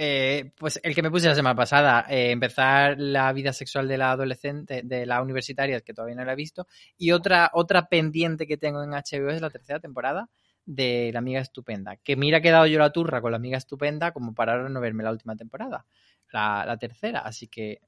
Eh, 0.00 0.52
pues 0.56 0.78
el 0.84 0.94
que 0.94 1.02
me 1.02 1.10
puse 1.10 1.26
la 1.26 1.34
semana 1.34 1.56
pasada, 1.56 2.06
eh, 2.08 2.30
empezar 2.30 3.00
la 3.00 3.32
vida 3.32 3.52
sexual 3.52 3.88
de 3.88 3.98
la 3.98 4.12
adolescente, 4.12 4.82
de 4.84 5.04
la 5.06 5.20
universitaria, 5.20 5.80
que 5.80 5.92
todavía 5.92 6.14
no 6.14 6.24
la 6.24 6.34
he 6.34 6.36
visto, 6.36 6.68
y 6.96 7.10
otra, 7.10 7.50
otra 7.52 7.88
pendiente 7.88 8.46
que 8.46 8.56
tengo 8.56 8.80
en 8.84 8.90
HBO 8.90 9.30
es 9.30 9.42
la 9.42 9.50
tercera 9.50 9.80
temporada 9.80 10.30
de 10.64 11.10
La 11.12 11.18
Amiga 11.18 11.40
Estupenda, 11.40 11.96
que 11.96 12.14
mira 12.14 12.40
que 12.40 12.50
he 12.50 12.52
dado 12.52 12.68
yo 12.68 12.78
la 12.78 12.92
turra 12.92 13.20
con 13.20 13.32
La 13.32 13.38
Amiga 13.38 13.58
Estupenda 13.58 14.12
como 14.12 14.34
para 14.34 14.52
ahora 14.52 14.68
no 14.68 14.80
verme 14.80 15.02
la 15.02 15.10
última 15.10 15.34
temporada, 15.34 15.84
la, 16.30 16.64
la 16.64 16.76
tercera, 16.76 17.18
así 17.18 17.48
que 17.48 17.80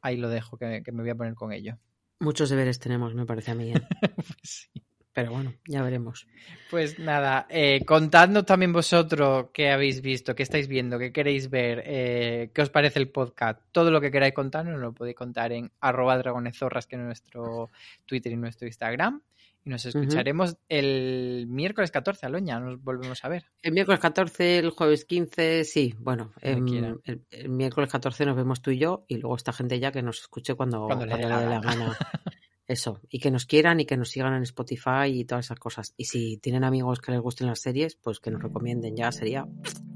ahí 0.00 0.16
lo 0.16 0.30
dejo, 0.30 0.58
que, 0.58 0.82
que 0.84 0.90
me 0.90 1.02
voy 1.02 1.10
a 1.10 1.14
poner 1.14 1.34
con 1.34 1.52
ello. 1.52 1.78
Muchos 2.18 2.50
deberes 2.50 2.80
tenemos, 2.80 3.14
me 3.14 3.24
parece 3.24 3.52
a 3.52 3.54
mí. 3.54 3.72
¿eh? 3.72 3.74
Pues 4.16 4.40
sí. 4.42 4.82
Pero 5.14 5.32
bueno, 5.32 5.54
ya 5.66 5.82
veremos. 5.82 6.26
Pues 6.70 6.98
nada, 6.98 7.46
eh, 7.50 7.84
contadnos 7.84 8.46
también 8.46 8.72
vosotros 8.72 9.48
qué 9.52 9.70
habéis 9.70 10.00
visto, 10.00 10.34
qué 10.34 10.42
estáis 10.42 10.68
viendo, 10.68 10.98
qué 10.98 11.12
queréis 11.12 11.50
ver, 11.50 11.82
eh, 11.84 12.50
qué 12.54 12.62
os 12.62 12.70
parece 12.70 12.98
el 12.98 13.10
podcast. 13.10 13.60
Todo 13.72 13.90
lo 13.90 14.00
que 14.00 14.10
queráis 14.10 14.32
contarnos 14.32 14.80
lo 14.80 14.94
podéis 14.94 15.16
contar 15.16 15.52
en 15.52 15.70
arroba 15.80 16.16
dragonezorras, 16.16 16.86
que 16.86 16.96
es 16.96 17.02
nuestro 17.02 17.70
Twitter 18.06 18.32
y 18.32 18.36
nuestro 18.36 18.66
Instagram. 18.66 19.20
Y 19.64 19.70
nos 19.70 19.84
escucharemos 19.84 20.56
el 20.68 21.46
miércoles 21.48 21.92
14, 21.92 22.26
Aloña, 22.26 22.58
nos 22.58 22.82
volvemos 22.82 23.22
a 23.24 23.28
ver. 23.28 23.44
El 23.62 23.72
miércoles 23.72 24.00
14, 24.00 24.58
el 24.58 24.70
jueves 24.70 25.04
15, 25.04 25.64
sí, 25.64 25.94
bueno, 25.98 26.32
em, 26.40 26.66
el, 27.04 27.22
el 27.30 27.48
miércoles 27.48 27.88
14 27.92 28.26
nos 28.26 28.34
vemos 28.34 28.60
tú 28.60 28.72
y 28.72 28.78
yo 28.78 29.04
y 29.06 29.18
luego 29.18 29.36
esta 29.36 29.52
gente 29.52 29.78
ya 29.78 29.92
que 29.92 30.02
nos 30.02 30.22
escuche 30.22 30.54
cuando, 30.54 30.86
Cuando 30.86 31.06
le 31.06 31.12
cuando 31.12 31.38
dé 31.38 31.44
le 31.46 31.50
la 31.50 31.60
dé 31.60 31.66
la 31.66 31.74
gana. 31.74 31.96
Eso, 32.72 33.02
y 33.10 33.18
que 33.18 33.30
nos 33.30 33.44
quieran 33.44 33.80
y 33.80 33.84
que 33.84 33.98
nos 33.98 34.08
sigan 34.08 34.32
en 34.32 34.44
Spotify 34.44 35.08
y 35.08 35.26
todas 35.26 35.44
esas 35.44 35.58
cosas. 35.58 35.92
Y 35.98 36.06
si 36.06 36.38
tienen 36.38 36.64
amigos 36.64 37.00
que 37.00 37.12
les 37.12 37.20
gusten 37.20 37.46
las 37.46 37.60
series, 37.60 37.96
pues 37.96 38.18
que 38.18 38.30
nos 38.30 38.42
recomienden, 38.42 38.96
ya 38.96 39.12
sería 39.12 39.46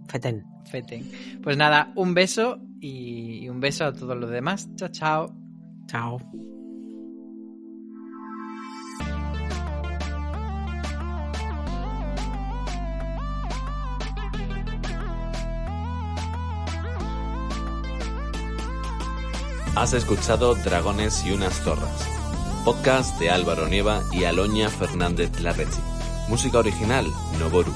fetén. 0.08 0.44
Feten. 0.70 1.40
Pues 1.42 1.56
nada, 1.56 1.94
un 1.96 2.12
beso 2.12 2.58
y 2.78 3.48
un 3.48 3.60
beso 3.60 3.86
a 3.86 3.94
todos 3.94 4.14
los 4.18 4.28
demás. 4.28 4.68
Chao, 4.76 4.90
chao. 4.90 5.34
Chao. 5.86 6.18
Has 19.76 19.92
escuchado 19.94 20.54
Dragones 20.54 21.24
y 21.24 21.32
unas 21.32 21.54
zorras, 21.60 22.08
podcast 22.66 23.16
de 23.20 23.30
Álvaro 23.30 23.68
Nieva 23.68 24.02
y 24.10 24.24
Aloña 24.24 24.68
Fernández 24.68 25.40
Larrechi. 25.40 25.78
Música 26.28 26.58
original, 26.58 27.06
Noboru. 27.38 27.72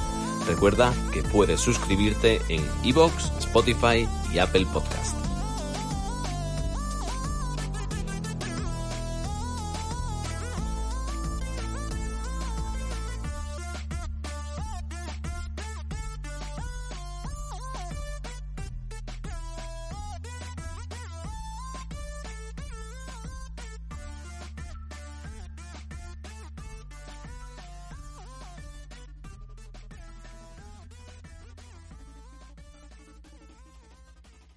Recuerda 0.49 0.93
que 1.13 1.23
puedes 1.23 1.61
suscribirte 1.61 2.41
en 2.49 2.61
iVoox, 2.83 3.31
Spotify 3.39 4.09
y 4.35 4.41
Apple 4.41 4.67
Podcast. 4.73 5.20